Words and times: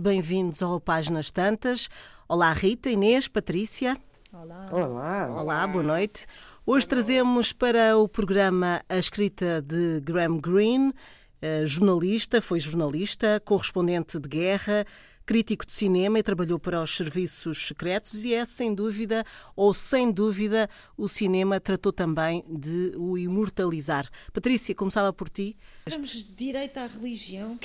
bem-vindos 0.00 0.62
ao 0.62 0.80
Páginas 0.80 1.30
Tantas. 1.30 1.90
Olá, 2.26 2.52
Rita, 2.54 2.88
Inês, 2.88 3.28
Patrícia. 3.28 3.98
Olá. 4.32 4.68
Olá. 4.72 5.28
Olá, 5.28 5.66
boa 5.66 5.84
noite. 5.84 6.26
Hoje 6.64 6.88
trazemos 6.88 7.52
para 7.52 7.98
o 7.98 8.08
programa 8.08 8.82
a 8.88 8.96
escrita 8.96 9.60
de 9.60 10.00
Graham 10.00 10.38
Greene, 10.38 10.94
eh, 11.42 11.66
jornalista, 11.66 12.40
foi 12.40 12.58
jornalista, 12.58 13.40
correspondente 13.44 14.18
de 14.18 14.26
guerra, 14.26 14.86
crítico 15.30 15.64
de 15.64 15.72
cinema 15.72 16.18
e 16.18 16.24
trabalhou 16.24 16.58
para 16.58 16.82
os 16.82 16.96
serviços 16.96 17.68
secretos 17.68 18.24
e 18.24 18.34
é, 18.34 18.44
sem 18.44 18.74
dúvida, 18.74 19.24
ou 19.54 19.72
sem 19.72 20.10
dúvida, 20.10 20.68
o 20.98 21.06
cinema 21.06 21.60
tratou 21.60 21.92
também 21.92 22.44
de 22.48 22.94
o 22.96 23.16
imortalizar. 23.16 24.10
Patrícia, 24.32 24.74
começava 24.74 25.12
por 25.12 25.28
ti. 25.28 25.56
Vamos 25.88 26.26
direito 26.36 26.78
à 26.78 26.86
religião. 26.88 27.56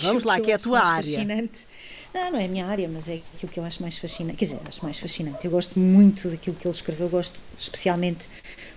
Vamos 0.00 0.24
lá, 0.24 0.40
que 0.40 0.52
é 0.52 0.54
a 0.54 0.58
tua 0.58 0.80
área. 0.80 1.02
Fascinante. 1.02 1.66
Não, 2.14 2.30
não 2.30 2.38
é 2.38 2.46
a 2.46 2.48
minha 2.48 2.66
área, 2.66 2.88
mas 2.88 3.06
é 3.08 3.20
aquilo 3.34 3.52
que 3.52 3.60
eu 3.60 3.64
acho 3.64 3.82
mais 3.82 3.98
fascinante. 3.98 4.38
Quer 4.38 4.46
dizer, 4.46 4.60
acho 4.64 4.82
mais 4.82 4.98
fascinante. 4.98 5.44
Eu 5.44 5.50
gosto 5.50 5.78
muito 5.78 6.30
daquilo 6.30 6.56
que 6.56 6.66
ele 6.66 6.74
escreveu, 6.74 7.10
gosto 7.10 7.38
especialmente 7.58 8.26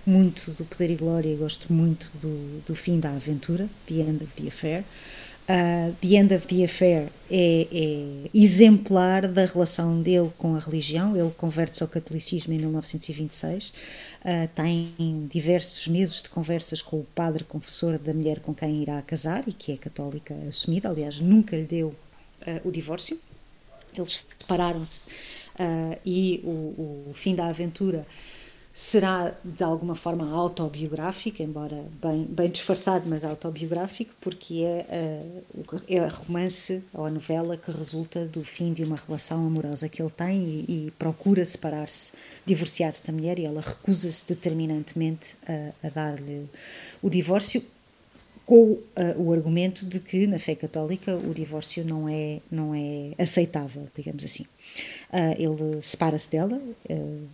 muito 0.04 0.50
do 0.50 0.66
Poder 0.66 0.90
e 0.90 0.96
Glória 0.96 1.32
e 1.32 1.36
gosto 1.36 1.72
muito 1.72 2.10
do, 2.18 2.62
do 2.66 2.74
fim 2.74 3.00
da 3.00 3.12
aventura, 3.12 3.66
The 3.86 3.94
End 3.94 4.22
of 4.22 4.32
the 4.34 4.48
Affair. 4.48 4.84
Uh, 5.48 5.94
the 6.00 6.16
End 6.16 6.34
of 6.34 6.48
the 6.48 6.64
Affair 6.64 7.08
é, 7.30 7.68
é, 7.70 8.30
exemplar 8.34 9.28
da 9.28 9.44
relação 9.44 10.02
dele 10.02 10.32
com 10.36 10.56
a 10.56 10.58
religião. 10.58 11.16
Ele 11.16 11.30
converte-se 11.30 11.84
ao 11.84 11.88
catolicismo 11.88 12.52
em 12.52 12.58
1926. 12.58 13.68
Uh, 13.68 13.72
tem 14.56 15.28
diversos 15.30 15.86
meses 15.86 16.20
de 16.20 16.30
conversas 16.30 16.82
com 16.82 16.98
o 16.98 17.04
padre 17.14 17.44
confessor 17.44 17.96
da 17.96 18.12
mulher 18.12 18.40
com 18.40 18.52
quem 18.52 18.82
irá 18.82 19.00
casar 19.02 19.44
e 19.46 19.52
que 19.52 19.70
é 19.70 19.76
católica 19.76 20.34
assumida. 20.48 20.88
Aliás, 20.88 21.20
nunca 21.20 21.56
lhe 21.56 21.64
deu 21.64 21.88
uh, 21.88 21.96
o 22.64 22.72
divórcio. 22.72 23.16
Eles 23.96 24.26
separaram-se 24.38 25.06
e 26.04 26.42
o, 26.44 27.08
o 27.08 27.12
fim 27.14 27.34
da 27.34 27.46
aventura 27.46 28.06
será 28.78 29.34
de 29.42 29.64
alguma 29.64 29.94
forma 29.94 30.30
autobiográfico, 30.30 31.42
embora 31.42 31.82
bem, 31.98 32.24
bem 32.24 32.50
disfarçado, 32.50 33.08
mas 33.08 33.24
autobiográfico, 33.24 34.12
porque 34.20 34.64
é, 34.64 35.24
uh, 35.56 35.82
é 35.88 35.98
a 36.00 36.08
romance 36.08 36.84
ou 36.92 37.06
a 37.06 37.10
novela 37.10 37.56
que 37.56 37.70
resulta 37.70 38.26
do 38.26 38.44
fim 38.44 38.74
de 38.74 38.84
uma 38.84 38.96
relação 38.96 39.46
amorosa 39.46 39.88
que 39.88 40.02
ele 40.02 40.10
tem 40.10 40.38
e, 40.68 40.88
e 40.88 40.90
procura 40.98 41.42
separar-se, 41.42 42.12
divorciar-se 42.44 43.06
da 43.06 43.14
mulher 43.14 43.38
e 43.38 43.46
ela 43.46 43.62
recusa-se 43.62 44.26
determinantemente 44.28 45.38
a, 45.48 45.86
a 45.86 45.90
dar-lhe 45.90 46.46
o 47.00 47.08
divórcio 47.08 47.64
com 48.44 48.72
uh, 48.72 48.84
o 49.16 49.32
argumento 49.32 49.86
de 49.86 50.00
que 50.00 50.26
na 50.26 50.38
fé 50.38 50.54
católica 50.54 51.16
o 51.16 51.32
divórcio 51.32 51.82
não 51.82 52.06
é 52.06 52.40
não 52.50 52.74
é 52.74 53.12
aceitável, 53.18 53.88
digamos 53.96 54.22
assim. 54.22 54.44
Uh, 55.10 55.34
ele 55.38 55.82
separa-se 55.82 56.30
dela, 56.30 56.58
uh, 56.90 57.28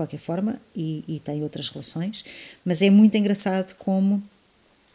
qualquer 0.00 0.18
forma, 0.18 0.60
e, 0.74 1.04
e 1.06 1.20
tem 1.20 1.42
outras 1.42 1.68
relações, 1.68 2.24
mas 2.64 2.82
é 2.82 2.90
muito 2.90 3.16
engraçado 3.16 3.74
como 3.76 4.22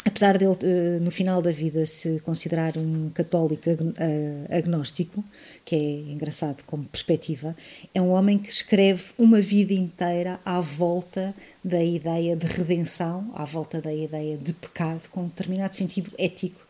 apesar 0.06 0.38
dele 0.38 0.52
uh, 0.52 1.02
no 1.02 1.10
final 1.10 1.42
da 1.42 1.52
vida 1.52 1.84
se 1.86 2.20
considerar 2.20 2.78
um 2.78 3.10
católico 3.10 3.70
uh, 3.72 4.56
agnóstico, 4.56 5.24
que 5.66 5.76
é 5.76 6.12
engraçado 6.12 6.64
como 6.66 6.84
perspectiva, 6.86 7.56
é 7.94 8.00
um 8.00 8.12
homem 8.12 8.38
que 8.38 8.50
escreve 8.50 9.04
uma 9.18 9.42
vida 9.42 9.74
inteira 9.74 10.40
à 10.46 10.62
volta 10.62 11.34
da 11.64 11.84
ideia 11.84 12.36
de 12.36 12.46
redenção, 12.46 13.32
à 13.34 13.44
volta 13.46 13.82
da 13.82 13.92
ideia 13.92 14.38
de 14.38 14.54
pecado, 14.54 15.02
com 15.10 15.24
um 15.24 15.28
determinado 15.28 15.76
sentido 15.76 16.12
ético. 16.20 16.62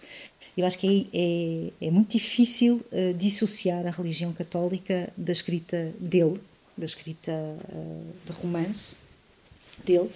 Eu 0.55 0.65
acho 0.65 0.79
que 0.79 1.09
é, 1.13 1.83
é, 1.83 1.87
é 1.87 1.91
muito 1.91 2.11
difícil 2.11 2.77
uh, 2.77 3.13
dissociar 3.15 3.85
a 3.85 3.91
religião 3.91 4.31
católica 4.31 5.09
da 5.17 5.33
escrita 5.33 5.93
dele, 5.99 6.39
da 6.77 6.85
escrita 6.85 7.31
uh, 7.31 8.13
de 8.25 8.31
romance 8.33 8.95
dele, 9.83 10.09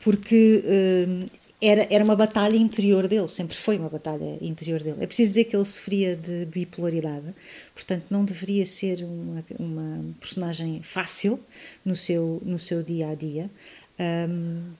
porque 0.00 0.62
uh, 0.64 1.30
era, 1.60 1.86
era 1.90 2.04
uma 2.04 2.14
batalha 2.14 2.56
interior 2.56 3.08
dele, 3.08 3.26
sempre 3.26 3.56
foi 3.56 3.76
uma 3.78 3.88
batalha 3.88 4.38
interior 4.40 4.80
dele. 4.80 5.02
É 5.02 5.06
preciso 5.06 5.30
dizer 5.30 5.44
que 5.44 5.56
ele 5.56 5.64
sofria 5.64 6.14
de 6.14 6.46
bipolaridade, 6.46 7.34
portanto 7.74 8.04
não 8.10 8.24
deveria 8.24 8.64
ser 8.64 9.02
uma, 9.02 9.44
uma 9.58 10.14
personagem 10.20 10.82
fácil 10.82 11.38
no 11.84 11.96
seu, 11.96 12.40
no 12.44 12.58
seu 12.58 12.82
dia 12.82 13.10
a 13.10 13.14
dia. 13.14 13.50
Um, 13.98 14.70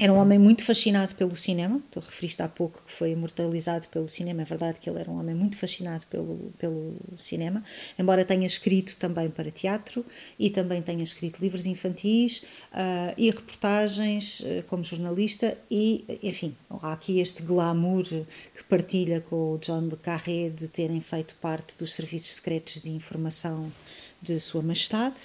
era 0.00 0.10
um 0.10 0.16
homem 0.16 0.38
muito 0.38 0.64
fascinado 0.64 1.14
pelo 1.14 1.36
cinema, 1.36 1.78
tu 1.90 2.00
referiste 2.00 2.40
há 2.40 2.48
pouco 2.48 2.82
que 2.82 2.90
foi 2.90 3.10
imortalizado 3.10 3.86
pelo 3.90 4.08
cinema, 4.08 4.40
é 4.40 4.44
verdade 4.46 4.80
que 4.80 4.88
ele 4.88 4.98
era 4.98 5.10
um 5.10 5.20
homem 5.20 5.34
muito 5.34 5.58
fascinado 5.58 6.06
pelo, 6.06 6.54
pelo 6.58 6.96
cinema, 7.18 7.62
embora 7.98 8.24
tenha 8.24 8.46
escrito 8.46 8.96
também 8.96 9.28
para 9.28 9.50
teatro 9.50 10.02
e 10.38 10.48
também 10.48 10.80
tenha 10.80 11.04
escrito 11.04 11.38
livros 11.42 11.66
infantis 11.66 12.44
uh, 12.72 13.14
e 13.18 13.30
reportagens 13.30 14.40
uh, 14.40 14.62
como 14.68 14.82
jornalista 14.82 15.54
e, 15.70 16.02
enfim, 16.22 16.56
há 16.70 16.94
aqui 16.94 17.20
este 17.20 17.42
glamour 17.42 18.02
que 18.02 18.64
partilha 18.66 19.20
com 19.20 19.52
o 19.52 19.58
John 19.58 19.82
Le 19.82 19.96
Carré 19.96 20.48
de 20.48 20.66
terem 20.68 21.02
feito 21.02 21.34
parte 21.42 21.76
dos 21.76 21.92
serviços 21.92 22.36
secretos 22.36 22.80
de 22.80 22.88
informação 22.88 23.70
de 24.20 24.38
Sua 24.40 24.62
Majestade. 24.62 25.16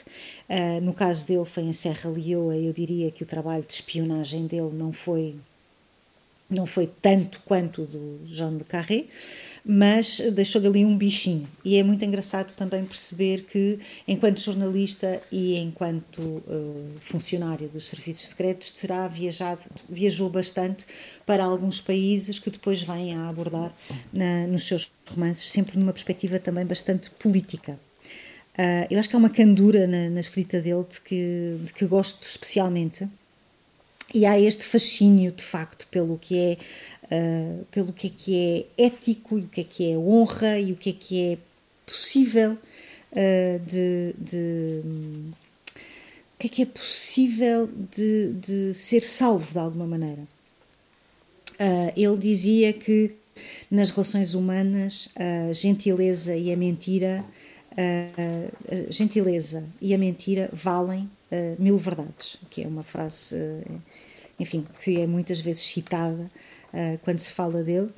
Uh, 0.49 0.81
no 0.81 0.93
caso 0.93 1.27
dele 1.27 1.45
foi 1.45 1.63
em 1.63 1.73
Serra 1.73 2.09
Leoa, 2.09 2.55
eu 2.55 2.73
diria 2.73 3.11
que 3.11 3.23
o 3.23 3.25
trabalho 3.25 3.63
de 3.63 3.73
espionagem 3.73 4.47
dele 4.47 4.71
não 4.73 4.91
foi 4.93 5.35
não 6.49 6.65
foi 6.65 6.87
tanto 6.87 7.41
quanto 7.43 7.85
do 7.85 8.19
Jean 8.27 8.55
de 8.55 8.63
Carré, 8.63 9.05
mas 9.65 10.19
deixou-lhe 10.33 10.67
ali 10.67 10.85
um 10.85 10.95
bichinho. 10.95 11.47
E 11.63 11.75
é 11.75 11.83
muito 11.83 12.05
engraçado 12.05 12.53
também 12.53 12.85
perceber 12.85 13.41
que, 13.45 13.79
enquanto 14.07 14.39
jornalista 14.39 15.19
e 15.31 15.57
enquanto 15.57 16.19
uh, 16.19 16.91
funcionário 17.01 17.67
dos 17.67 17.87
serviços 17.87 18.29
secretos, 18.29 18.71
terá 18.71 19.07
viajado, 19.07 19.61
viajou 19.89 20.29
bastante 20.29 20.85
para 21.25 21.43
alguns 21.43 21.81
países 21.81 22.37
que 22.37 22.51
depois 22.51 22.83
vêm 22.83 23.15
a 23.15 23.27
abordar 23.27 23.73
na, 24.13 24.45
nos 24.45 24.67
seus 24.67 24.91
romances, 25.09 25.49
sempre 25.49 25.79
numa 25.79 25.93
perspectiva 25.93 26.37
também 26.37 26.65
bastante 26.65 27.09
política. 27.09 27.79
Uh, 28.57 28.87
eu 28.89 28.99
acho 28.99 29.09
que 29.09 29.15
há 29.15 29.19
uma 29.19 29.29
candura 29.29 29.85
na, 29.85 30.09
na 30.09 30.19
escrita 30.19 30.61
dele 30.61 30.85
de 30.89 31.01
que, 31.01 31.59
de 31.61 31.73
que 31.73 31.85
gosto 31.85 32.25
especialmente. 32.25 33.07
E 34.13 34.25
há 34.25 34.39
este 34.39 34.65
fascínio, 34.65 35.31
de 35.33 35.43
facto, 35.43 35.87
pelo 35.87 36.17
que 36.17 36.39
é, 36.39 36.57
uh, 37.13 37.65
pelo 37.65 37.91
que 37.91 38.07
é 38.07 38.11
que 38.15 38.65
é 38.77 38.85
ético 38.85 39.37
e 39.37 39.41
o 39.41 39.47
que 39.47 39.61
é 39.61 39.63
que 39.63 39.91
é 39.91 39.97
honra 39.97 40.57
e 40.57 40.71
o 40.71 40.75
que 40.77 40.91
é 40.91 40.93
que 40.93 41.21
é 41.33 41.37
possível 41.85 42.53
uh, 42.53 43.59
de, 43.65 44.15
de 44.17 44.81
o 46.35 46.37
que 46.39 46.47
é 46.47 46.49
que 46.49 46.61
é 46.61 46.65
possível 46.65 47.67
de, 47.67 48.33
de 48.33 48.73
ser 48.73 49.01
salvo 49.01 49.51
de 49.51 49.59
alguma 49.59 49.87
maneira. 49.87 50.21
Uh, 51.59 51.91
ele 51.97 52.17
dizia 52.17 52.71
que 52.71 53.11
nas 53.69 53.89
relações 53.89 54.33
humanas 54.33 55.09
a 55.15 55.51
gentileza 55.51 56.35
e 56.35 56.53
a 56.53 56.57
mentira 56.57 57.23
a 57.77 58.91
gentileza 58.91 59.63
e 59.81 59.93
a 59.93 59.97
mentira 59.97 60.49
valem 60.53 61.09
uh, 61.31 61.61
mil 61.61 61.77
verdades, 61.77 62.37
que 62.49 62.63
é 62.63 62.67
uma 62.67 62.83
frase, 62.83 63.35
uh, 63.35 63.81
enfim, 64.39 64.65
que 64.81 65.01
é 65.01 65.07
muitas 65.07 65.39
vezes 65.41 65.61
citada 65.63 66.29
uh, 66.73 66.97
quando 67.03 67.19
se 67.19 67.31
fala 67.31 67.63
dele, 67.63 67.89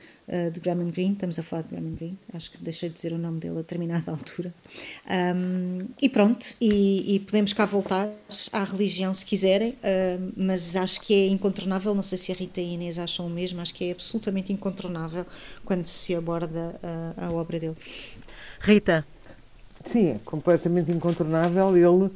de 0.51 0.59
Graham 0.59 0.89
Greene, 0.89 1.13
estamos 1.13 1.39
a 1.39 1.44
falar 1.44 1.62
de 1.62 1.69
Graham 1.69 1.95
Greene, 1.95 2.19
acho 2.33 2.51
que 2.51 2.62
deixei 2.62 2.89
de 2.89 2.95
dizer 2.95 3.13
o 3.13 3.18
nome 3.18 3.39
dele 3.39 3.53
a 3.53 3.62
determinada 3.62 4.12
altura. 4.12 4.53
Um, 5.09 5.77
e 6.01 6.09
pronto, 6.09 6.47
e, 6.59 7.15
e, 7.15 7.19
podemos 7.21 7.53
cá 7.53 7.65
voltar 7.65 8.09
à 8.51 8.65
religião 8.65 9.13
se 9.13 9.25
quiserem, 9.25 9.77
mas 10.35 10.75
acho 10.75 11.00
que 11.00 11.13
é 11.13 11.27
incontornável, 11.27 11.95
não 11.95 12.03
sei 12.03 12.18
se 12.18 12.29
a 12.33 12.35
Rita 12.35 12.59
e 12.59 12.65
a 12.65 12.74
Inês 12.74 13.00
acham 13.00 13.25
o 13.25 13.29
mesmo, 13.29 13.62
acho 13.62 13.74
que 13.74 13.85
é 13.85 13.91
absolutamente 13.94 14.51
incontornável 14.51 15.25
quando 15.63 15.85
se 15.85 16.13
aborda 16.13 16.77
a 17.15 17.31
obra 17.31 17.62
dele. 17.62 17.77
Rita, 18.59 19.06
Sim, 19.92 20.12
é 20.12 20.19
completamente 20.25 20.92
incontornável. 20.92 21.75
Ele, 21.75 22.12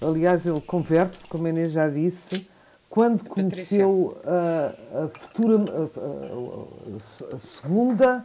aliás, 0.00 0.44
ele 0.46 0.60
converte, 0.60 1.18
como 1.28 1.46
a 1.46 1.50
Inês 1.50 1.72
já 1.72 1.88
disse, 1.88 2.46
quando 2.88 3.24
conheceu 3.24 4.18
a, 4.24 5.04
a 5.04 5.08
futura, 5.08 5.56
a, 5.56 7.36
a, 7.36 7.38
segunda. 7.38 8.24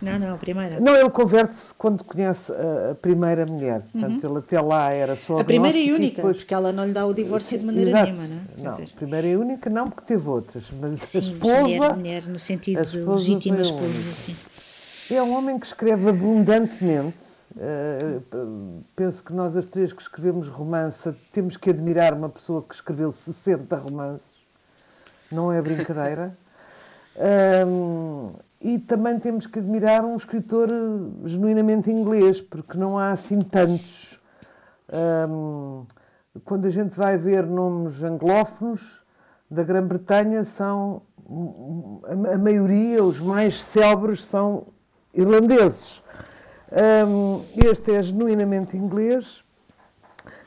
Não, 0.00 0.18
não, 0.18 0.34
a 0.34 0.36
primeira. 0.36 0.78
Não, 0.78 0.94
ele 0.94 1.10
converte-se 1.10 1.72
quando 1.74 2.04
conhece 2.04 2.52
a, 2.52 2.94
primeira 2.94 3.46
mulher. 3.46 3.82
Portanto, 3.90 4.22
uhum. 4.22 4.30
ele 4.30 4.38
até 4.38 4.60
lá 4.60 4.90
era 4.90 5.16
só. 5.16 5.40
A 5.40 5.44
primeira 5.44 5.78
e 5.78 5.90
única, 5.90 6.12
e 6.12 6.16
depois... 6.16 6.36
porque 6.36 6.54
ela 6.54 6.70
não 6.70 6.84
lhe 6.84 6.92
dá 6.92 7.04
o 7.04 7.14
divórcio 7.14 7.58
de 7.58 7.64
maneira 7.64 7.90
Exato. 7.90 8.12
nenhuma, 8.12 8.28
não 8.28 8.36
é? 8.36 8.62
Não, 8.62 8.84
a 8.84 8.96
primeira 8.96 9.26
e 9.26 9.36
única 9.36 9.70
não, 9.70 9.90
porque 9.90 10.06
teve 10.06 10.28
outras. 10.28 10.64
Mas 10.78 11.02
sim, 11.02 11.18
a 11.18 11.22
esposa. 11.22 11.62
Mulher, 11.62 11.96
mulher, 11.96 12.22
no 12.26 12.38
sentido 12.38 12.84
de 12.84 12.98
legítima 12.98 13.60
esposa, 13.60 14.12
sim. 14.12 14.36
É 15.10 15.22
um 15.22 15.36
homem 15.36 15.58
que 15.58 15.66
escreve 15.66 16.10
abundantemente 16.10 17.25
Uh, 17.56 18.84
penso 18.94 19.24
que 19.24 19.32
nós 19.32 19.56
as 19.56 19.66
três 19.66 19.90
que 19.90 20.02
escrevemos 20.02 20.46
romance 20.46 21.10
temos 21.32 21.56
que 21.56 21.70
admirar 21.70 22.12
uma 22.12 22.28
pessoa 22.28 22.62
que 22.62 22.74
escreveu 22.74 23.10
60 23.10 23.74
romances. 23.76 24.36
Não 25.32 25.50
é 25.50 25.62
brincadeira. 25.62 26.36
um, 27.66 28.32
e 28.60 28.78
também 28.78 29.18
temos 29.18 29.46
que 29.46 29.58
admirar 29.58 30.04
um 30.04 30.16
escritor 30.16 30.68
genuinamente 31.24 31.90
inglês, 31.90 32.40
porque 32.40 32.76
não 32.76 32.98
há 32.98 33.12
assim 33.12 33.40
tantos. 33.40 34.20
Um, 35.30 35.86
quando 36.44 36.66
a 36.66 36.70
gente 36.70 36.94
vai 36.96 37.16
ver 37.16 37.46
nomes 37.46 38.02
anglófonos 38.02 39.00
da 39.50 39.62
Grã-Bretanha, 39.62 40.44
são 40.44 41.02
a 42.04 42.36
maioria, 42.36 43.02
os 43.02 43.18
mais 43.18 43.62
célebres, 43.62 44.26
são 44.26 44.66
irlandeses. 45.14 46.02
Um, 46.72 47.44
este 47.54 47.92
é 47.92 48.02
genuinamente 48.02 48.76
inglês, 48.76 49.44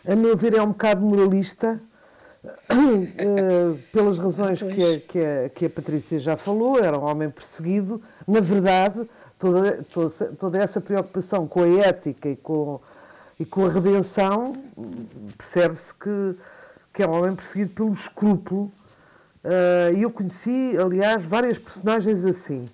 a 0.06 0.16
meu 0.16 0.36
ver, 0.36 0.54
é 0.54 0.62
um 0.62 0.69
bocado 0.69 1.01
moralista, 1.01 1.81
uh, 2.44 3.80
pelas 3.94 4.18
razões 4.18 4.62
que 4.62 4.83
a, 4.83 5.00
que, 5.00 5.19
a, 5.19 5.50
que 5.50 5.66
a 5.66 5.69
Patrícia 5.69 6.19
já 6.19 6.36
falou, 6.36 6.77
era 6.77 6.98
um 6.98 7.04
homem 7.04 7.30
perseguido. 7.30 8.01
Na 8.27 8.42
verdade, 8.42 9.10
toda, 9.38 9.83
toda, 9.83 10.10
toda 10.38 10.57
essa 10.57 10.81
preocupação 10.81 11.48
com 11.48 11.63
a 11.63 11.69
ética 11.69 12.30
e 12.30 12.36
com, 12.36 12.81
e 13.39 13.45
com 13.45 13.66
a 13.66 13.69
redenção, 13.69 14.54
percebe-se 15.38 15.94
que, 15.94 16.36
que 16.94 17.01
é 17.01 17.07
um 17.07 17.12
homem 17.12 17.36
perseguido 17.36 17.71
pelo 17.71 17.94
escrúpulo. 17.94 18.71
Uh, 19.44 19.98
e 19.98 20.01
eu 20.01 20.12
conheci, 20.12 20.75
aliás, 20.77 21.24
várias 21.24 21.57
personagens 21.57 22.25
assim, 22.25 22.68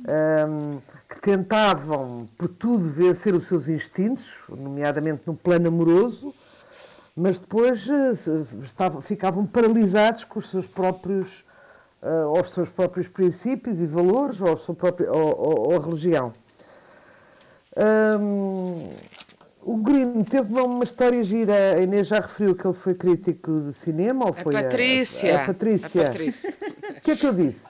um, 0.00 0.78
que 1.10 1.20
tentavam, 1.20 2.28
por 2.38 2.48
tudo, 2.48 2.88
vencer 2.88 3.34
os 3.34 3.48
seus 3.48 3.68
instintos, 3.68 4.32
nomeadamente 4.48 5.22
no 5.26 5.34
plano 5.34 5.66
amoroso, 5.66 6.32
mas 7.16 7.38
depois 7.38 7.84
uh, 7.88 8.46
estavam, 8.62 9.02
ficavam 9.02 9.44
paralisados 9.44 10.22
com 10.22 10.38
os 10.38 10.48
seus 10.48 10.68
próprios, 10.68 11.44
uh, 12.00 12.36
aos 12.36 12.50
seus 12.50 12.70
próprios 12.70 13.08
princípios 13.08 13.80
e 13.80 13.86
valores, 13.88 14.40
ou, 14.40 15.76
a 15.76 15.84
religião. 15.84 16.32
O 19.62 19.76
Green 19.76 20.24
teve 20.24 20.54
uma 20.54 20.84
história 20.84 21.22
gira. 21.22 21.74
A 21.74 21.82
Inês 21.82 22.08
já 22.08 22.20
referiu 22.20 22.54
que 22.54 22.66
ele 22.66 22.74
foi 22.74 22.94
crítico 22.94 23.60
de 23.68 23.74
cinema 23.74 24.26
ou 24.26 24.32
foi 24.32 24.56
a 24.56 24.62
Patrícia? 24.62 25.36
A, 25.36 25.40
a, 25.40 25.42
a 25.42 25.46
Patrícia. 25.46 26.02
A 26.02 26.06
Patrícia. 26.06 26.54
O 26.90 27.02
que 27.02 27.12
é 27.12 27.16
que 27.16 27.26
eu 27.26 27.32
disse? 27.32 27.62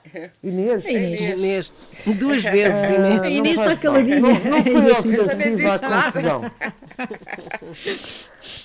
Inês? 0.43 0.83
Inês. 0.85 1.21
Inês. 1.21 1.91
Duas 2.19 2.43
vezes, 2.43 2.83
ah, 2.83 2.95
Inês. 2.95 3.21
A 3.21 3.29
Inês 3.29 3.61
está 3.61 3.77
caladinha. 3.77 4.19
Não, 4.19 4.29
não 4.29 4.95
foi 4.95 5.19
ofensiva 5.21 5.75
à 5.75 5.79
confusão. 5.79 6.41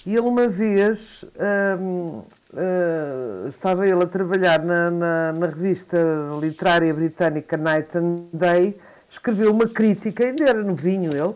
E 0.05 0.11
ele 0.11 0.21
uma 0.21 0.49
vez 0.49 1.25
hum, 1.79 2.23
uh, 2.53 3.49
estava 3.49 3.87
ele 3.87 4.03
a 4.03 4.07
trabalhar 4.07 4.65
na, 4.65 4.91
na, 4.91 5.33
na, 5.35 5.47
revista 5.47 5.97
literária 6.41 6.93
britânica 6.93 7.57
Night 7.57 7.97
and 7.97 8.25
Day, 8.33 8.77
escreveu 9.09 9.53
uma 9.53 9.69
crítica, 9.69 10.25
ainda 10.25 10.49
era 10.49 10.63
novinho 10.63 11.13
ele, 11.13 11.35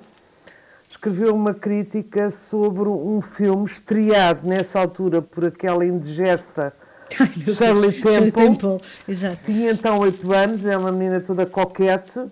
escreveu 1.01 1.35
uma 1.35 1.55
crítica 1.55 2.31
sobre 2.31 2.87
um 2.87 3.23
filme 3.23 3.65
estreado 3.65 4.47
nessa 4.47 4.79
altura 4.79 5.23
por 5.23 5.47
aquela 5.47 5.83
indigesta 5.87 6.75
Ai, 7.19 7.55
Shirley 7.55 7.93
Temple. 7.93 8.33
Temple. 8.33 8.79
Exato. 9.09 9.39
Tinha 9.47 9.71
então 9.71 9.99
oito 10.01 10.31
anos, 10.31 10.63
é 10.67 10.77
uma 10.77 10.93
menina 10.93 11.19
toda 11.19 11.47
coquete, 11.47 12.27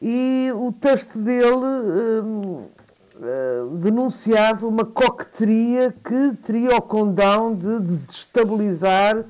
e 0.00 0.48
o 0.54 0.72
texto 0.72 1.18
dele 1.18 1.44
uh, 1.44 2.70
uh, 3.16 3.76
denunciava 3.76 4.66
uma 4.66 4.86
coqueteria 4.86 5.94
que 6.02 6.36
teria 6.42 6.76
o 6.76 6.80
condão 6.80 7.54
de 7.54 7.80
desestabilizar 7.80 9.26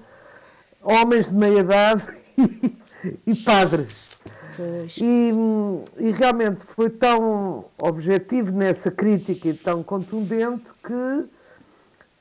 homens 0.80 1.28
de 1.28 1.34
meia 1.34 1.58
idade 1.58 2.04
e, 2.38 2.72
e 3.26 3.34
padres. 3.34 4.13
E, 5.00 5.32
e, 5.98 6.10
realmente 6.10 6.60
foi 6.62 6.90
tão 6.90 7.64
objetivo 7.78 8.52
nessa 8.52 8.90
crítica 8.90 9.48
e 9.48 9.54
tão 9.54 9.82
contundente 9.82 10.70
que 10.82 11.28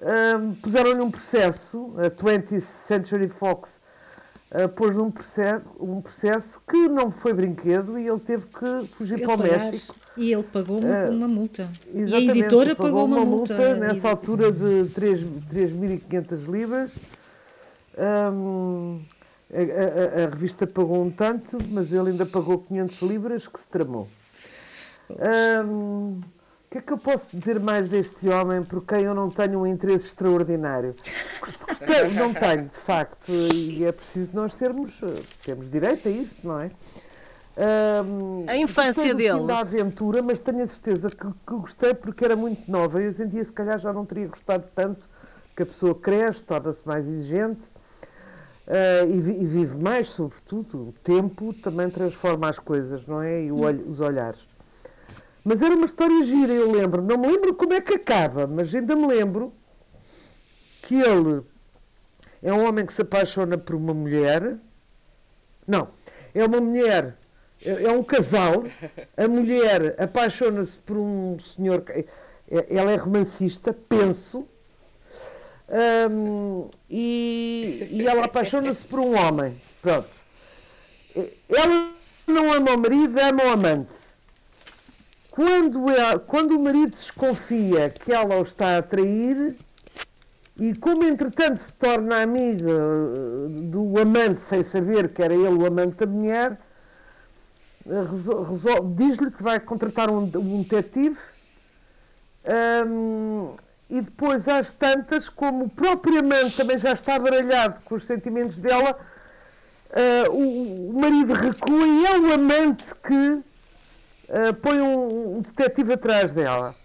um, 0.03 0.53
puseram-lhe 0.55 1.01
um 1.01 1.11
processo, 1.11 1.93
a 1.97 2.09
20th 2.09 2.59
Century 2.59 3.29
Fox 3.29 3.79
uh, 4.51 4.69
pôs 4.69 4.97
um 4.97 5.09
processo, 5.09 5.63
um 5.79 6.01
processo 6.01 6.61
que 6.67 6.89
não 6.89 7.11
foi 7.11 7.33
brinquedo 7.33 7.97
e 7.97 8.07
ele 8.07 8.19
teve 8.19 8.45
que 8.47 8.87
fugir 8.87 9.15
ele 9.15 9.25
para 9.25 9.35
o. 9.35 9.37
México. 9.37 9.95
E 10.17 10.33
ele 10.33 10.43
pagou 10.43 10.79
uma, 10.79 11.09
uma 11.09 11.27
multa. 11.27 11.69
E 11.91 12.13
a 12.13 12.19
editora 12.19 12.75
pagou, 12.75 12.91
pagou 12.91 13.05
uma, 13.05 13.17
uma, 13.17 13.25
multa. 13.25 13.55
multa 13.55 13.75
nessa 13.75 14.09
altura 14.09 14.51
de 14.51 14.89
3.500 14.93 16.51
libras. 16.51 16.91
Um, 17.97 19.01
a, 19.53 20.21
a, 20.21 20.25
a, 20.25 20.29
revista 20.29 20.65
pagou 20.65 21.03
um 21.03 21.11
tanto, 21.11 21.57
mas 21.69 21.91
ele 21.91 22.11
ainda 22.11 22.25
pagou 22.25 22.59
500 22.59 23.01
libras 23.01 23.47
que 23.47 23.59
se 23.59 23.67
tramou. 23.67 24.07
O 25.09 26.19
que 26.71 26.79
é 26.79 26.81
que 26.81 26.91
eu 26.91 26.97
posso 26.97 27.37
dizer 27.37 27.59
mais 27.59 27.87
deste 27.87 28.27
homem 28.29 28.63
por 28.63 28.83
quem 28.83 29.03
eu 29.03 29.13
não 29.13 29.29
tenho 29.29 29.59
um 29.59 29.67
interesse 29.67 30.07
extraordinário? 30.07 30.95
não 32.15 32.33
tenho, 32.33 32.63
de 32.65 32.77
facto, 32.77 33.31
e 33.31 33.85
é 33.85 33.91
preciso 33.91 34.29
nós 34.33 34.55
termos, 34.55 34.91
temos 35.45 35.69
direito 35.69 36.07
a 36.07 36.11
isso, 36.11 36.39
não 36.43 36.59
é? 36.59 36.71
A 38.47 38.57
infância 38.57 39.13
dele. 39.13 39.45
da 39.45 39.59
aventura, 39.59 40.23
mas 40.23 40.39
tenho 40.39 40.63
a 40.63 40.67
certeza 40.67 41.09
que, 41.09 41.27
que 41.27 41.55
gostei 41.55 41.93
porque 41.93 42.25
era 42.25 42.35
muito 42.35 42.69
nova. 42.71 42.99
Eu 42.99 43.13
sentia 43.13 43.45
se 43.45 43.51
calhar 43.51 43.79
já 43.79 43.93
não 43.93 44.05
teria 44.05 44.27
gostado 44.27 44.63
tanto, 44.73 45.07
que 45.55 45.61
a 45.61 45.65
pessoa 45.67 45.93
cresce, 45.93 46.41
torna-se 46.41 46.81
mais 46.83 47.07
exigente 47.07 47.71
Uh, 48.65 49.11
e, 49.11 49.43
e, 49.43 49.45
vive 49.45 49.75
mais, 49.75 50.07
sobretudo. 50.07 50.89
O 50.89 50.93
tempo 51.03 51.53
também 51.53 51.89
transforma 51.89 52.49
as 52.49 52.57
coisas, 52.57 53.05
não 53.05 53.21
é? 53.21 53.43
E 53.43 53.51
olho, 53.51 53.89
os 53.89 53.99
olhares. 53.99 54.39
Mas 55.43 55.61
era 55.61 55.75
uma 55.75 55.85
história 55.85 56.23
gira, 56.23 56.53
eu 56.53 56.71
lembro. 56.71 57.01
Não 57.01 57.17
me 57.17 57.27
lembro 57.27 57.53
como 57.53 57.73
é 57.73 57.81
que 57.81 57.95
acaba, 57.95 58.47
mas 58.47 58.73
ainda 58.73 58.95
me 58.95 59.05
lembro 59.05 59.53
que 60.81 60.95
ele 60.95 61.43
é 62.41 62.53
um 62.53 62.65
homem 62.65 62.85
que 62.85 62.93
se 62.93 63.01
apaixona 63.01 63.57
por 63.57 63.75
uma 63.75 63.93
mulher. 63.93 64.57
Não, 65.67 65.89
é 66.33 66.45
uma 66.45 66.61
mulher, 66.61 67.17
é, 67.65 67.83
é 67.83 67.91
um 67.91 68.03
casal. 68.03 68.63
A 69.17 69.27
mulher 69.27 70.01
apaixona-se 70.01 70.77
por 70.77 70.97
um 70.97 71.37
senhor. 71.37 71.83
É, 71.89 72.05
ela 72.69 72.91
é 72.91 72.95
romancista, 72.95 73.73
penso 73.73 74.47
um, 75.69 76.69
e, 76.89 77.87
e 77.91 78.07
ela 78.07 78.25
apaixona-se 78.25 78.85
por 78.85 78.99
um 78.99 79.15
homem. 79.15 79.59
Pronto. 79.81 80.09
Ela 81.49 81.91
não 82.27 82.53
ama 82.53 82.71
o 82.71 82.77
marido, 82.77 83.19
ama 83.19 83.43
o 83.43 83.49
amante. 83.49 83.93
Quando, 85.31 85.89
ela, 85.89 86.19
quando 86.19 86.51
o 86.51 86.63
marido 86.63 86.91
desconfia 86.91 87.89
que 87.89 88.11
ela 88.11 88.37
o 88.37 88.43
está 88.43 88.77
a 88.77 88.83
trair, 88.83 89.55
e 90.59 90.75
como 90.75 91.03
entretanto 91.03 91.57
se 91.57 91.73
torna 91.73 92.21
amiga 92.21 92.69
uh, 92.69 93.49
do 93.49 93.99
amante 93.99 94.41
sem 94.41 94.63
saber 94.63 95.11
que 95.11 95.23
era 95.23 95.33
ele 95.33 95.55
o 95.55 95.65
amante 95.65 95.95
da 95.95 96.05
mulher, 96.05 96.59
diz-lhe 98.95 99.31
que 99.31 99.41
vai 99.41 99.59
contratar 99.59 100.09
um, 100.09 100.29
um 100.35 100.61
detetive 100.61 101.17
um, 102.87 103.55
e 103.93 104.01
depois 104.01 104.47
às 104.47 104.71
tantas, 104.71 105.29
como 105.29 105.69
propriamente 105.69 106.57
também 106.57 106.79
já 106.79 106.93
está 106.93 107.19
baralhado 107.19 107.79
com 107.85 107.93
os 107.93 108.05
sentimentos 108.05 108.57
dela, 108.57 108.97
uh, 109.91 110.31
o, 110.31 110.89
o, 110.89 110.99
marido 110.99 111.31
recua 111.31 111.85
e 111.85 112.05
é 112.07 112.19
o 112.19 112.33
amante 112.33 112.85
que 112.95 113.13
uh, 113.13 114.53
põe 114.63 114.81
um, 114.81 115.37
um, 115.37 115.41
detetive 115.41 115.93
atrás 115.93 116.33
dela. 116.33 116.75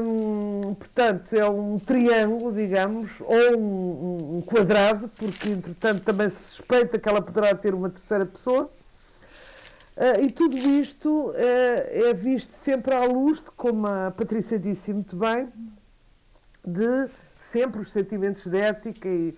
Um, 0.00 0.74
portanto, 0.74 1.32
é 1.36 1.48
um 1.48 1.78
triângulo, 1.78 2.52
digamos, 2.52 3.08
ou 3.20 3.56
um, 3.56 4.36
um, 4.38 4.42
quadrado, 4.42 5.08
porque 5.16 5.50
entretanto 5.50 6.02
também 6.02 6.28
se 6.30 6.42
suspeita 6.42 6.98
que 6.98 7.08
ela 7.08 7.22
poderá 7.22 7.54
ter 7.54 7.74
uma 7.74 7.90
terceira 7.90 8.26
pessoa. 8.26 8.68
Uh, 9.96 10.20
e 10.20 10.32
tudo 10.32 10.56
isto 10.56 11.28
uh, 11.28 11.34
é 11.36 12.12
visto 12.12 12.50
sempre 12.50 12.92
à 12.92 13.04
luz, 13.04 13.40
como 13.56 13.86
a 13.86 14.10
Patrícia 14.10 14.58
disse 14.58 14.92
muito 14.92 15.14
bem, 15.14 15.48
de 16.66 17.08
sempre 17.38 17.80
os 17.80 17.90
sentimentos 17.90 18.46
de 18.46 18.58
ética 18.58 19.08
e, 19.08 19.34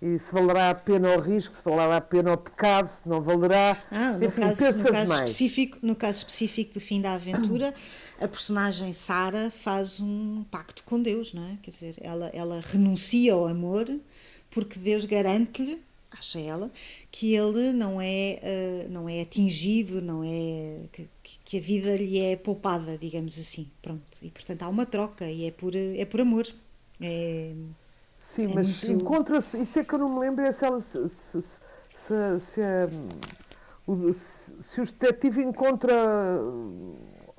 e 0.00 0.18
se 0.18 0.32
valerá 0.32 0.70
a 0.70 0.74
pena 0.74 1.12
ao 1.12 1.20
risco, 1.20 1.54
se 1.54 1.62
valerá 1.62 1.96
a 1.96 2.00
pena 2.00 2.30
ao 2.30 2.38
pecado, 2.38 2.88
se 2.88 3.08
não 3.08 3.20
valerá. 3.20 3.76
Ah, 3.90 4.12
no, 4.12 4.24
Enfim, 4.24 4.40
caso, 4.40 4.78
no, 4.78 4.92
caso 4.92 5.12
específico, 5.14 5.78
no 5.82 5.96
caso 5.96 6.18
específico 6.18 6.74
do 6.74 6.80
fim 6.80 7.00
da 7.00 7.14
aventura, 7.14 7.74
a 8.20 8.28
personagem 8.28 8.92
Sara 8.92 9.50
faz 9.50 10.00
um 10.00 10.44
pacto 10.50 10.84
com 10.84 11.00
Deus, 11.00 11.32
não 11.34 11.42
é? 11.42 11.58
Quer 11.62 11.70
dizer, 11.70 11.94
ela, 12.00 12.30
ela 12.32 12.60
renuncia 12.64 13.32
ao 13.32 13.46
amor 13.46 13.86
porque 14.50 14.78
Deus 14.78 15.04
garante-lhe 15.04 15.82
acha 16.10 16.40
ela, 16.40 16.70
que 17.10 17.34
ele 17.34 17.72
não 17.72 18.00
é, 18.00 18.40
uh, 18.42 18.90
não 18.90 19.08
é 19.08 19.20
atingido, 19.20 20.00
não 20.00 20.22
é 20.24 20.86
que, 20.92 21.08
que, 21.44 21.58
a 21.58 21.60
vida 21.60 21.96
lhe 21.96 22.18
é 22.18 22.36
poupada, 22.36 22.96
digamos 22.98 23.38
assim. 23.38 23.70
Pronto. 23.82 24.18
E 24.22 24.30
portanto 24.30 24.62
há 24.62 24.68
uma 24.68 24.86
troca 24.86 25.30
e 25.30 25.46
é 25.46 25.50
por, 25.50 25.74
é 25.74 26.04
por 26.04 26.20
amor. 26.20 26.46
É, 27.00 27.54
Sim, 28.18 28.50
é 28.50 28.54
mas 28.54 28.82
muito... 28.82 28.92
encontra-se, 28.92 29.56
isso 29.58 29.78
é 29.78 29.84
que 29.84 29.94
eu 29.94 29.98
não 29.98 30.10
me 30.10 30.20
lembro, 30.20 30.44
é 30.44 30.52
se 30.52 30.64
ela 30.64 30.80
se, 30.80 31.08
se, 31.08 31.42
se, 31.42 32.40
se 32.40 32.60
o, 33.86 34.12
se 34.12 34.80
o 34.80 34.84
detetive 34.84 35.42
encontra, 35.42 35.94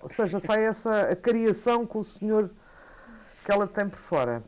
ou 0.01 0.09
seja, 0.09 0.39
sai 0.39 0.65
essa 0.65 1.01
a 1.03 1.15
cariação 1.15 1.85
com 1.85 1.99
o 1.99 2.03
senhor 2.03 2.49
que 3.45 3.51
ela 3.51 3.67
tem 3.67 3.87
por 3.87 3.99
fora. 3.99 4.43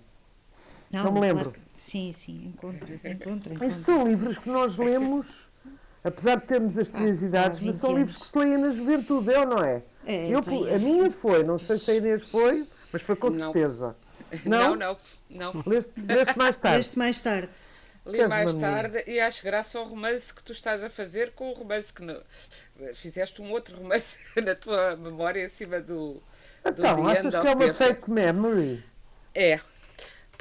Não, 0.91 1.05
não 1.05 1.11
me 1.11 1.19
lembro. 1.21 1.51
Claro 1.51 1.59
que, 1.73 1.79
sim, 1.79 2.11
sim, 2.11 2.47
encontra, 2.47 2.93
encontra, 2.93 3.53
encontra. 3.53 3.67
Estes 3.67 3.85
são 3.85 4.05
livros 4.05 4.37
que 4.37 4.49
nós 4.49 4.75
lemos, 4.77 5.49
apesar 6.03 6.35
de 6.35 6.47
termos 6.47 6.77
as 6.77 6.89
três 6.89 7.21
ah, 7.21 7.25
idades, 7.25 7.59
mas 7.61 7.75
são 7.77 7.91
anos. 7.91 8.01
livros 8.01 8.23
que 8.23 8.29
se 8.29 8.37
leem 8.37 8.57
na 8.57 8.71
juventude, 8.71 9.31
é 9.31 9.39
ou 9.39 9.45
não 9.45 9.63
é? 9.63 9.83
é 10.05 10.27
Eu, 10.29 10.39
a 10.39 10.79
minha 10.79 11.11
foi, 11.11 11.43
não 11.43 11.59
sei 11.59 11.77
se 11.77 11.91
a 11.91 11.95
Inês 11.95 12.29
foi, 12.29 12.67
mas 12.91 13.01
foi 13.03 13.15
com 13.15 13.29
não. 13.29 13.53
certeza. 13.53 13.95
Não, 14.45 14.75
não, 14.75 14.97
não. 15.29 15.53
não. 15.53 15.63
Leste, 15.65 15.93
leste 15.97 16.38
mais 16.38 16.57
tarde. 16.57 16.77
Leste 16.77 16.97
mais 16.97 17.21
tarde. 17.21 17.50
Li 18.05 18.27
mais 18.27 18.53
tarde 18.55 19.03
e 19.05 19.19
acho 19.19 19.43
graça 19.43 19.77
ao 19.77 19.85
romance 19.85 20.33
que 20.33 20.43
tu 20.43 20.53
estás 20.53 20.83
a 20.83 20.89
fazer 20.89 21.31
com 21.31 21.51
o 21.51 21.53
romance 21.53 21.93
que. 21.93 22.01
No... 22.01 22.19
Fizeste 22.95 23.41
um 23.41 23.51
outro 23.51 23.77
romance 23.77 24.17
na 24.41 24.55
tua 24.55 24.95
memória 24.95 25.45
em 25.45 25.50
cima 25.50 25.79
do. 25.79 26.13
do 26.13 26.21
então, 26.65 27.07
achas 27.07 27.35
que 27.35 27.47
é 27.47 27.53
uma 27.53 27.73
fake 27.73 28.09
memory? 28.09 28.83
É, 29.35 29.59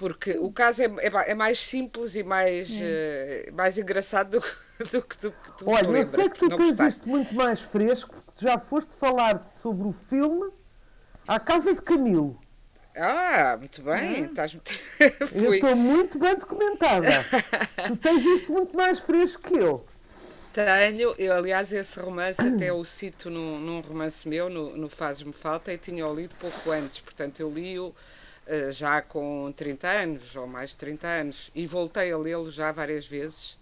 porque 0.00 0.38
o 0.38 0.50
caso 0.50 0.80
é, 0.80 0.86
é, 0.86 1.32
é 1.32 1.34
mais 1.34 1.58
simples 1.58 2.16
e 2.16 2.22
mais, 2.22 2.70
uh, 2.70 3.52
mais 3.52 3.76
engraçado 3.76 4.40
do, 4.40 4.86
do 4.90 5.02
que 5.02 5.18
tu, 5.18 5.34
tu 5.58 5.68
Olha, 5.68 5.86
eu 5.98 6.06
sei 6.06 6.30
que 6.30 6.38
tu 6.38 6.56
tens 6.56 6.80
isto 6.80 7.06
muito 7.06 7.34
mais 7.34 7.60
fresco, 7.60 8.16
porque 8.24 8.46
já 8.46 8.58
foste 8.58 8.94
falar 8.96 9.52
sobre 9.60 9.86
o 9.86 9.94
filme 10.08 10.50
A 11.28 11.38
Casa 11.38 11.74
de 11.74 11.82
Camilo. 11.82 12.39
Ah, 12.96 13.56
muito 13.58 13.82
bem. 13.82 14.24
Ah. 14.24 14.26
Estás... 14.26 14.56
eu 15.34 15.54
estou 15.54 15.76
muito 15.76 16.18
bem 16.18 16.36
documentada. 16.36 17.24
tu 17.86 17.96
tens 17.96 18.24
isto 18.24 18.52
muito 18.52 18.76
mais 18.76 18.98
fresco 18.98 19.42
que 19.42 19.54
eu. 19.54 19.84
Tenho, 20.52 21.14
eu 21.16 21.32
aliás 21.32 21.72
esse 21.72 22.00
romance 22.00 22.40
até 22.40 22.72
o 22.72 22.84
cito 22.84 23.30
num, 23.30 23.60
num 23.60 23.80
romance 23.80 24.28
meu, 24.28 24.50
no, 24.50 24.76
no 24.76 24.88
Fazes-me 24.88 25.32
Falta, 25.32 25.72
e 25.72 25.78
tinha-o 25.78 26.12
lido 26.12 26.34
pouco 26.40 26.72
antes, 26.72 27.00
portanto 27.00 27.38
eu 27.38 27.48
li-o 27.48 27.86
uh, 27.86 28.72
já 28.72 29.00
com 29.00 29.52
30 29.56 29.86
anos, 29.86 30.34
ou 30.34 30.48
mais 30.48 30.70
de 30.70 30.76
30 30.76 31.06
anos, 31.06 31.50
e 31.54 31.66
voltei 31.66 32.10
a 32.10 32.18
lê-lo 32.18 32.50
já 32.50 32.72
várias 32.72 33.06
vezes, 33.06 33.59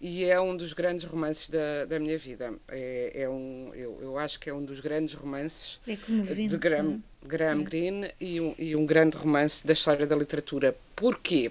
e 0.00 0.24
é 0.24 0.40
um 0.40 0.56
dos 0.56 0.72
grandes 0.72 1.04
romances 1.04 1.48
da, 1.48 1.84
da 1.84 1.98
minha 1.98 2.16
vida. 2.16 2.54
É, 2.68 3.12
é 3.22 3.28
um, 3.28 3.70
eu, 3.74 3.98
eu 4.00 4.18
acho 4.18 4.40
que 4.40 4.48
é 4.48 4.54
um 4.54 4.64
dos 4.64 4.80
grandes 4.80 5.14
romances 5.14 5.78
é 5.86 5.94
de 5.94 6.56
Graham, 6.56 7.02
Graham 7.22 7.60
é. 7.60 7.64
Greene 7.64 8.10
e 8.18 8.40
um, 8.40 8.54
e 8.58 8.74
um 8.74 8.86
grande 8.86 9.16
romance 9.16 9.66
da 9.66 9.74
história 9.74 10.06
da 10.06 10.16
literatura. 10.16 10.74
Porquê? 10.96 11.50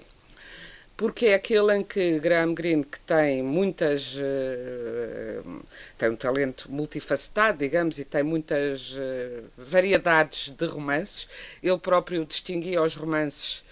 Porque 0.96 1.26
é 1.26 1.34
aquele 1.34 1.74
em 1.76 1.82
que 1.82 2.18
Graham 2.18 2.52
Greene, 2.52 2.84
que 2.84 3.00
tem 3.00 3.42
muitas. 3.42 4.16
Uh, 4.16 5.62
tem 5.96 6.10
um 6.10 6.16
talento 6.16 6.70
multifacetado, 6.70 7.56
digamos, 7.58 7.98
e 7.98 8.04
tem 8.04 8.22
muitas 8.22 8.92
uh, 8.92 9.44
variedades 9.56 10.50
de 10.50 10.66
romances, 10.66 11.26
ele 11.62 11.78
próprio 11.78 12.26
distinguia 12.26 12.82
os 12.82 12.96
romances 12.96 13.64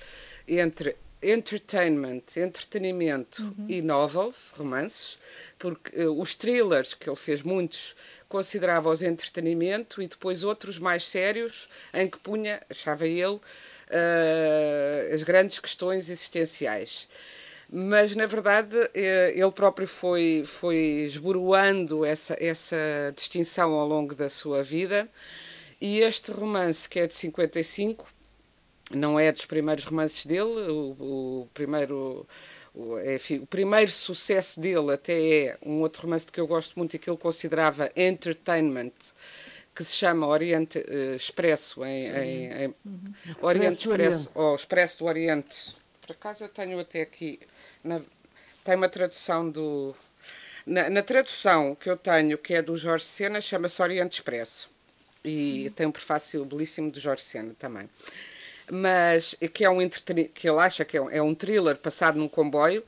entre 0.46 0.96
entertainment, 1.22 2.22
entretenimento 2.36 3.42
uhum. 3.42 3.66
e 3.68 3.82
novels, 3.82 4.54
romances, 4.56 5.18
porque 5.58 6.04
uh, 6.04 6.20
os 6.20 6.34
thrillers, 6.34 6.94
que 6.94 7.08
ele 7.08 7.16
fez 7.16 7.42
muitos, 7.42 7.96
considerava 8.28 8.88
os 8.90 9.02
entretenimento 9.02 10.00
e 10.00 10.06
depois 10.06 10.44
outros 10.44 10.78
mais 10.78 11.06
sérios, 11.06 11.68
em 11.92 12.08
que 12.08 12.18
punha, 12.18 12.60
achava 12.70 13.06
ele, 13.06 13.36
uh, 13.36 15.14
as 15.14 15.22
grandes 15.22 15.58
questões 15.58 16.08
existenciais. 16.08 17.08
Mas, 17.70 18.16
na 18.16 18.26
verdade, 18.26 18.76
eh, 18.94 19.34
ele 19.36 19.52
próprio 19.52 19.86
foi, 19.86 20.42
foi 20.46 21.04
esboroando 21.06 22.02
essa, 22.02 22.34
essa 22.40 22.78
distinção 23.14 23.74
ao 23.74 23.86
longo 23.86 24.14
da 24.14 24.30
sua 24.30 24.62
vida. 24.62 25.06
E 25.78 25.98
este 25.98 26.30
romance, 26.30 26.88
que 26.88 26.98
é 26.98 27.06
de 27.06 27.14
55, 27.14 28.06
não 28.90 29.18
é 29.18 29.30
dos 29.30 29.44
primeiros 29.44 29.84
romances 29.84 30.24
dele, 30.24 30.70
o, 30.70 31.42
o 31.42 31.48
primeiro 31.52 32.26
o, 32.74 32.98
enfim, 33.00 33.38
o 33.38 33.46
primeiro 33.46 33.90
sucesso 33.90 34.60
dele 34.60 34.92
até 34.92 35.46
é 35.46 35.58
um 35.64 35.80
outro 35.80 36.02
romance 36.02 36.26
que 36.30 36.40
eu 36.40 36.46
gosto 36.46 36.78
muito 36.78 36.94
e 36.94 36.98
que 36.98 37.10
ele 37.10 37.16
considerava 37.16 37.90
entertainment, 37.96 38.92
que 39.74 39.82
se 39.84 39.94
chama 39.96 40.26
Oriente 40.26 40.78
uh, 40.78 41.16
Expresso, 41.16 41.84
em, 41.84 42.06
em, 42.06 42.64
em 42.64 42.74
uhum. 42.84 43.14
Oriente 43.42 43.88
Expresso, 43.88 44.30
ou 44.34 44.54
Expresso 44.54 44.98
do 44.98 45.04
Oriente. 45.06 45.76
Por 46.00 46.12
acaso 46.12 46.44
eu 46.44 46.48
tenho 46.48 46.78
até 46.78 47.02
aqui, 47.02 47.40
na, 47.82 48.00
tem 48.64 48.76
uma 48.76 48.88
tradução 48.88 49.50
do... 49.50 49.94
Na, 50.64 50.88
na, 50.90 51.02
tradução 51.02 51.74
que 51.74 51.88
eu 51.88 51.96
tenho, 51.96 52.36
que 52.36 52.54
é 52.54 52.62
do 52.62 52.76
Jorge 52.76 53.06
Sena, 53.06 53.40
chama-se 53.40 53.80
Oriente 53.80 54.20
Expresso. 54.20 54.70
E 55.24 55.64
uhum. 55.66 55.72
tem 55.72 55.86
um 55.86 55.92
prefácio 55.92 56.44
belíssimo 56.44 56.90
do 56.90 57.00
Jorge 57.00 57.24
Sena 57.24 57.54
também 57.58 57.88
mas 58.70 59.34
que 59.52 59.64
é 59.64 59.70
um 59.70 59.78
que 59.88 60.48
ele 60.48 60.58
acha 60.58 60.84
que 60.84 60.96
é 60.96 61.00
um, 61.00 61.10
é 61.10 61.22
um 61.22 61.34
thriller 61.34 61.76
passado 61.76 62.18
num 62.18 62.28
comboio, 62.28 62.82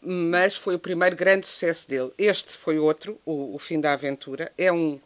mas 0.00 0.56
foi 0.56 0.74
o 0.74 0.78
primeiro 0.78 1.14
grande 1.14 1.46
sucesso 1.46 1.88
dele. 1.88 2.12
Este 2.18 2.56
foi 2.56 2.78
outro, 2.78 3.20
o, 3.24 3.54
o 3.54 3.58
fim 3.58 3.80
da 3.80 3.92
aventura. 3.92 4.50
É 4.58 4.72
um 4.72 5.00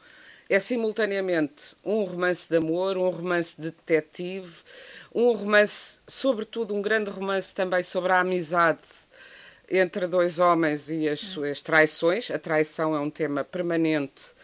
é 0.48 0.60
simultaneamente 0.60 1.74
um 1.84 2.04
romance 2.04 2.48
de 2.48 2.56
amor, 2.56 2.96
um 2.96 3.08
romance 3.08 3.60
de 3.60 3.72
detetive, 3.72 4.62
um 5.12 5.32
romance, 5.32 5.98
sobretudo 6.06 6.72
um 6.72 6.80
grande 6.80 7.10
romance 7.10 7.52
também 7.52 7.82
sobre 7.82 8.12
a 8.12 8.20
amizade 8.20 8.78
entre 9.68 10.06
dois 10.06 10.38
homens 10.38 10.88
e 10.88 11.08
as 11.08 11.20
suas 11.20 11.60
traições. 11.60 12.30
A 12.30 12.38
traição 12.38 12.94
é 12.94 13.00
um 13.00 13.10
tema 13.10 13.42
permanente. 13.42 14.36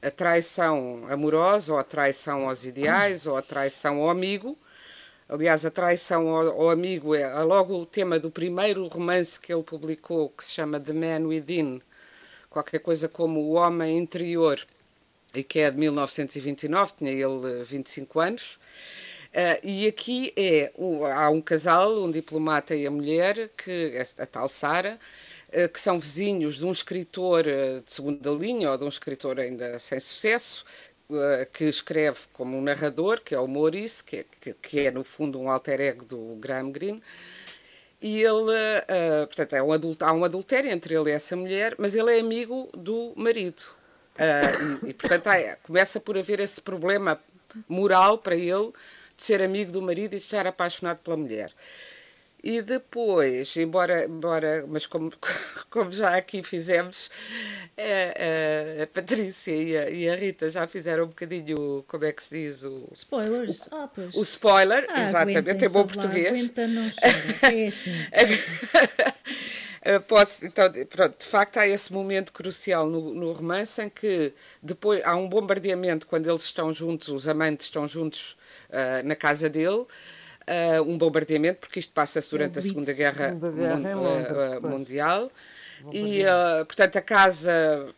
A 0.00 0.10
traição 0.10 1.04
amorosa, 1.10 1.74
ou 1.74 1.78
a 1.78 1.84
traição 1.84 2.48
aos 2.48 2.64
ideais, 2.64 3.26
ou 3.26 3.36
a 3.36 3.42
traição 3.42 3.98
ao 3.98 4.08
amigo. 4.08 4.56
Aliás, 5.32 5.64
a 5.64 5.70
traição 5.70 6.28
ao, 6.28 6.48
ao, 6.48 6.70
amigo 6.70 7.14
é, 7.14 7.20
é 7.20 7.42
logo 7.44 7.78
o 7.78 7.86
tema 7.86 8.18
do 8.18 8.32
primeiro 8.32 8.88
romance 8.88 9.38
que 9.38 9.54
ele 9.54 9.62
publicou, 9.62 10.28
que 10.30 10.42
se 10.42 10.50
chama 10.50 10.80
The 10.80 10.92
Man 10.92 11.28
Within, 11.28 11.80
qualquer 12.50 12.80
coisa 12.80 13.08
como 13.08 13.38
O 13.38 13.52
Homem 13.52 13.96
Interior, 13.96 14.60
e 15.32 15.44
que 15.44 15.60
é 15.60 15.70
de 15.70 15.78
1929, 15.78 16.94
tinha 16.98 17.12
ele 17.12 17.62
25 17.62 18.18
anos. 18.18 18.58
Uh, 19.32 19.62
e 19.62 19.86
aqui 19.86 20.32
é 20.36 20.72
há 21.14 21.30
um 21.30 21.40
casal, 21.40 22.02
um 22.02 22.10
diplomata 22.10 22.74
e 22.74 22.84
a 22.84 22.90
mulher, 22.90 23.50
que 23.56 24.04
a 24.18 24.26
tal 24.26 24.48
Sara, 24.48 24.98
uh, 25.50 25.68
que 25.68 25.80
são 25.80 26.00
vizinhos 26.00 26.56
de 26.56 26.66
um 26.66 26.72
escritor 26.72 27.44
de 27.44 27.84
segunda 27.86 28.30
linha 28.30 28.72
ou 28.72 28.76
de 28.76 28.82
um 28.82 28.88
escritor 28.88 29.38
ainda 29.38 29.78
sem 29.78 30.00
sucesso, 30.00 30.64
eh, 30.66 30.89
que 31.52 31.64
escreve 31.64 32.20
como 32.32 32.56
um 32.56 32.62
narrador, 32.62 33.20
que 33.20 33.34
é 33.34 33.38
o 33.38 33.46
Maurice, 33.46 34.02
que 34.02 34.18
é, 34.18 34.24
que, 34.40 34.52
que 34.54 34.80
é 34.80 34.90
no 34.90 35.04
fundo 35.04 35.40
um 35.40 35.50
alter 35.50 35.80
ego 35.80 36.04
do 36.04 36.36
Graham 36.36 36.70
Greene, 36.70 37.02
e 38.02 38.22
ele, 38.22 38.50
uh, 38.50 39.26
portanto, 39.26 39.52
é 39.52 39.62
um 39.62 39.72
adulto, 39.72 40.04
há 40.04 40.12
um 40.12 40.24
adultério 40.24 40.70
entre 40.70 40.94
ele 40.94 41.10
e 41.10 41.12
essa 41.12 41.36
mulher, 41.36 41.74
mas 41.78 41.94
ele 41.94 42.16
é 42.16 42.20
amigo 42.20 42.70
do 42.72 43.12
marido. 43.14 43.60
Uh, 44.16 44.86
e, 44.86 44.90
e, 44.90 44.94
portanto, 44.94 45.28
começa 45.62 46.00
por 46.00 46.16
haver 46.16 46.40
esse 46.40 46.62
problema 46.62 47.20
moral 47.68 48.16
para 48.18 48.34
ele 48.34 48.72
de 49.16 49.22
ser 49.22 49.42
amigo 49.42 49.70
do 49.70 49.82
marido 49.82 50.14
e 50.14 50.18
de 50.18 50.24
estar 50.24 50.46
apaixonado 50.46 50.98
pela 50.98 51.16
mulher. 51.16 51.52
E 52.42 52.62
depois, 52.62 53.54
embora, 53.56 54.06
embora 54.06 54.64
mas 54.66 54.86
como, 54.86 55.12
como 55.68 55.92
já 55.92 56.16
aqui 56.16 56.42
fizemos, 56.42 57.10
a, 57.76 58.80
a, 58.80 58.82
a 58.84 58.86
Patrícia 58.86 59.54
e 59.54 59.76
a, 59.76 59.90
e 59.90 60.08
a, 60.08 60.16
Rita 60.16 60.50
já 60.50 60.66
fizeram 60.66 61.04
um 61.04 61.08
bocadinho, 61.08 61.84
como 61.86 62.04
é 62.04 62.12
que 62.12 62.22
se 62.22 62.34
diz? 62.34 62.64
O, 62.64 62.88
Spoilers. 62.92 63.66
O, 63.66 63.74
ah, 63.74 63.90
o 64.14 64.22
spoiler, 64.22 64.86
ah, 64.88 65.02
exatamente, 65.02 65.66
em 65.66 65.68
bom 65.68 65.86
português. 65.86 66.28
Aguenta, 66.28 66.66
não 66.66 66.82
é 66.82 67.66
assim. 67.66 67.92
Posso, 70.06 70.44
então, 70.44 70.70
pronto, 70.90 71.18
de 71.18 71.24
facto 71.24 71.56
há 71.56 71.66
esse 71.66 71.90
momento 71.90 72.34
crucial 72.34 72.86
no, 72.86 73.14
no 73.14 73.32
romance 73.32 73.80
em 73.80 73.88
que 73.88 74.32
depois 74.62 75.02
há 75.04 75.16
um 75.16 75.26
bombardeamento 75.26 76.06
quando 76.06 76.28
eles 76.28 76.42
estão 76.42 76.70
juntos, 76.70 77.08
os 77.08 77.26
amantes 77.26 77.66
estão 77.66 77.88
juntos 77.88 78.36
uh, 78.68 79.06
na 79.06 79.16
casa 79.16 79.48
dele 79.48 79.86
uh, 80.50 80.82
um 80.82 80.98
bombardeamento, 80.98 81.60
porque 81.60 81.78
isto 81.78 81.92
passa-se 81.92 82.30
durante 82.30 82.58
a 82.58 82.62
Segunda 82.62 82.92
Guerra, 82.92 83.28
Segunda 83.30 83.50
Guerra 83.50 83.94
Londres, 83.94 84.32
uh, 84.32 84.68
Mundial. 84.68 85.32
E, 85.92 86.22
uh, 86.24 86.66
portanto, 86.66 86.96
a 86.96 87.00
casa 87.00 87.94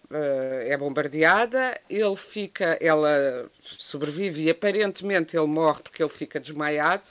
é 0.65 0.77
bombardeada, 0.77 1.77
ele 1.91 2.17
fica, 2.17 2.79
ela 2.81 3.51
sobrevive 3.77 4.45
e 4.45 4.51
aparentemente 4.51 5.37
ele 5.37 5.47
morre 5.47 5.81
porque 5.83 6.03
ele 6.03 6.11
fica 6.11 6.39
desmaiado. 6.39 7.09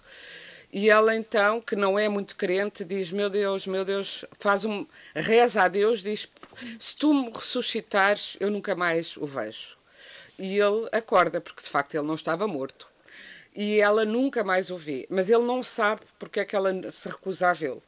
E 0.71 0.89
ela 0.89 1.13
então, 1.13 1.59
que 1.59 1.75
não 1.75 1.99
é 1.99 2.07
muito 2.07 2.37
crente, 2.37 2.85
diz: 2.85 3.11
Meu 3.11 3.29
Deus, 3.29 3.67
meu 3.67 3.83
Deus, 3.83 4.23
faz 4.39 4.63
um. 4.63 4.85
reza 5.13 5.63
a 5.63 5.67
Deus, 5.67 6.01
diz: 6.01 6.29
Se 6.79 6.95
tu 6.95 7.13
me 7.13 7.29
ressuscitares, 7.29 8.37
eu 8.39 8.49
nunca 8.49 8.73
mais 8.73 9.17
o 9.17 9.25
vejo. 9.25 9.75
E 10.39 10.57
ele 10.57 10.87
acorda, 10.93 11.41
porque 11.41 11.61
de 11.61 11.67
facto 11.67 11.95
ele 11.95 12.07
não 12.07 12.15
estava 12.15 12.47
morto 12.47 12.90
e 13.55 13.79
ela 13.79 14.05
nunca 14.05 14.43
mais 14.43 14.69
o 14.69 14.77
vê, 14.77 15.05
mas 15.09 15.29
ele 15.29 15.43
não 15.43 15.63
sabe 15.63 16.01
porque 16.17 16.39
é 16.39 16.45
que 16.45 16.55
ela 16.55 16.91
se 16.91 17.09
recusa 17.09 17.49
a 17.49 17.53
vê-lo. 17.53 17.81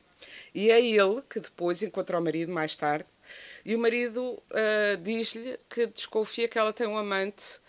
E 0.53 0.70
é 0.70 0.82
ele 0.82 1.22
que 1.29 1.39
depois 1.39 1.82
encontra 1.82 2.20
o 2.20 2.24
marido 2.24 2.51
mais 2.51 2.75
tarde 2.75 3.05
E 3.65 3.75
o 3.75 3.79
marido 3.79 4.22
uh, 4.22 4.98
diz-lhe 5.01 5.58
que 5.70 5.88
desconfia 5.88 6.48
que 6.48 6.58
ela 6.58 6.74
tem 6.74 6.88
um 6.88 6.98
amante. 6.98 7.62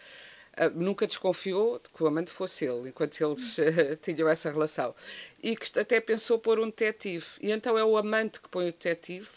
Uh, 0.56 0.70
nunca 0.74 1.06
desconfiou 1.06 1.78
de 1.78 1.90
que 1.90 2.02
o 2.02 2.06
amante 2.06 2.30
fosse 2.30 2.64
ele, 2.64 2.88
enquanto 2.88 3.20
eles 3.20 3.58
uh, 3.58 3.96
tinham 4.02 4.28
essa 4.28 4.50
relação. 4.50 4.94
E 5.42 5.56
que 5.56 5.78
até 5.78 6.00
pensou 6.00 6.38
pôr 6.38 6.60
um 6.60 6.66
detetive. 6.66 7.26
E 7.40 7.50
então 7.50 7.78
é 7.78 7.84
o 7.84 7.96
amante 7.96 8.40
que 8.40 8.48
põe 8.48 8.68
o 8.68 8.72
detetive, 8.72 9.28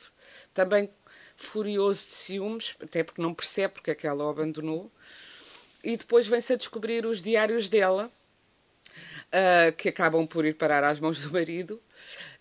também 0.53 0.89
furioso 1.35 2.07
de 2.07 2.13
ciúmes, 2.13 2.75
até 2.81 3.03
porque 3.03 3.21
não 3.21 3.33
percebe 3.33 3.75
porque 3.75 3.91
é 3.91 3.95
que 3.95 4.07
ela 4.07 4.25
o 4.25 4.29
abandonou. 4.29 4.91
E 5.83 5.95
depois 5.95 6.27
vem-se 6.27 6.53
a 6.53 6.55
descobrir 6.57 7.05
os 7.05 7.21
diários 7.21 7.69
dela, 7.69 8.11
que 9.77 9.89
acabam 9.89 10.25
por 10.25 10.45
ir 10.45 10.53
parar 10.53 10.83
às 10.83 10.99
mãos 10.99 11.23
do 11.23 11.31
marido 11.31 11.81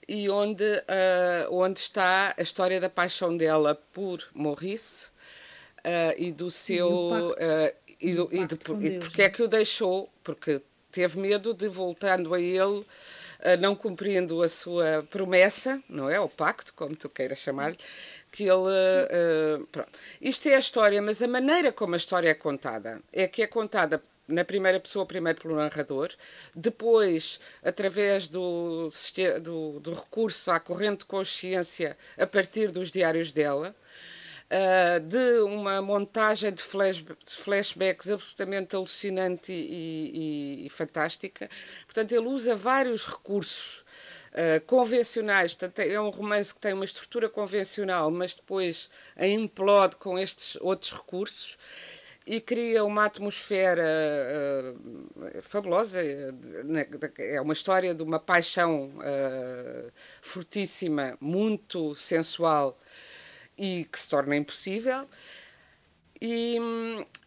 e 0.09 0.29
onde, 0.29 0.65
uh, 0.65 1.53
onde 1.53 1.81
está 1.81 2.35
a 2.37 2.43
história 2.43 2.81
da 2.81 2.89
paixão 2.89 3.37
dela 3.37 3.75
por 3.93 4.27
Maurice 4.33 5.07
uh, 5.07 6.15
e 6.17 6.31
do 6.31 6.51
seu. 6.51 7.35
E, 7.99 8.13
do, 8.13 8.29
e, 8.31 8.45
de, 8.45 8.55
e 8.87 9.01
porque 9.01 9.23
é 9.23 9.31
que 9.31 9.43
o 9.43 9.49
deixou, 9.49 10.13
porque 10.23 10.61
teve 10.93 11.19
medo 11.19 11.55
de, 11.55 11.67
voltando 11.67 12.35
a 12.35 12.41
ele, 12.41 12.81
uh, 12.81 12.87
não 13.59 13.75
cumprindo 13.75 14.43
a 14.43 14.49
sua 14.49 15.07
promessa, 15.11 15.83
não 15.89 16.09
é? 16.09 16.21
O 16.21 16.29
pacto, 16.29 16.75
como 16.75 16.95
tu 16.95 17.09
queiras 17.09 17.39
chamar-lhe, 17.39 17.79
que 18.31 18.45
ele. 18.45 18.53
Uh, 18.53 19.67
pronto. 19.73 19.91
Isto 20.21 20.49
é 20.49 20.57
a 20.57 20.61
história, 20.61 21.01
mas 21.03 21.21
a 21.21 21.27
maneira 21.27 21.73
como 21.73 21.95
a 21.95 21.97
história 21.97 22.29
é 22.29 22.35
contada 22.35 23.01
é 23.13 23.27
que 23.27 23.43
é 23.43 23.47
contada 23.47 24.01
na 24.29 24.45
primeira 24.45 24.81
pessoa, 24.81 25.07
primeiro 25.07 25.41
pelo 25.41 25.57
narrador, 25.57 26.11
depois, 26.55 27.41
através 27.63 28.29
do, 28.29 28.89
do, 29.43 29.81
do 29.81 29.95
recurso 29.95 30.51
à 30.51 30.59
corrente 30.59 31.01
de 31.01 31.05
consciência 31.07 31.97
a 32.19 32.27
partir 32.27 32.71
dos 32.71 32.91
diários 32.91 33.33
dela, 33.33 33.75
uh, 34.47 35.01
de 35.01 35.41
uma 35.43 35.81
montagem 35.81 36.53
de, 36.53 36.63
flash, 36.63 37.05
flashbacks 37.25 38.11
absolutamente 38.11 38.75
alucinante 38.75 39.53
e, 39.53 40.63
e, 40.63 40.67
e, 40.67 40.69
fantástica. 40.71 41.49
Portanto, 41.85 42.13
ele 42.13 42.27
usa 42.27 42.57
vários 42.57 43.07
recursos. 43.07 43.85
Uh, 44.33 44.61
convencionais, 44.67 45.55
portanto, 45.55 45.79
é 45.79 45.99
um 45.99 46.11
romance 46.11 46.53
que 46.53 46.61
tem 46.61 46.75
uma 46.75 46.85
estrutura 46.85 47.27
convencional, 47.27 48.11
mas 48.11 48.35
depois 48.35 48.91
implode 49.19 49.97
com 49.97 50.19
estes 50.19 50.59
outros 50.61 50.93
recursos 50.93 51.57
e 52.27 52.41
cria 52.41 52.85
uma 52.85 53.05
atmosfera 53.05 53.85
uh, 54.75 55.43
fabulosa. 55.43 55.99
É 57.19 57.41
uma 57.41 57.53
história 57.53 57.95
de 57.95 58.03
uma 58.03 58.19
paixão 58.19 58.91
uh, 58.97 59.93
fortíssima, 60.21 61.17
muito 61.21 61.95
sensual 61.95 62.77
e 63.57 63.85
que 63.85 64.01
se 64.01 64.09
torna 64.09 64.35
impossível. 64.35 65.07
E, 66.21 66.59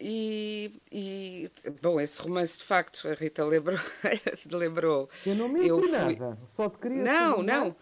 e, 0.01 0.82
e, 0.91 1.51
bom, 1.82 2.01
esse 2.01 2.20
romance 2.22 2.58
de 2.58 2.63
facto, 2.63 3.08
a 3.08 3.13
Rita 3.13 3.46
lembrou. 3.46 3.79
lembrou 4.51 5.10
eu 5.25 5.36
não 5.36 5.48
menti 5.48 5.68
eu 5.68 5.79
fui... 5.79 5.91
nada, 5.91 6.38
só 6.50 6.70
te 6.70 6.77
queria 6.79 7.03
Não, 7.03 7.41
não. 7.44 7.75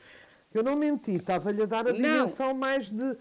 Eu 0.53 0.63
não 0.63 0.75
menti, 0.75 1.15
estava-lhe 1.15 1.63
a 1.63 1.65
dar 1.65 1.87
a 1.87 1.91
dimensão 1.91 2.47
não. 2.49 2.53
mais 2.55 2.91
de, 2.91 3.03
uh, 3.03 3.17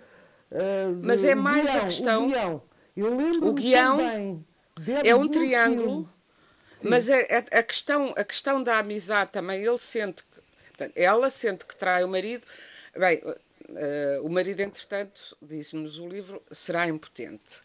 de. 1.01 1.07
Mas 1.07 1.25
é 1.25 1.35
mais 1.35 1.65
guião, 1.65 1.77
a 1.77 1.85
questão. 1.85 2.63
Eu 2.97 3.15
lembro 3.15 3.49
o 3.49 3.53
guião 3.53 3.99
também, 3.99 4.47
é 5.05 5.15
um 5.15 5.29
triângulo, 5.29 6.11
mas 6.83 7.11
a, 7.11 7.17
a, 7.17 7.59
a, 7.59 7.63
questão, 7.63 8.15
a 8.17 8.25
questão 8.25 8.63
da 8.63 8.79
amizade 8.79 9.33
também, 9.33 9.63
ele 9.63 9.79
sente 9.79 10.23
que, 10.23 10.41
portanto, 10.69 10.93
ela 10.97 11.29
sente 11.31 11.67
que 11.67 11.77
trai 11.77 12.05
o 12.05 12.09
marido. 12.09 12.47
Bem, 12.97 13.21
uh, 13.25 14.23
o 14.23 14.31
marido, 14.31 14.61
entretanto, 14.61 15.37
diz-nos 15.43 15.99
o 15.99 16.09
livro, 16.09 16.43
será 16.51 16.87
impotente. 16.89 17.61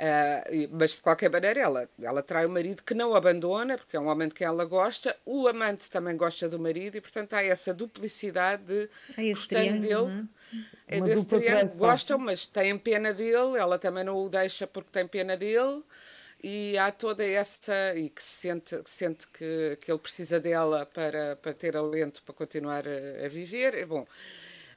Uh, 0.00 0.68
mas 0.72 0.92
de 0.92 1.02
qualquer 1.02 1.28
maneira 1.28 1.60
ela, 1.60 1.90
ela 2.00 2.22
trai 2.22 2.46
o 2.46 2.48
marido 2.48 2.82
que 2.82 2.94
não 2.94 3.14
abandona, 3.14 3.76
porque 3.76 3.94
é 3.94 4.00
um 4.00 4.06
homem 4.06 4.28
de 4.28 4.34
quem 4.34 4.46
ela 4.46 4.64
gosta, 4.64 5.14
o 5.26 5.46
amante 5.46 5.90
também 5.90 6.16
gosta 6.16 6.48
do 6.48 6.58
marido 6.58 6.96
e 6.96 7.02
portanto 7.02 7.34
há 7.34 7.42
essa 7.44 7.74
duplicidade 7.74 8.64
de 8.64 8.88
gostando 9.28 9.80
dele. 9.82 10.26
É, 10.88 10.96
é 10.96 11.00
desse 11.02 11.26
triângulo, 11.26 11.76
gostam, 11.76 12.18
mas 12.18 12.46
têm 12.46 12.78
pena 12.78 13.12
dele, 13.12 13.58
ela 13.58 13.78
também 13.78 14.02
não 14.02 14.16
o 14.16 14.30
deixa 14.30 14.66
porque 14.66 14.88
tem 14.90 15.06
pena 15.06 15.36
dele 15.36 15.82
e 16.42 16.78
há 16.78 16.90
toda 16.90 17.22
essa 17.22 17.94
e 17.94 18.08
que 18.08 18.22
sente, 18.22 18.82
que 18.82 18.90
sente 18.90 19.26
que, 19.28 19.76
que 19.82 19.92
ele 19.92 19.98
precisa 19.98 20.40
dela 20.40 20.86
para, 20.86 21.36
para 21.36 21.52
ter 21.52 21.76
alento 21.76 22.22
para 22.22 22.34
continuar 22.34 22.84
a, 22.88 23.26
a 23.26 23.28
viver. 23.28 23.74
É 23.74 23.84
bom. 23.84 24.06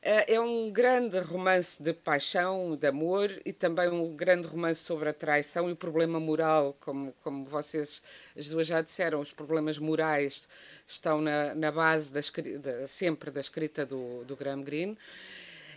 Eh, 0.05 0.33
é 0.33 0.39
um 0.39 0.69
grande 0.69 1.17
romance 1.19 1.81
de 1.81 1.93
paixão, 1.93 2.75
de 2.75 2.87
amor 2.87 3.31
e 3.45 3.53
também 3.53 3.87
um 3.87 4.13
grande 4.13 4.49
romance 4.49 4.81
sobre 4.81 5.07
a 5.07 5.13
traição 5.13 5.69
e 5.69 5.71
o 5.71 5.77
problema 5.77 6.19
moral, 6.19 6.75
como, 6.81 7.13
como 7.23 7.45
vocês 7.45 8.01
as 8.37 8.49
duas 8.49 8.67
já 8.67 8.81
disseram, 8.81 9.21
os 9.21 9.31
problemas 9.31 9.79
morais 9.79 10.45
estão 10.85 11.21
na, 11.21 11.55
na 11.55 11.71
base 11.71 12.11
da, 12.11 12.19
da, 12.59 12.85
sempre 12.85 13.31
da 13.31 13.39
escrita 13.39 13.85
do, 13.85 14.25
do 14.25 14.35
Graham 14.35 14.61
Greene. 14.61 14.97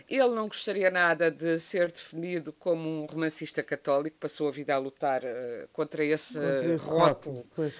Ele 0.09 0.29
não 0.29 0.47
gostaria 0.47 0.91
nada 0.91 1.31
de 1.31 1.57
ser 1.57 1.89
definido 1.89 2.51
como 2.51 3.03
um 3.03 3.05
romancista 3.05 3.63
católico, 3.63 4.17
passou 4.19 4.49
a 4.49 4.51
vida 4.51 4.73
a 4.73 4.77
lutar 4.77 5.23
uh, 5.23 5.67
contra 5.71 6.03
esse, 6.03 6.37
rótulo. 6.75 7.45
rótulo 7.55 7.73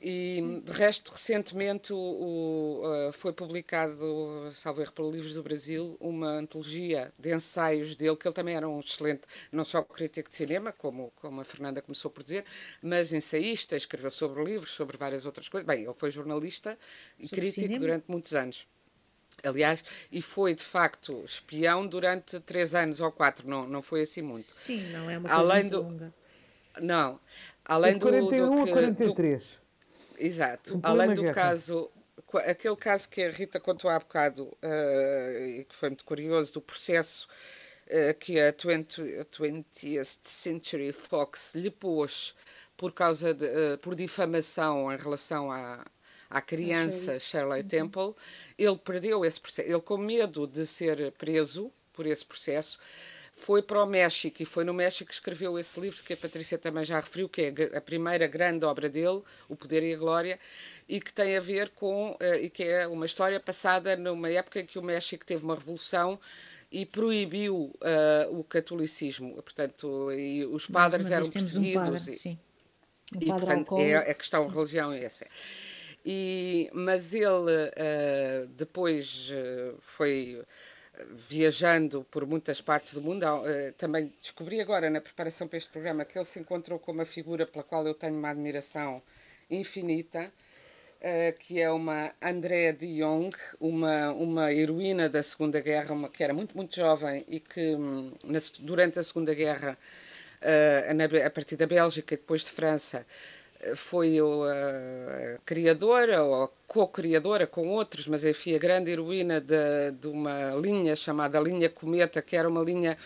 e, 0.00 0.62
de 0.64 0.72
resto, 0.72 1.10
recentemente 1.10 1.92
o, 1.92 1.96
o, 1.96 3.08
uh, 3.08 3.12
foi 3.12 3.32
publicado, 3.32 4.50
salvo 4.52 4.80
erro, 4.80 4.92
pelo 4.92 5.10
Livros 5.10 5.34
do 5.34 5.42
Brasil, 5.42 5.96
uma 5.98 6.30
antologia 6.30 7.12
de 7.18 7.34
ensaios 7.34 7.96
dele, 7.96 8.16
que 8.16 8.26
ele 8.28 8.34
também 8.34 8.54
era 8.54 8.68
um 8.68 8.78
excelente, 8.78 9.22
não 9.50 9.64
só 9.64 9.82
crítico 9.82 10.30
de 10.30 10.36
cinema, 10.36 10.72
como, 10.72 11.12
como 11.16 11.40
a 11.40 11.44
Fernanda 11.44 11.82
começou 11.82 12.10
por 12.10 12.22
dizer, 12.22 12.44
mas 12.80 13.12
ensaísta, 13.12 13.76
escreveu 13.76 14.10
sobre 14.10 14.44
livros, 14.44 14.70
sobre 14.70 14.96
várias 14.96 15.26
outras 15.26 15.48
coisas. 15.48 15.66
Bem, 15.66 15.84
ele 15.84 15.94
foi 15.94 16.10
jornalista 16.10 16.78
e 17.18 17.26
sobre 17.26 17.40
crítico 17.40 17.62
cinema? 17.62 17.80
durante 17.80 18.04
muitos 18.06 18.34
anos. 18.34 18.66
Aliás, 19.42 19.84
e 20.10 20.22
foi 20.22 20.54
de 20.54 20.64
facto 20.64 21.22
espião 21.24 21.86
durante 21.86 22.38
três 22.40 22.74
anos 22.74 23.00
ou 23.00 23.10
quatro, 23.10 23.48
não, 23.48 23.68
não 23.68 23.82
foi 23.82 24.02
assim 24.02 24.22
muito. 24.22 24.46
Sim, 24.46 24.82
não 24.92 25.10
é 25.10 25.18
uma 25.18 25.28
coisa 25.28 25.52
Além 25.52 25.62
muito 25.64 25.70
do, 25.70 25.82
longa. 25.82 26.14
Não, 26.80 27.20
além 27.64 27.94
de 27.94 28.00
41 28.00 28.50
do, 28.50 28.56
do 28.56 28.64
que, 28.64 28.70
a 28.70 28.74
43. 28.74 29.42
Do, 29.42 29.57
Exato. 30.18 30.80
Além 30.82 31.14
do 31.14 31.32
caso, 31.32 31.90
aquele 32.46 32.76
caso 32.76 33.08
que 33.08 33.22
a 33.22 33.30
Rita 33.30 33.60
contou 33.60 33.90
há 33.90 33.98
bocado 33.98 34.44
uh, 34.44 35.46
e 35.60 35.64
que 35.64 35.74
foi 35.74 35.90
muito 35.90 36.04
curioso, 36.04 36.52
do 36.52 36.60
processo 36.60 37.28
uh, 37.86 38.14
que 38.18 38.40
a 38.40 38.50
20, 38.50 39.00
20th 39.32 40.18
Century 40.22 40.92
Fox 40.92 41.54
lhe 41.54 41.70
pôs 41.70 42.34
por 42.76 42.92
causa 42.92 43.32
de, 43.32 43.46
uh, 43.46 43.78
por 43.78 43.94
difamação 43.94 44.92
em 44.92 44.96
relação 44.96 45.50
à, 45.50 45.84
à 46.28 46.40
criança 46.40 47.18
Shirley 47.18 47.62
uhum. 47.62 47.68
Temple, 47.68 48.14
ele 48.56 48.76
perdeu 48.78 49.24
esse 49.24 49.40
processo. 49.40 49.68
Ele, 49.68 49.80
com 49.80 49.96
medo 49.96 50.46
de 50.46 50.66
ser 50.66 51.12
preso 51.12 51.72
por 51.92 52.06
esse 52.06 52.24
processo, 52.24 52.78
foi 53.38 53.62
para 53.62 53.82
o 53.82 53.86
México 53.86 54.42
e 54.42 54.44
foi 54.44 54.64
no 54.64 54.74
México 54.74 55.08
que 55.08 55.14
escreveu 55.14 55.56
esse 55.58 55.78
livro 55.80 56.02
que 56.02 56.12
a 56.12 56.16
Patrícia 56.16 56.58
também 56.58 56.84
já 56.84 56.98
referiu, 56.98 57.28
que 57.28 57.42
é 57.42 57.76
a 57.76 57.80
primeira 57.80 58.26
grande 58.26 58.64
obra 58.64 58.88
dele, 58.88 59.22
O 59.48 59.54
Poder 59.54 59.82
e 59.84 59.94
a 59.94 59.96
Glória, 59.96 60.40
e 60.88 61.00
que 61.00 61.12
tem 61.12 61.36
a 61.36 61.40
ver 61.40 61.70
com, 61.70 62.10
uh, 62.10 62.34
e 62.40 62.50
que 62.50 62.64
é 62.64 62.86
uma 62.88 63.06
história 63.06 63.38
passada 63.38 63.96
numa 63.96 64.28
época 64.28 64.60
em 64.60 64.66
que 64.66 64.76
o 64.76 64.82
México 64.82 65.24
teve 65.24 65.44
uma 65.44 65.54
revolução 65.54 66.18
e 66.70 66.84
proibiu 66.84 67.72
uh, 67.76 68.38
o 68.38 68.42
catolicismo, 68.42 69.34
portanto, 69.34 70.12
e 70.12 70.44
os 70.44 70.66
padres 70.66 71.08
eram 71.08 71.28
perseguidos. 71.30 71.88
Um 71.88 71.92
padre, 71.92 72.16
sim. 72.16 72.38
Um 73.14 73.18
e, 73.20 73.26
portanto, 73.26 73.78
é 73.78 73.94
a 73.94 74.14
questão 74.14 74.48
sim. 74.48 74.54
religião 74.54 74.92
é 74.92 75.04
essa. 75.04 75.26
E, 76.04 76.68
mas 76.74 77.14
ele 77.14 77.28
uh, 77.28 78.46
depois 78.48 79.30
foi 79.80 80.42
viajando 81.16 82.06
por 82.10 82.26
muitas 82.26 82.60
partes 82.60 82.94
do 82.94 83.00
mundo, 83.00 83.24
uh, 83.24 83.72
também 83.76 84.12
descobri 84.20 84.60
agora 84.60 84.90
na 84.90 85.00
preparação 85.00 85.46
para 85.46 85.58
este 85.58 85.70
programa 85.70 86.04
que 86.04 86.18
ele 86.18 86.24
se 86.24 86.38
encontrou 86.38 86.78
com 86.78 86.92
uma 86.92 87.04
figura 87.04 87.46
pela 87.46 87.64
qual 87.64 87.86
eu 87.86 87.94
tenho 87.94 88.14
uma 88.14 88.30
admiração 88.30 89.02
infinita, 89.50 90.32
uh, 91.00 91.38
que 91.38 91.60
é 91.60 91.70
uma 91.70 92.12
Andrea 92.22 92.72
de 92.72 92.98
Jong, 92.98 93.34
uma, 93.60 94.12
uma 94.12 94.52
heroína 94.52 95.08
da 95.08 95.22
Segunda 95.22 95.60
Guerra, 95.60 95.94
uma, 95.94 96.08
que 96.08 96.22
era 96.22 96.34
muito, 96.34 96.56
muito 96.56 96.74
jovem 96.74 97.24
e 97.28 97.40
que 97.40 97.74
um, 97.74 98.12
na, 98.24 98.38
durante 98.60 98.98
a 98.98 99.02
Segunda 99.02 99.34
Guerra, 99.34 99.78
na, 100.94 101.26
a 101.26 101.30
partir 101.30 101.56
da 101.56 101.66
Bélgica 101.66 102.14
e 102.14 102.16
depois 102.16 102.42
de 102.42 102.50
França, 102.52 103.04
foi 103.74 104.18
a 104.18 105.38
criadora 105.44 106.22
ou 106.22 106.52
co-criadora 106.66 107.46
com 107.46 107.68
outros, 107.68 108.06
mas 108.06 108.24
enfim, 108.24 108.54
a 108.54 108.58
grande 108.58 108.90
heroína 108.90 109.40
de, 109.40 109.92
de, 110.00 110.08
uma 110.08 110.54
linha 110.54 110.94
chamada 110.94 111.40
Linha 111.40 111.68
Cometa, 111.68 112.22
que 112.22 112.36
era 112.36 112.48
uma 112.48 112.62
linha 112.62 112.96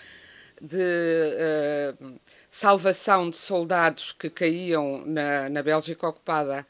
de 0.60 1.96
uh, 2.00 2.20
salvação 2.50 3.30
de 3.30 3.36
soldados 3.36 4.12
que 4.12 4.28
caíam 4.28 5.04
na, 5.06 5.48
na 5.48 5.62
Bélgica 5.62 6.06
ocupada, 6.06 6.66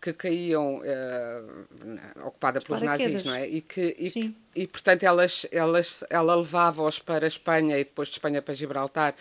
que 0.00 0.12
caíam 0.12 0.76
uh, 0.76 2.26
ocupada 2.26 2.60
pelos 2.60 2.82
nazis, 2.82 3.24
não 3.24 3.34
é? 3.34 3.48
E 3.48 3.60
que, 3.60 3.96
e, 3.98 4.10
que, 4.10 4.36
e 4.54 4.66
portanto 4.66 5.02
elas, 5.02 5.46
elas, 5.50 6.04
ela 6.08 6.34
levava-os 6.34 6.98
para 6.98 7.24
a 7.24 7.28
Espanha 7.28 7.78
e 7.78 7.84
depois 7.84 8.08
de 8.08 8.14
Espanha 8.14 8.40
para 8.40 8.54
Gibraltar 8.54 9.14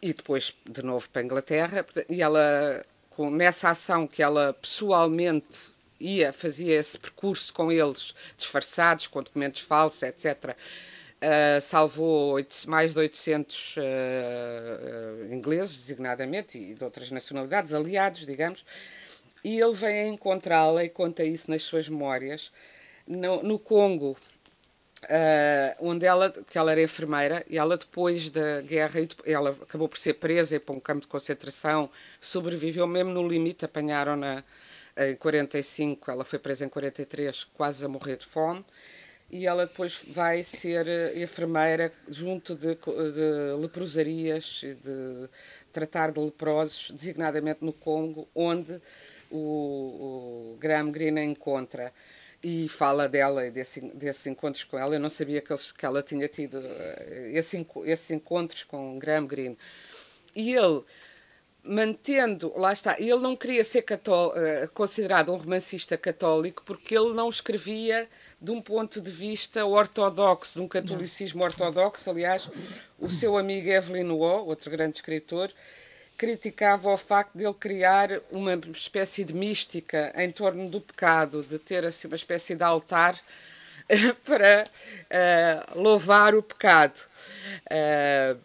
e 0.00 0.12
depois 0.12 0.54
de 0.68 0.82
novo 0.82 1.08
para 1.10 1.22
a 1.22 1.24
Inglaterra. 1.24 1.86
E 2.08 2.22
ela, 2.22 2.82
nessa 3.30 3.70
ação 3.70 4.06
que 4.06 4.22
ela 4.22 4.52
pessoalmente 4.54 5.72
ia, 6.00 6.32
fazia 6.32 6.78
esse 6.78 6.98
percurso 6.98 7.52
com 7.52 7.72
eles, 7.72 8.14
disfarçados, 8.36 9.06
com 9.06 9.22
documentos 9.22 9.60
falsos, 9.60 10.02
etc. 10.02 10.56
Uh, 11.18 11.60
salvou 11.60 12.36
mais 12.68 12.92
de 12.92 13.00
800 13.00 13.76
uh, 13.76 13.80
uh, 13.80 15.34
ingleses, 15.34 15.74
designadamente, 15.74 16.56
e 16.56 16.74
de 16.74 16.84
outras 16.84 17.10
nacionalidades, 17.10 17.74
aliados, 17.74 18.24
digamos, 18.24 18.64
e 19.42 19.60
ele 19.60 19.72
vem 19.72 20.14
encontrá-la 20.14 20.84
e 20.84 20.88
conta 20.88 21.24
isso 21.24 21.50
nas 21.50 21.62
suas 21.62 21.88
memórias. 21.88 22.52
No, 23.06 23.42
no 23.42 23.58
Congo, 23.58 24.16
Uh, 25.04 25.76
onde 25.78 26.04
ela, 26.04 26.28
que 26.50 26.58
ela 26.58 26.72
era 26.72 26.82
enfermeira, 26.82 27.44
e 27.48 27.56
ela 27.56 27.76
depois 27.76 28.30
da 28.30 28.60
guerra, 28.62 28.98
ela 29.24 29.50
acabou 29.50 29.88
por 29.88 29.96
ser 29.96 30.14
presa 30.14 30.56
e 30.56 30.58
para 30.58 30.74
um 30.74 30.80
campo 30.80 31.02
de 31.02 31.06
concentração, 31.06 31.88
sobreviveu 32.20 32.84
mesmo 32.86 33.12
no 33.12 33.26
limite, 33.26 33.64
apanharam-na 33.64 34.42
em 34.96 35.14
45, 35.14 36.10
ela 36.10 36.24
foi 36.24 36.40
presa 36.40 36.64
em 36.64 36.68
43, 36.68 37.44
quase 37.54 37.84
a 37.84 37.88
morrer 37.88 38.16
de 38.16 38.26
fome, 38.26 38.64
e 39.30 39.46
ela 39.46 39.66
depois 39.66 40.04
vai 40.08 40.42
ser 40.42 41.16
enfermeira 41.16 41.92
junto 42.08 42.56
de, 42.56 42.74
de 42.74 43.60
leprosarias, 43.60 44.62
de 44.62 45.28
tratar 45.72 46.10
de 46.10 46.18
leprosos, 46.18 46.90
designadamente 46.90 47.64
no 47.64 47.72
Congo, 47.72 48.26
onde 48.34 48.80
o, 49.30 50.54
o 50.54 50.56
Graham 50.58 50.90
Greene 50.90 51.22
encontra 51.22 51.92
e 52.42 52.68
fala 52.68 53.08
dela 53.08 53.46
e 53.46 53.50
desse, 53.50 53.80
desses 53.94 54.26
encontros 54.26 54.64
com 54.64 54.78
ela. 54.78 54.94
Eu 54.94 55.00
não 55.00 55.10
sabia 55.10 55.40
que, 55.40 55.52
eles, 55.52 55.72
que 55.72 55.84
ela 55.84 56.02
tinha 56.02 56.28
tido 56.28 56.58
eh, 56.58 57.32
esse, 57.34 57.66
esses 57.84 58.10
encontros 58.10 58.62
com 58.62 58.98
Graham 58.98 59.26
Greene. 59.26 59.58
E 60.34 60.54
ele, 60.54 60.84
mantendo, 61.64 62.52
lá 62.56 62.72
está, 62.72 62.96
ele 62.98 63.18
não 63.18 63.36
queria 63.36 63.64
ser 63.64 63.82
cató 63.82 64.32
eh, 64.36 64.68
considerado 64.72 65.32
um 65.32 65.36
romancista 65.36 65.98
católico 65.98 66.62
porque 66.64 66.96
ele 66.96 67.12
não 67.12 67.28
escrevia 67.28 68.08
de 68.40 68.52
um 68.52 68.62
ponto 68.62 69.00
de 69.00 69.10
vista 69.10 69.66
ortodoxo, 69.66 70.54
de 70.54 70.60
um 70.60 70.68
catolicismo 70.68 71.42
ortodoxo. 71.42 72.08
Aliás, 72.08 72.48
o 72.98 73.10
seu 73.10 73.36
amigo 73.36 73.68
Evelyn 73.68 74.10
Waugh, 74.10 74.46
outro 74.46 74.70
grande 74.70 74.96
escritor, 74.96 75.50
criticava 76.18 76.90
o 76.90 76.98
facto 76.98 77.38
de 77.38 77.44
ele 77.44 77.54
criar 77.54 78.10
uma 78.32 78.54
espécie 78.74 79.22
de 79.22 79.32
mística 79.32 80.12
em 80.16 80.32
torno 80.32 80.68
do 80.68 80.80
pecado, 80.80 81.44
de 81.44 81.60
ter 81.60 81.86
assim 81.86 82.08
uma 82.08 82.16
espécie 82.16 82.56
de 82.56 82.64
altar 82.64 83.16
para 84.26 84.64
uh, 84.64 85.80
louvar 85.80 86.34
o 86.34 86.42
pecado. 86.42 86.98
Uh, 87.70 88.36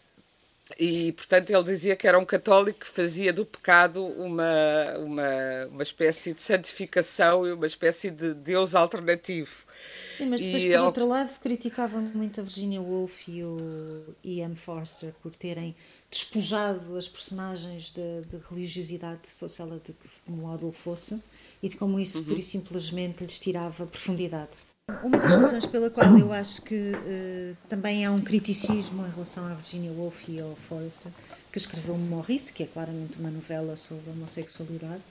e, 0.80 1.12
portanto, 1.12 1.49
ele 1.49 1.63
dizia 1.63 1.95
que 1.95 2.08
era 2.08 2.17
um 2.17 2.26
católico 2.26 2.80
que 2.80 2.89
fazia 2.89 3.34
do 3.34 3.45
pecado 3.45 4.06
uma, 4.06 4.97
uma, 4.97 5.67
uma 5.69 5.84
espécie 5.84 6.34
de 6.34 6.41
santificação 6.41 7.45
e 7.45 7.52
uma 7.52 7.67
espécie 7.67 8.10
de 8.10 8.34
Deus 8.34 8.73
alternativo. 8.73 9.65
Sim, 10.10 10.28
mas 10.28 10.41
depois, 10.41 10.63
e 10.63 10.71
por 10.71 10.80
outro 10.80 11.08
lado, 11.08 11.39
criticava 11.39 11.99
muito 11.99 12.39
a 12.39 12.43
Virginia 12.43 12.82
Woolf 12.82 13.28
e 13.28 13.43
o 13.43 14.15
Ian 14.23 14.56
Forster 14.56 15.13
por 15.21 15.36
terem 15.36 15.76
despojado 16.10 16.95
as 16.95 17.10
personagens 17.10 17.91
de, 17.91 18.21
de 18.21 18.38
religiosidade, 18.49 19.30
fosse 19.38 19.62
ela 19.62 19.82
de 19.86 19.91
que 19.91 20.08
modo 20.32 20.71
fosse, 20.71 21.21
e 21.62 21.67
de 21.67 21.76
como 21.76 21.99
isso, 21.99 22.19
uhum. 22.19 22.26
pura 22.26 22.39
e 22.39 22.43
simplesmente, 22.43 23.23
lhes 23.23 23.38
tirava 23.38 23.86
profundidade. 23.86 24.63
Uma 25.02 25.17
das 25.17 25.32
razões 25.32 25.65
pela 25.65 25.89
qual 25.89 26.17
eu 26.17 26.34
acho 26.34 26.62
que 26.62 26.76
uh, 26.76 27.58
também 27.69 28.06
há 28.06 28.12
um 28.12 28.19
criticismo 28.19 29.06
em 29.08 29.10
relação 29.12 29.46
à 29.46 29.54
Virginia 29.54 29.89
Woolf 29.93 30.28
e 30.28 30.41
ao 30.41 30.58
Forster, 30.58 31.10
que 31.54 31.58
escreveu 31.58 31.98
Maurice, 31.98 32.52
que 32.52 32.63
é 32.63 32.65
claramente 32.65 33.17
uma 33.17 33.32
novela 33.32 33.78
sobre 33.78 34.10
a 34.10 34.12
homossexualidade, 34.12 35.02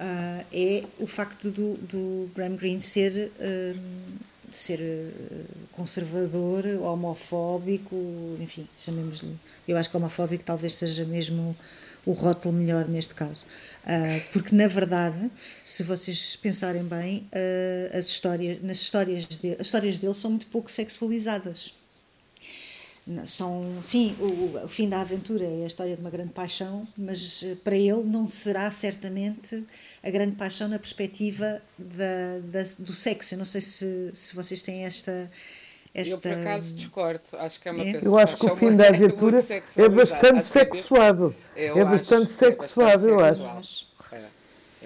uh, 0.00 0.46
é 0.50 0.82
o 0.98 1.06
facto 1.06 1.50
do, 1.50 1.74
do 1.74 2.30
Graham 2.34 2.56
Greene 2.56 2.80
ser 2.80 3.30
uh, 3.38 3.78
ser 4.50 4.80
conservador, 5.72 6.64
homofóbico, 6.80 7.94
enfim, 8.40 8.66
chamemos-lhe. 8.78 9.38
Eu 9.68 9.76
acho 9.76 9.90
que 9.90 9.96
homofóbico 9.98 10.42
talvez 10.42 10.72
seja 10.72 11.04
mesmo 11.04 11.54
o 12.08 12.12
rótulo 12.12 12.54
melhor 12.54 12.88
neste 12.88 13.14
caso. 13.14 13.44
Uh, 13.84 14.30
porque, 14.32 14.54
na 14.54 14.66
verdade, 14.66 15.30
se 15.62 15.82
vocês 15.82 16.36
pensarem 16.36 16.82
bem, 16.82 17.28
uh, 17.32 17.96
as 17.96 18.06
histórias, 18.06 18.62
nas 18.62 18.78
histórias 18.78 19.26
de, 19.26 19.52
as 19.52 19.66
histórias 19.66 19.98
dele 19.98 20.14
são 20.14 20.30
muito 20.30 20.46
pouco 20.46 20.70
sexualizadas 20.70 21.74
são 23.24 23.78
sim 23.82 24.14
o, 24.20 24.64
o, 24.64 24.68
fim 24.68 24.86
da 24.86 25.00
aventura 25.00 25.42
é 25.42 25.64
a 25.64 25.66
história 25.66 25.94
de 25.94 26.00
uma 26.02 26.10
grande 26.10 26.32
paixão 26.34 26.86
mas 26.94 27.42
eh, 27.42 27.56
para 27.64 27.74
ele 27.74 28.02
não 28.04 28.28
será 28.28 28.70
certamente 28.70 29.64
a 30.02 30.10
grande 30.10 30.36
paixão 30.36 30.68
na 30.68 30.78
perspectiva 30.78 31.62
da, 31.78 32.38
da 32.44 32.62
do 32.78 32.92
sexo 32.92 33.32
eu 33.32 33.38
não 33.38 33.46
sei 33.46 33.62
se, 33.62 34.10
se 34.12 34.34
vocês 34.34 34.60
têm 34.60 34.84
esta 34.84 35.30
esta... 35.94 36.14
Eu, 36.14 36.20
por 36.20 36.40
acaso, 36.40 36.74
discordo. 36.74 37.20
Acho 37.32 37.60
que 37.60 37.68
é 37.68 37.72
uma 37.72 37.84
é? 37.84 38.00
Eu 38.02 38.18
acho 38.18 38.36
que 38.36 38.46
o 38.46 38.56
fim 38.56 38.76
da 38.76 38.88
aventura 38.88 39.38
é 39.76 39.88
bastante 39.88 40.44
sexuado. 40.44 41.34
É, 41.56 41.84
bastante 41.84 42.30
sexuado, 42.30 43.08
eu 43.08 43.20
acho. 43.20 43.86
É, 44.12 44.22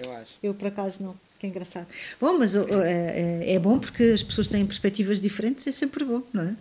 eu 0.05 0.13
acho. 0.13 0.31
Eu, 0.41 0.53
por 0.53 0.67
acaso, 0.67 1.03
não. 1.03 1.15
Que 1.37 1.47
engraçado. 1.47 1.87
Bom, 2.21 2.37
mas 2.37 2.55
é, 2.55 2.61
é, 2.61 3.53
é 3.55 3.59
bom 3.59 3.77
porque 3.77 4.03
as 4.03 4.23
pessoas 4.23 4.47
têm 4.47 4.65
perspectivas 4.65 5.19
diferentes, 5.19 5.67
é 5.67 5.71
sempre 5.73 6.05
bom, 6.05 6.23
não 6.31 6.43
é? 6.43 6.55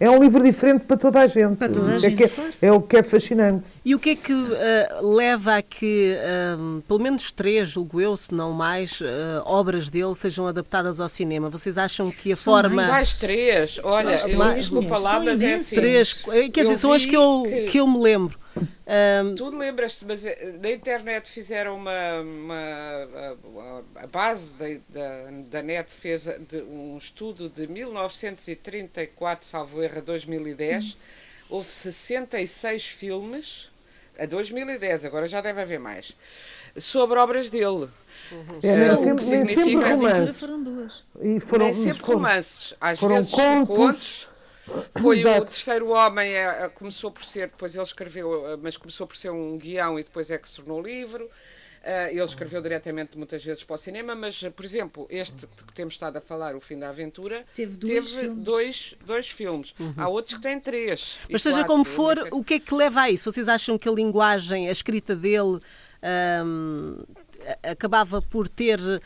É 0.00 0.08
um 0.08 0.20
livro 0.20 0.42
diferente 0.42 0.84
para 0.84 0.96
toda 0.96 1.20
a 1.20 1.26
gente. 1.26 1.56
Para 1.56 1.68
toda 1.68 1.92
a 1.92 1.96
é 1.96 1.98
gente, 1.98 2.22
é, 2.22 2.28
claro. 2.28 2.52
é, 2.62 2.72
o 2.72 2.80
que 2.80 2.96
é 2.96 3.02
fascinante. 3.02 3.66
E 3.84 3.94
o 3.94 3.98
que 3.98 4.10
é 4.10 4.16
que 4.16 4.32
uh, 4.32 5.16
leva 5.16 5.56
a 5.56 5.62
que 5.62 6.16
uh, 6.16 6.80
pelo 6.82 7.00
menos 7.00 7.32
três, 7.32 7.68
julgo 7.68 8.00
eu, 8.00 8.16
se 8.16 8.32
não 8.32 8.52
mais, 8.52 9.00
uh, 9.00 9.04
obras 9.44 9.88
dele 9.88 10.14
sejam 10.14 10.46
adaptadas 10.46 11.00
ao 11.00 11.08
cinema? 11.08 11.50
Vocês 11.50 11.76
acham 11.76 12.10
que 12.10 12.32
a 12.32 12.36
são 12.36 12.52
forma. 12.52 12.74
Mais, 12.74 12.88
mais 12.88 13.14
três, 13.14 13.80
olha, 13.82 14.20
eu 14.28 14.38
mais, 14.38 14.56
desculpa 14.56 14.94
é 14.94 15.54
assim. 15.54 15.76
Três, 15.76 16.24
quer 16.52 16.62
dizer, 16.62 16.78
são 16.78 16.92
as 16.92 17.04
que 17.04 17.16
eu, 17.16 17.42
que... 17.44 17.62
que 17.66 17.80
eu 17.80 17.86
me 17.86 17.98
lembro. 17.98 18.38
Um, 18.60 19.34
tu 19.34 19.50
lembras-te, 19.50 20.04
mas 20.04 20.24
eh, 20.24 20.56
na 20.60 20.70
internet 20.70 21.30
fizeram 21.30 21.76
uma. 21.76 22.20
uma 22.20 22.54
a, 23.96 24.02
a 24.04 24.06
base 24.06 24.50
da, 24.54 24.66
da, 24.88 25.30
da 25.48 25.62
net 25.62 25.92
fez 25.92 26.24
de, 26.24 26.62
um 26.62 26.96
estudo 26.96 27.48
de 27.48 27.66
1934, 27.66 29.46
salvo 29.46 29.82
erro, 29.82 29.98
a 29.98 30.00
2010. 30.00 30.84
Hum. 30.84 30.96
Houve 31.50 31.70
66 31.70 32.86
filmes, 32.86 33.70
a 34.18 34.26
2010, 34.26 35.04
agora 35.04 35.26
já 35.26 35.40
deve 35.40 35.62
haver 35.62 35.78
mais, 35.78 36.14
sobre 36.76 37.18
obras 37.18 37.48
dele. 37.48 37.88
Uhum. 38.30 38.58
É, 38.62 38.92
o 39.12 39.16
que 39.16 39.24
significa. 39.24 39.96
Sempre 39.96 40.32
foram 40.34 40.62
duas. 40.62 41.04
E 41.22 41.40
foram, 41.40 41.66
nem 41.66 41.74
sempre 41.74 42.00
foram, 42.00 42.18
romances, 42.18 42.74
às 42.80 43.00
vezes 43.00 43.30
contos, 43.30 43.76
contos 43.76 44.27
foi 45.00 45.20
Exato. 45.20 45.42
o 45.42 45.44
terceiro 45.44 45.90
homem, 45.90 46.32
é, 46.34 46.68
começou 46.74 47.10
por 47.10 47.24
ser, 47.24 47.48
depois 47.48 47.74
ele 47.74 47.84
escreveu, 47.84 48.46
eh, 48.52 48.56
mas 48.60 48.76
começou 48.76 49.06
por 49.06 49.16
ser 49.16 49.30
um 49.30 49.56
guião 49.56 49.98
e 49.98 50.02
depois 50.02 50.30
é 50.30 50.38
que 50.38 50.48
se 50.48 50.56
tornou 50.56 50.82
livro. 50.82 51.28
Uh, 51.78 52.10
ele 52.10 52.24
escreveu 52.24 52.60
diretamente 52.60 53.16
muitas 53.16 53.42
vezes 53.42 53.62
para 53.62 53.74
o 53.74 53.78
cinema, 53.78 54.14
mas, 54.14 54.42
por 54.54 54.64
exemplo, 54.64 55.06
este 55.08 55.46
que 55.46 55.72
temos 55.72 55.94
estado 55.94 56.16
a 56.16 56.20
falar, 56.20 56.56
O 56.56 56.60
Fim 56.60 56.76
da 56.76 56.88
Aventura, 56.88 57.46
teve, 57.54 57.76
dois, 57.76 57.92
teve 57.92 58.20
filmes. 58.20 58.44
Dois, 58.44 58.94
dois 59.06 59.28
filmes. 59.28 59.74
Uhum. 59.78 59.94
Há 59.96 60.08
outros 60.08 60.34
que 60.34 60.40
têm 60.42 60.58
três. 60.58 61.20
Mas 61.30 61.40
seja 61.40 61.58
quatro, 61.58 61.72
como 61.72 61.84
for, 61.84 62.18
o 62.32 62.42
que 62.42 62.54
é 62.54 62.58
que 62.58 62.74
leva 62.74 63.02
a 63.02 63.10
isso? 63.10 63.30
Vocês 63.30 63.48
acham 63.48 63.78
que 63.78 63.88
a 63.88 63.92
linguagem, 63.92 64.68
a 64.68 64.72
escrita 64.72 65.14
dele. 65.14 65.60
Um, 66.44 66.98
acabava 67.62 68.20
por 68.20 68.48
ter 68.48 68.78
uh, 68.80 69.00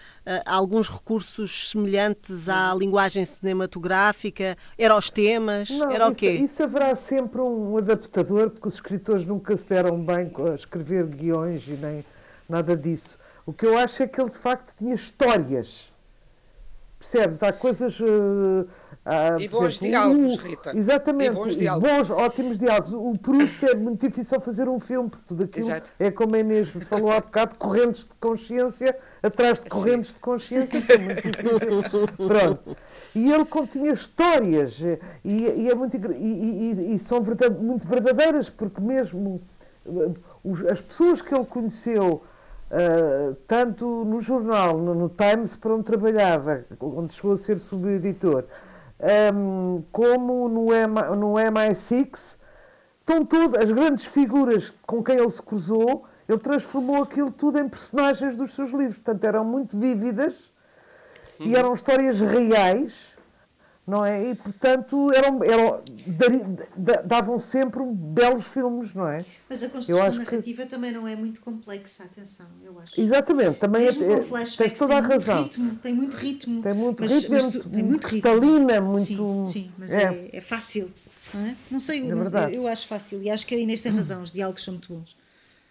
alguns 0.47 0.89
recursos 0.89 1.71
semelhantes 1.71 2.49
à 2.49 2.75
linguagem 2.75 3.25
cinematográfica? 3.25 4.57
Era 4.77 4.97
os 4.97 5.11
temas? 5.11 5.71
Não, 5.71 5.91
era 5.91 6.09
o 6.09 6.15
quê? 6.15 6.33
Isso, 6.33 6.45
isso 6.45 6.63
haverá 6.63 6.95
sempre 6.95 7.41
um 7.41 7.77
adaptador, 7.77 8.51
porque 8.51 8.69
os 8.69 8.75
escritores 8.75 9.27
nunca 9.27 9.57
se 9.57 9.65
deram 9.65 10.03
bem 10.03 10.31
a 10.51 10.55
escrever 10.55 11.07
guiões 11.07 11.67
e 11.67 11.73
nem 11.73 12.05
nada 12.49 12.77
disso. 12.77 13.19
O 13.45 13.53
que 13.53 13.67
eu 13.67 13.77
acho 13.79 14.03
é 14.03 14.07
que 14.07 14.21
ele 14.21 14.31
de 14.31 14.39
facto 14.39 14.75
tinha 14.77 14.95
histórias. 14.95 15.92
Percebes? 17.03 17.43
Há 17.43 17.53
coisas. 17.53 17.99
Uh, 17.99 18.69
ah, 19.05 19.37
e 19.41 19.49
bons 19.49 19.75
exemplo, 19.75 19.89
diálogos, 19.89 20.37
Rita. 20.37 20.73
Exatamente. 20.77 21.33
E 21.33 21.35
bons, 21.35 21.57
diálogos. 21.57 21.91
bons, 21.91 22.11
ótimos 22.11 22.59
diálogos. 22.59 22.93
O 22.93 23.13
Proust 23.19 23.67
é 23.67 23.75
muito 23.75 24.07
difícil 24.07 24.41
fazer 24.41 24.69
um 24.69 24.79
filme, 24.79 25.11
porque 25.11 25.25
tudo 25.27 25.43
aquilo 25.43 25.67
Exato. 25.67 25.91
é 25.99 26.13
como 26.13 26.37
a 26.37 26.39
Inês 26.39 26.69
falou 26.89 27.11
há 27.11 27.21
bocado, 27.21 27.57
correntes 27.57 28.03
de 28.03 28.15
consciência, 28.21 28.97
atrás 29.21 29.61
de 29.61 29.69
correntes 29.69 30.11
Sim. 30.11 30.15
de 30.15 30.21
consciência, 30.21 30.81
que 30.81 30.93
é 30.93 30.99
muito 30.99 31.23
difícil. 31.23 32.07
Pronto. 32.17 32.77
E 33.17 33.33
ele 33.33 33.45
continha 33.47 33.93
histórias, 33.93 34.79
e, 34.81 34.99
e 35.25 35.69
é 35.69 35.75
muito, 35.75 35.97
e, 36.13 36.71
e, 36.71 36.95
e 36.95 36.99
são 37.01 37.21
verdade, 37.21 37.61
muito 37.61 37.85
verdadeiras, 37.85 38.49
porque 38.49 38.81
mesmo 38.81 39.43
eh, 39.85 40.71
as 40.71 40.81
pessoas 40.81 41.21
que 41.21 41.35
ele 41.35 41.45
conheceu 41.47 42.23
uh, 42.73 43.35
tanto 43.47 44.05
no 44.05 44.21
jornal, 44.21 44.79
no, 44.79 44.95
no, 44.95 45.09
Times, 45.09 45.55
para 45.55 45.75
onde 45.75 45.85
trabalhava, 45.85 46.65
onde 46.81 47.15
chegou 47.15 47.33
a 47.33 47.39
ser 47.39 47.59
subeditor, 47.59 48.45
um, 49.35 49.83
como 49.93 50.49
no, 50.49 50.73
M, 50.73 50.95
no 51.17 51.35
MI6, 51.35 52.17
estão 53.01 53.25
todas 53.25 53.63
as 53.63 53.71
grandes 53.71 54.05
figuras 54.05 54.73
com 54.87 55.03
quem 55.03 55.17
ele 55.17 55.31
se 55.31 55.43
cruzou, 55.43 56.05
ele 56.29 56.39
transformou 56.39 57.03
aquilo 57.03 57.31
tudo 57.31 57.59
em 57.59 57.69
personagens 57.69 58.37
dos 58.37 58.55
seus 58.55 58.71
livros. 58.71 58.95
Portanto, 58.95 59.25
eram 59.25 59.45
muito 59.45 59.77
vívidas 59.79 60.35
e 61.39 61.49
uhum. 61.49 61.57
eram 61.57 61.75
histórias 61.75 62.21
reais 62.21 63.12
não 63.87 64.05
é? 64.05 64.31
E, 64.31 64.35
portanto, 64.35 65.13
eram, 65.13 65.43
eram, 65.43 65.83
davam 67.05 67.39
sempre 67.39 67.83
belos 67.85 68.47
filmes, 68.47 68.95
não 68.95 69.09
é? 69.09 69.25
Mas 69.49 69.63
a 69.63 69.69
construção 69.69 70.15
narrativa 70.15 70.63
que... 70.63 70.69
também 70.69 70.93
não 70.93 71.07
é 71.07 71.17
muito 71.17 71.41
complexa, 71.41 72.05
atenção, 72.05 72.47
eu 72.63 72.79
acho. 72.79 73.01
Exatamente, 73.01 73.59
também 73.59 73.83
Mesmo 73.83 74.05
é, 74.05 74.43
é, 74.43 74.45
tem 74.57 74.71
toda 74.71 74.97
a 74.97 75.01
razão. 75.01 75.43
Ritmo, 75.43 75.77
tem 75.77 75.93
muito 75.93 76.17
ritmo. 76.17 76.63
Tem 76.63 76.75
muito 76.75 77.03
mas, 77.03 77.13
ritmo, 77.13 77.35
mas 77.35 77.49
tu, 77.49 77.69
tem 77.69 77.83
muito 77.83 78.07
ritmo. 78.07 78.83
muito... 78.83 79.47
Sim, 79.47 79.53
sim 79.53 79.73
mas 79.77 79.93
é, 79.93 80.05
é, 80.05 80.31
é 80.35 80.41
fácil, 80.41 80.91
não 81.35 81.47
é? 81.47 81.57
Não 81.69 81.81
sei, 81.81 82.09
é 82.09 82.15
não, 82.15 82.25
eu, 82.25 82.63
eu, 82.63 82.67
acho 82.69 82.87
fácil 82.87 83.21
e 83.21 83.31
acho 83.31 83.45
que 83.45 83.55
a 83.55 83.59
Inês 83.59 83.81
tem 83.81 83.93
razão, 83.93 84.23
os 84.23 84.31
diálogos 84.31 84.63
são 84.63 84.75
muito 84.75 84.93
bons. 84.93 85.17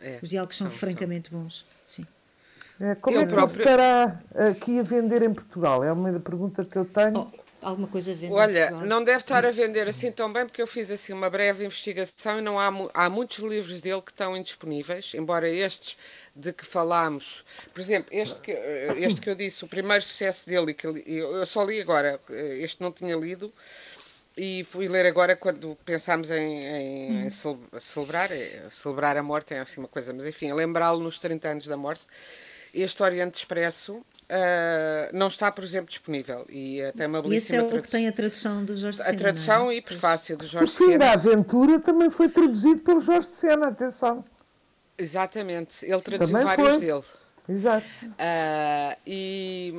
É, 0.01 0.19
os 0.21 0.29
diálogos 0.29 0.57
são, 0.57 0.69
são 0.69 0.77
francamente 0.77 1.29
são. 1.29 1.39
bons, 1.39 1.65
sim. 1.87 2.01
É, 2.79 2.95
como 2.95 3.15
eu 3.15 3.21
é 3.21 3.25
que 3.25 3.31
próprio... 3.31 3.59
estará 3.59 4.19
aqui 4.49 4.79
a 4.79 4.83
vender 4.83 5.21
em 5.21 5.33
Portugal? 5.33 5.83
É 5.83 5.93
uma 5.93 6.19
pergunta 6.19 6.65
que 6.65 6.75
eu 6.75 6.83
tenho. 6.83 7.29
Oh 7.31 7.40
alguma 7.61 7.87
coisa 7.87 8.11
a 8.11 8.15
vender. 8.15 8.33
Olha, 8.33 8.71
não 8.71 9.03
deve 9.03 9.19
estar 9.19 9.45
a 9.45 9.51
vender 9.51 9.87
assim 9.87 10.11
tão 10.11 10.31
bem, 10.31 10.45
porque 10.45 10.61
eu 10.61 10.67
fiz 10.67 10.89
assim 10.89 11.13
uma 11.13 11.29
breve 11.29 11.65
investigação 11.65 12.39
e 12.39 12.41
não 12.41 12.59
há, 12.59 12.71
há 12.93 13.09
muitos 13.09 13.37
livros 13.39 13.81
dele 13.81 14.01
que 14.01 14.11
estão 14.11 14.35
indisponíveis, 14.35 15.13
embora 15.13 15.49
estes 15.49 15.97
de 16.35 16.53
que 16.53 16.65
falámos, 16.65 17.43
por 17.73 17.81
exemplo, 17.81 18.09
este 18.11 18.39
que, 18.39 18.51
este 18.97 19.21
que 19.21 19.29
eu 19.29 19.35
disse, 19.35 19.63
o 19.65 19.67
primeiro 19.67 20.01
sucesso 20.01 20.47
dele, 20.47 20.73
que 20.73 20.87
eu 20.87 21.45
só 21.45 21.63
li 21.63 21.81
agora, 21.81 22.19
este 22.29 22.81
não 22.81 22.91
tinha 22.91 23.15
lido, 23.15 23.53
e 24.35 24.63
fui 24.63 24.87
ler 24.87 25.05
agora 25.05 25.35
quando 25.35 25.77
pensámos 25.85 26.31
em, 26.31 26.63
em, 26.63 27.25
hum. 27.25 27.29
celebrar, 27.79 28.31
é, 28.31 28.63
celebrar 28.69 29.17
a 29.17 29.23
morte, 29.23 29.53
é 29.53 29.59
assim 29.59 29.79
uma 29.79 29.89
coisa, 29.89 30.13
mas 30.13 30.25
enfim, 30.25 30.53
lembrá-lo 30.53 31.01
nos 31.01 31.19
30 31.19 31.49
anos 31.49 31.67
da 31.67 31.75
morte. 31.75 32.01
Este 32.73 33.03
Oriente 33.03 33.35
Expresso 33.35 34.01
Uh, 34.31 35.11
não 35.11 35.27
está, 35.27 35.51
por 35.51 35.61
exemplo, 35.61 35.89
disponível. 35.89 36.45
E 36.49 36.79
tem 36.95 37.05
uma 37.05 37.21
belíssima 37.21 37.63
e 37.63 37.65
esse 37.65 37.75
é 37.75 37.79
o 37.79 37.81
que 37.81 37.91
tem 37.91 38.07
a 38.07 38.13
tradução 38.13 38.63
do 38.63 38.77
Jorge 38.77 38.97
Sena. 38.97 39.09
A 39.09 39.13
tradução 39.13 39.69
é? 39.69 39.75
e 39.75 39.81
prefácio 39.81 40.37
do 40.37 40.47
Jorge 40.47 40.71
Sena. 40.71 40.89
O 40.89 40.91
fim 40.93 40.97
da 40.97 41.11
aventura 41.11 41.79
também 41.79 42.09
foi 42.09 42.29
traduzido 42.29 42.79
pelo 42.79 43.01
Jorge 43.01 43.27
Sena, 43.27 43.67
atenção. 43.67 44.23
Exatamente, 44.97 45.85
ele 45.85 46.01
traduziu 46.01 46.37
também 46.37 46.55
vários 46.55 46.69
foi. 46.69 46.79
dele. 46.79 47.03
Exato. 47.51 47.85
Uh, 48.05 48.97
e, 49.05 49.73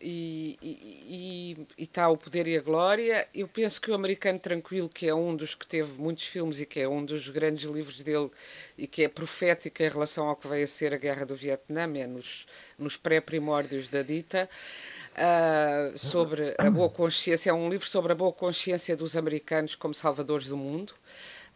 e 0.00 1.66
está 1.76 2.08
o 2.08 2.16
Poder 2.16 2.46
e 2.46 2.56
a 2.56 2.60
Glória. 2.60 3.28
Eu 3.34 3.46
penso 3.46 3.80
que 3.80 3.90
o 3.90 3.94
Americano 3.94 4.38
Tranquilo, 4.38 4.88
que 4.88 5.06
é 5.06 5.14
um 5.14 5.36
dos 5.36 5.54
que 5.54 5.66
teve 5.66 5.92
muitos 6.00 6.24
filmes 6.24 6.60
e 6.60 6.66
que 6.66 6.80
é 6.80 6.88
um 6.88 7.04
dos 7.04 7.28
grandes 7.28 7.70
livros 7.70 8.02
dele 8.02 8.30
e 8.76 8.86
que 8.86 9.04
é 9.04 9.08
profético 9.08 9.82
em 9.82 9.88
relação 9.88 10.28
ao 10.28 10.36
que 10.36 10.46
vai 10.46 10.66
ser 10.66 10.94
a 10.94 10.96
Guerra 10.96 11.26
do 11.26 11.34
Vietnã, 11.34 11.82
é 11.96 12.06
nos, 12.06 12.46
nos 12.78 12.96
pré-primórdios 12.96 13.88
da 13.88 14.02
dita. 14.02 14.48
Uh, 15.18 15.98
sobre 15.98 16.54
a 16.56 16.70
boa 16.70 16.88
consciência, 16.88 17.50
é 17.50 17.52
um 17.52 17.68
livro 17.68 17.88
sobre 17.88 18.12
a 18.12 18.14
boa 18.14 18.32
consciência 18.32 18.96
dos 18.96 19.16
americanos 19.16 19.74
como 19.74 19.92
salvadores 19.92 20.46
do 20.46 20.56
mundo. 20.56 20.94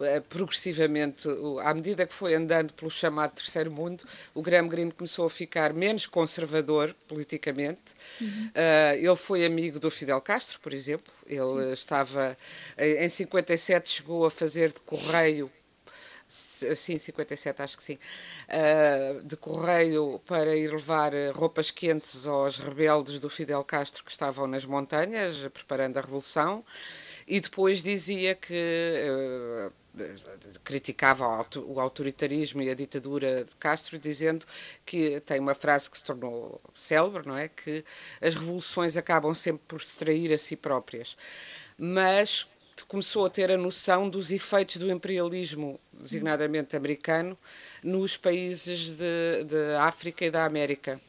Eh, 0.04 0.20
progressivamente, 0.20 1.28
à 1.62 1.74
medida 1.74 2.06
que 2.06 2.14
foi 2.14 2.34
andando 2.34 2.72
pelo 2.72 2.90
chamado 2.90 3.32
terceiro 3.32 3.70
mundo, 3.70 4.04
o 4.34 4.42
Graham 4.42 4.68
Greene 4.68 4.92
começou 4.92 5.26
a 5.26 5.30
ficar 5.30 5.72
menos 5.72 6.06
conservador 6.06 6.94
politicamente. 7.08 7.80
Uhum. 8.20 8.46
Uh, 8.48 8.94
ele 8.96 9.16
foi 9.16 9.44
amigo 9.44 9.78
do 9.78 9.90
Fidel 9.90 10.20
Castro, 10.20 10.60
por 10.60 10.72
exemplo. 10.72 11.12
Ele 11.26 11.42
sim. 11.44 11.72
estava, 11.72 12.36
em 12.78 13.08
57, 13.08 13.88
chegou 13.88 14.26
a 14.26 14.30
fazer 14.30 14.72
de 14.72 14.80
correio 14.80 15.50
sim, 16.32 16.98
57 16.98 17.60
acho 17.60 17.76
que 17.76 17.84
sim, 17.84 17.98
uh, 18.48 19.22
de 19.22 19.36
correio 19.36 20.20
para 20.26 20.56
ir 20.56 20.72
levar 20.72 21.12
roupas 21.34 21.70
quentes 21.70 22.26
aos 22.26 22.58
rebeldes 22.58 23.18
do 23.18 23.28
Fidel 23.28 23.62
Castro 23.64 24.02
que 24.02 24.10
estavam 24.10 24.46
nas 24.46 24.64
montanhas, 24.64 25.36
preparando 25.52 25.98
a 25.98 26.00
Revolução, 26.00 26.64
e 27.26 27.40
depois 27.40 27.82
dizia 27.82 28.34
que 28.34 28.54
uh, 28.54 29.72
criticava 30.64 31.26
o 31.66 31.80
autoritarismo 31.80 32.62
e 32.62 32.70
a 32.70 32.74
ditadura 32.74 33.44
de 33.44 33.56
Castro, 33.56 33.98
dizendo 33.98 34.46
que 34.86 35.20
tem 35.20 35.38
uma 35.38 35.54
frase 35.54 35.90
que 35.90 35.98
se 35.98 36.04
tornou 36.04 36.60
célebre, 36.74 37.26
não 37.26 37.36
é? 37.36 37.48
Que 37.48 37.84
as 38.20 38.34
revoluções 38.34 38.96
acabam 38.96 39.34
sempre 39.34 39.62
por 39.68 39.82
se 39.82 39.98
trair 39.98 40.32
a 40.32 40.38
si 40.38 40.56
próprias. 40.56 41.16
Mas 41.78 42.46
começou 42.88 43.24
a 43.24 43.30
ter 43.30 43.50
a 43.50 43.56
noção 43.56 44.08
dos 44.08 44.30
efeitos 44.30 44.76
do 44.76 44.90
imperialismo, 44.90 45.80
designadamente 45.92 46.76
americano, 46.76 47.38
nos 47.82 48.16
países 48.16 48.90
de, 48.90 49.44
de 49.44 49.74
África 49.78 50.24
e 50.24 50.30
da 50.30 50.44
América. 50.44 51.00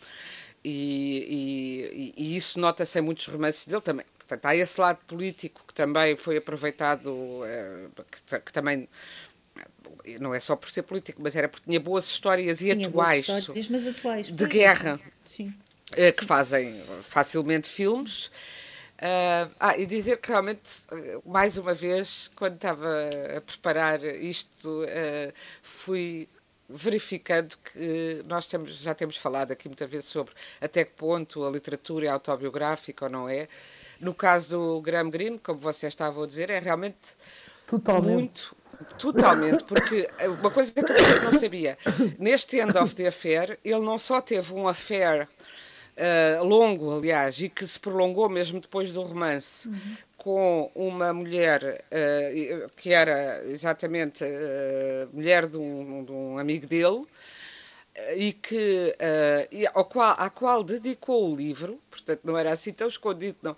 E, 0.64 2.14
e, 2.16 2.24
e 2.24 2.36
isso 2.38 2.58
nota-se 2.60 2.98
em 2.98 3.02
muitos 3.02 3.28
romances 3.28 3.66
dele 3.66 3.82
também. 3.82 4.06
Portanto, 4.34 4.46
há 4.46 4.56
esse 4.56 4.80
lado 4.82 5.00
político 5.06 5.62
que 5.68 5.74
também 5.74 6.16
foi 6.16 6.38
aproveitado, 6.38 7.42
eh, 7.46 7.88
que, 8.26 8.40
que 8.40 8.54
também 8.54 8.90
eh, 10.06 10.18
não 10.20 10.34
é 10.34 10.40
só 10.40 10.56
por 10.56 10.72
ser 10.72 10.82
político, 10.84 11.22
mas 11.22 11.36
era 11.36 11.48
porque 11.48 11.66
tinha 11.66 11.80
boas 11.80 12.06
histórias 12.06 12.62
e 12.62 12.76
tinha 12.76 12.88
atuais, 12.88 13.28
boas 13.28 13.40
histórias, 13.40 13.68
mas 13.70 13.88
atuais 13.88 14.32
de 14.32 14.48
guerra 14.48 15.00
Sim. 15.24 15.54
Eh, 15.92 16.12
que 16.12 16.26
fazem 16.26 16.82
facilmente 17.02 17.70
filmes. 17.70 18.32
Ah, 19.60 19.78
e 19.78 19.86
dizer 19.86 20.16
que 20.18 20.30
realmente, 20.30 20.86
mais 21.26 21.58
uma 21.58 21.74
vez, 21.74 22.32
quando 22.38 22.56
estava 22.56 23.10
a 23.36 23.42
preparar 23.42 24.02
isto, 24.02 24.86
fui 25.62 26.30
verificando 26.70 27.58
que 27.58 28.24
nós 28.26 28.48
temos, 28.48 28.78
já 28.78 28.96
temos 28.96 29.18
falado 29.18 29.52
aqui 29.52 29.68
muitas 29.68 29.90
vezes 29.90 30.06
sobre 30.06 30.34
até 30.62 30.86
que 30.86 30.94
ponto 30.94 31.44
a 31.44 31.52
literatura 31.52 32.06
é 32.06 32.10
autobiográfica 32.10 33.06
ou 33.06 33.12
não 33.12 33.28
é. 33.28 33.50
No 34.04 34.14
caso 34.14 34.58
do 34.58 34.82
Graham 34.82 35.10
Greene, 35.10 35.40
como 35.40 35.58
vocês 35.58 35.94
estavam 35.94 36.24
a 36.24 36.28
dizer, 36.28 36.50
é 36.50 36.60
realmente 36.60 36.98
totalmente. 37.68 38.14
muito. 38.14 38.56
Totalmente, 38.98 39.64
porque 39.64 40.10
uma 40.42 40.52
coisa 40.52 40.74
que 40.74 40.82
eu 40.82 41.24
não 41.24 41.40
sabia, 41.40 41.78
neste 42.20 42.58
End 42.58 42.78
of 42.78 42.94
the 42.96 43.08
Affair, 43.08 43.58
ele 43.64 43.80
não 43.80 43.98
só 43.98 44.20
teve 44.20 44.54
um 44.54 44.68
affair 44.68 45.28
uh, 45.98 46.44
longo, 46.44 46.98
aliás, 46.98 47.40
e 47.40 47.50
que 47.50 47.66
se 47.66 47.80
prolongou 47.80 48.30
mesmo 48.30 48.60
depois 48.60 48.92
do 48.92 49.02
romance, 49.02 49.68
uhum. 49.68 49.98
com 50.18 50.72
uma 50.76 51.14
mulher 51.14 51.86
uh, 51.86 52.72
que 52.76 52.94
era 52.94 53.44
exatamente 53.46 54.24
uh, 54.24 55.10
mulher 55.14 55.48
de 55.48 55.58
um, 55.58 56.04
de 56.04 56.12
um 56.12 56.38
amigo 56.38 56.68
dele, 56.68 57.06
e 58.16 58.34
que 58.34 58.96
uh, 58.96 59.70
ao 59.74 59.86
qual, 59.86 60.16
à 60.18 60.30
qual 60.30 60.64
dedicou 60.64 61.32
o 61.32 61.36
livro, 61.36 61.80
portanto 61.90 62.22
não 62.24 62.38
era 62.38 62.52
assim 62.52 62.74
tão 62.74 62.88
escondido, 62.88 63.38
não, 63.42 63.52
uh, 63.52 63.56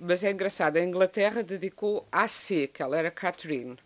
mas 0.00 0.22
é 0.22 0.30
engraçado, 0.30 0.76
a 0.76 0.84
Inglaterra 0.84 1.42
dedicou 1.42 2.06
a 2.12 2.28
C, 2.28 2.66
que 2.66 2.82
ela 2.82 2.98
era 2.98 3.10
Catherine, 3.10 3.78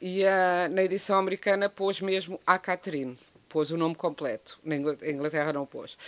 e 0.00 0.24
uh, 0.24 0.68
na 0.70 0.82
edição 0.82 1.18
americana 1.18 1.68
pôs 1.68 2.00
mesmo 2.00 2.40
a 2.44 2.58
Catherine, 2.58 3.16
pôs 3.48 3.70
o 3.70 3.76
nome 3.76 3.94
completo, 3.94 4.58
na 4.64 4.76
Inglaterra 4.76 5.52
não 5.52 5.66
pôs. 5.66 5.98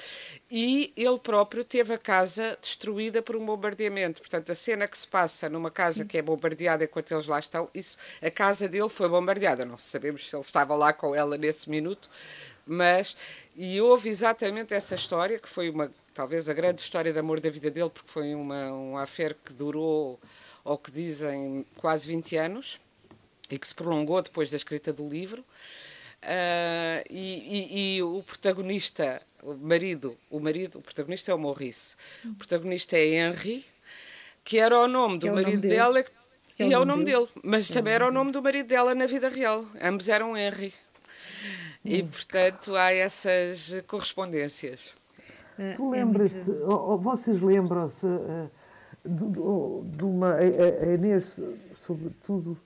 E 0.48 0.92
ele 0.96 1.18
próprio 1.18 1.64
teve 1.64 1.92
a 1.92 1.98
casa 1.98 2.56
destruída 2.60 3.20
por 3.20 3.36
um 3.36 3.44
bombardeamento, 3.44 4.20
portanto 4.20 4.50
a 4.50 4.54
cena 4.54 4.86
que 4.86 4.96
se 4.96 5.06
passa 5.06 5.48
numa 5.48 5.70
casa 5.70 6.04
que 6.04 6.16
é 6.16 6.22
bombardeada 6.22 6.84
enquanto 6.84 7.12
eles 7.12 7.26
lá 7.26 7.38
estão, 7.38 7.68
isso, 7.74 7.98
a 8.20 8.30
casa 8.30 8.68
dele 8.68 8.88
foi 8.88 9.08
bombardeada, 9.08 9.64
não 9.64 9.76
sabemos 9.76 10.28
se 10.28 10.34
ele 10.34 10.42
estava 10.42 10.74
lá 10.74 10.92
com 10.92 11.14
ela 11.14 11.36
nesse 11.36 11.68
minuto, 11.68 12.08
mas 12.66 13.16
e 13.56 13.80
houve 13.80 14.08
exatamente 14.08 14.74
essa 14.74 14.94
história 14.94 15.38
que 15.38 15.48
foi 15.48 15.70
uma 15.70 15.90
talvez 16.14 16.48
a 16.48 16.52
grande 16.52 16.80
história 16.80 17.12
de 17.12 17.18
amor 17.18 17.40
da 17.40 17.50
vida 17.50 17.70
dele 17.70 17.90
porque 17.90 18.10
foi 18.10 18.34
uma 18.34 18.72
um 18.72 18.96
affair 18.96 19.36
que 19.44 19.52
durou 19.52 20.20
ou 20.64 20.78
que 20.78 20.90
dizem 20.90 21.66
quase 21.76 22.06
20 22.06 22.36
anos 22.36 22.80
e 23.50 23.58
que 23.58 23.66
se 23.66 23.74
prolongou 23.74 24.22
depois 24.22 24.48
da 24.48 24.56
escrita 24.56 24.92
do 24.92 25.06
livro. 25.08 25.44
Uh, 26.22 27.02
e, 27.10 27.96
e, 27.96 27.96
e, 27.96 28.02
o 28.02 28.22
protagonista 28.22 29.20
o 29.42 29.54
marido 29.54 30.16
o 30.30 30.38
marido 30.38 30.78
o 30.78 30.82
protagonista 30.82 31.32
é 31.32 31.34
o 31.34 31.38
Maurice. 31.38 31.96
O 32.24 32.34
protagonista 32.34 32.96
é 32.96 33.06
Henry 33.16 33.64
que 34.44 34.58
era 34.58 34.78
o 34.78 34.86
nome 34.86 35.18
do 35.18 35.26
é 35.26 35.30
marido 35.32 35.66
nome 35.66 35.68
dela 35.68 36.04
e 36.58 36.62
é, 36.62 36.72
é 36.72 36.78
o 36.78 36.84
nome 36.84 37.04
dele, 37.04 37.26
dele. 37.26 37.30
mas 37.42 37.68
é 37.68 37.74
também 37.74 37.94
era 37.94 38.06
o 38.06 38.12
nome 38.12 38.30
do 38.30 38.40
marido 38.40 38.68
dela 38.68 38.94
na 38.94 39.06
vida 39.06 39.28
real. 39.28 39.66
Ambos 39.80 40.08
eram 40.08 40.36
Henry 40.36 40.72
e, 41.84 42.02
portanto, 42.02 42.76
há 42.76 42.92
essas 42.92 43.82
correspondências. 43.86 44.92
É, 45.58 45.74
tu 45.74 45.94
é 45.94 45.98
lembras-te, 45.98 46.50
ou, 46.64 46.98
vocês 46.98 47.40
lembram-se 47.40 48.06
uh, 48.06 48.50
de, 49.04 49.96
de, 49.96 50.04
uma. 50.04 50.34
A, 50.34 50.38
a 50.38 50.94
Inês, 50.94 51.38
sobretudo, 51.86 52.58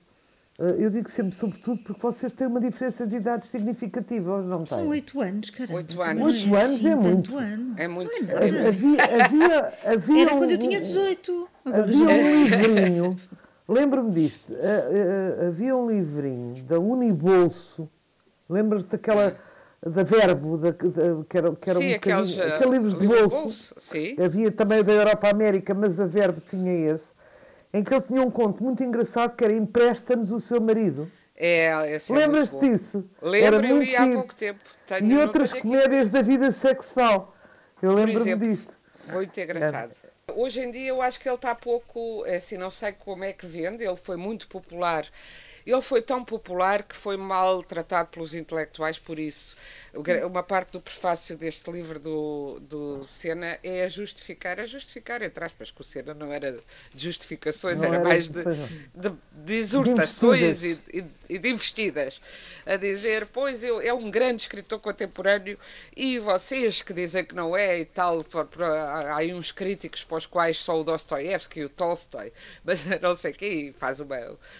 Uh, 0.59 0.73
eu 0.79 0.89
digo 0.89 1.07
sempre 1.07 1.35
sobretudo 1.35 1.79
porque 1.83 2.01
vocês 2.01 2.33
têm 2.33 2.47
uma 2.47 2.59
diferença 2.59 3.05
de 3.05 3.15
idades 3.15 3.47
significativa, 3.51 4.41
não 4.41 4.63
têm? 4.63 4.79
São 4.79 4.87
oito 4.87 5.21
anos, 5.21 5.51
caramba. 5.51 5.75
Oito 5.75 6.01
anos. 6.01 6.23
Oito 6.23 6.55
é 6.55 6.63
anos 6.63 6.75
assim 6.77 6.87
é 6.87 6.95
muito. 6.95 7.37
ano. 7.37 7.73
É 7.77 7.87
muito. 7.87 8.23
Não 8.23 8.29
é 8.39 8.47
é 8.47 8.51
nada. 8.51 8.71
muito. 8.71 8.99
Havia, 8.99 9.25
havia, 9.25 9.73
havia 9.85 10.21
Era 10.23 10.31
quando 10.31 10.49
eu 10.49 10.57
um- 10.57 10.59
tinha 10.59 10.81
18. 10.81 11.49
Agora 11.63 11.83
Havia 11.83 11.95
já 11.95 12.05
um 12.05 12.43
livrinho, 12.43 13.19
lembro-me 13.69 14.11
disto, 14.11 14.51
ah, 14.55 15.47
havia 15.49 15.75
um 15.75 15.87
livrinho 15.87 16.63
da 16.63 16.79
Unibolso, 16.79 17.87
lembras-te 18.49 18.89
daquela, 18.89 19.35
da 19.85 20.03
Verbo, 20.03 20.57
da, 20.57 20.71
da- 20.71 21.23
que 21.27 21.37
era, 21.37 21.55
que 21.55 21.69
era 21.69 21.79
Sim, 21.79 21.91
um 21.91 21.95
aqueles 21.95 22.37
uh, 22.37 22.41
aqueles 22.41 22.71
livros 22.73 22.93
de 22.95 22.99
livros 22.99 23.31
bolso. 23.33 23.75
Sim. 23.77 24.15
Havia 24.23 24.51
também 24.51 24.83
da 24.83 24.91
Europa 24.93 25.29
América, 25.29 25.73
mas 25.73 25.99
a 25.99 26.05
Verbo 26.05 26.41
tinha 26.49 26.93
esse, 26.93 27.11
em 27.73 27.83
que 27.83 27.93
ele 27.93 28.01
tinha 28.01 28.21
um 28.21 28.31
conto 28.31 28.63
muito 28.63 28.83
engraçado 28.83 29.35
que 29.35 29.43
era 29.43 29.53
Empresta-nos 29.53 30.31
o 30.31 30.39
seu 30.41 30.59
marido. 30.61 31.09
É, 31.39 31.95
esse 31.95 32.11
é 32.11 32.15
Lembras-te 32.15 32.57
disso? 32.59 33.03
Lembro, 33.21 33.57
Era 33.57 33.67
eu 33.67 33.77
li 33.81 33.95
há 33.95 34.07
pouco 34.13 34.33
tempo. 34.33 34.59
Tenho- 34.87 35.05
E 35.05 35.17
outras 35.19 35.51
aqui. 35.51 35.61
comédias 35.61 36.09
da 36.09 36.21
vida 36.23 36.51
sexual. 36.51 37.35
Eu 37.79 37.93
lembro-me 37.93 38.35
disto. 38.37 38.75
Muito 39.13 39.39
engraçado. 39.39 39.91
Hoje 40.35 40.59
em 40.61 40.71
dia 40.71 40.89
eu 40.89 40.99
acho 41.01 41.19
que 41.19 41.29
ele 41.29 41.35
está 41.35 41.53
pouco, 41.55 42.25
é 42.25 42.37
assim, 42.37 42.57
não 42.57 42.69
sei 42.71 42.91
como 42.91 43.23
é 43.23 43.31
que 43.31 43.45
vende, 43.45 43.83
ele 43.85 43.95
foi 43.95 44.17
muito 44.17 44.47
popular. 44.47 45.05
Ele 45.67 45.81
foi 45.81 46.01
tão 46.01 46.23
popular 46.23 46.81
que 46.81 46.95
foi 46.95 47.17
mal 47.17 47.61
tratado 47.61 48.07
pelos 48.07 48.33
intelectuais 48.33 48.97
por 48.97 49.19
isso. 49.19 49.57
Uma 50.25 50.41
parte 50.41 50.71
do 50.71 50.79
prefácio 50.79 51.35
deste 51.35 51.69
livro 51.69 51.99
do, 51.99 52.57
do 52.61 53.03
Senna 53.03 53.59
é 53.61 53.83
a 53.83 53.89
justificar, 53.89 54.61
a 54.61 54.65
justificar, 54.65 55.21
entre 55.21 55.43
aspas, 55.43 55.69
que 55.69 55.81
o 55.81 55.83
Senna 55.83 56.13
não 56.13 56.31
era 56.31 56.57
de 56.93 57.03
justificações, 57.03 57.81
Não 57.81 57.93
era, 57.93 58.01
mais 58.01 58.29
de, 58.29 58.43
de, 58.95 59.13
de 59.43 59.53
exortações 59.55 60.61
De 60.61 60.79
e, 60.93 60.99
e, 60.99 61.05
e 61.29 61.37
de 61.37 61.49
investidas. 61.49 62.21
A 62.65 62.75
dizer, 62.75 63.27
pois 63.27 63.63
eu, 63.63 63.79
é 63.81 63.93
um 63.93 64.09
grande 64.11 64.43
escritor 64.43 64.79
contemporâneo 64.79 65.57
e 65.95 66.19
vocês 66.19 66.81
que 66.81 66.93
dizem 66.93 67.23
que 67.23 67.33
não 67.35 67.55
é 67.55 67.79
e 67.79 67.85
tal, 67.85 68.23
por- 68.23 68.45
por- 68.45 68.63
há 68.63 69.13
há 69.13 69.17
aí 69.17 69.33
uns 69.33 69.51
críticos 69.51 70.03
para 70.03 70.17
os 70.17 70.25
quais 70.25 70.57
só 70.57 70.79
o 70.79 70.83
Dostoiévski 70.83 71.61
e 71.61 71.65
o 71.65 71.69
Tolstói, 71.69 72.31
mas 72.63 72.85
não 73.01 73.15
sei 73.15 73.31
quem, 73.33 73.71
faz 73.73 73.99
uma, 73.99 74.17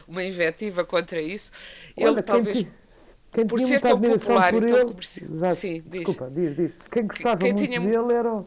uma 0.08 0.24
invetiva 0.24 0.84
contra 0.86 1.22
isso. 1.22 1.52
Ele 1.96 2.08
Olha, 2.10 2.24
quem 2.24 2.34
talvez. 2.36 2.68
quem 3.32 3.46
por 3.46 3.60
ser 3.60 3.82
tão 3.82 4.00
popular 4.00 4.54
por 4.54 4.64
e 4.64 4.68
tão 4.68 4.78
ele, 4.78 4.86
comercial. 4.88 5.30
Exato, 5.34 5.56
Sim, 5.56 5.84
diz. 5.86 5.92
desculpa, 6.06 6.32
diz, 6.34 6.56
diz. 6.56 6.72
Quem 6.92 7.06
gostava 7.08 7.38
Quem 7.38 7.54
muito 7.54 7.66
tinha- 7.68 7.80
dele 7.82 8.14
era, 8.14 8.46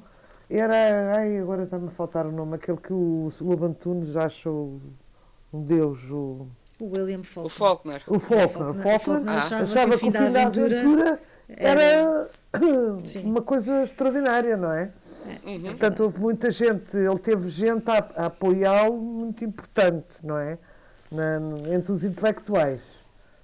era, 0.49 1.17
ai, 1.19 1.39
agora 1.39 1.65
está-me 1.65 1.89
a 1.89 1.91
faltar 1.93 2.27
o 2.27 2.33
nome, 2.33 2.57
aquele 2.57 2.79
que 2.79 2.93
o, 2.93 3.31
o 3.41 3.53
Abantunes 3.53 4.17
achou 4.17 4.81
um 5.53 5.63
deus, 5.63 6.03
o, 6.11 6.47
O 6.81 6.87
William 6.97 7.23
Faulkner. 7.23 7.47
O 7.47 7.49
Faulkner. 7.49 8.03
o 8.07 8.19
Faulkner. 8.21 8.49
Faulkner- 8.49 8.83
Faulkner 8.83 9.01
Faulkner 9.01 9.35
achava 9.35 9.63
achava 9.65 9.89
que 9.91 9.95
o 9.97 9.99
fim 9.99 10.11
da 10.11 10.21
aventura 10.27 11.21
era, 11.49 11.83
era- 11.83 12.31
Sim. 13.05 13.25
uma 13.25 13.43
coisa 13.43 13.85
extraordinária, 13.85 14.57
não 14.57 14.73
é? 14.73 14.91
Uhum. 15.45 15.61
Portanto, 15.63 16.01
houve 16.05 16.19
muita 16.19 16.51
gente, 16.51 16.97
ele 16.97 17.19
teve 17.19 17.51
gente 17.51 17.89
a, 17.91 17.99
a 18.17 18.27
apoiá-lo 18.27 18.97
muito 18.97 19.45
importante, 19.45 20.17
não 20.23 20.39
é? 20.39 20.59
Na- 21.11 21.75
entre 21.75 21.93
os 21.93 22.03
intelectuais. 22.03 22.81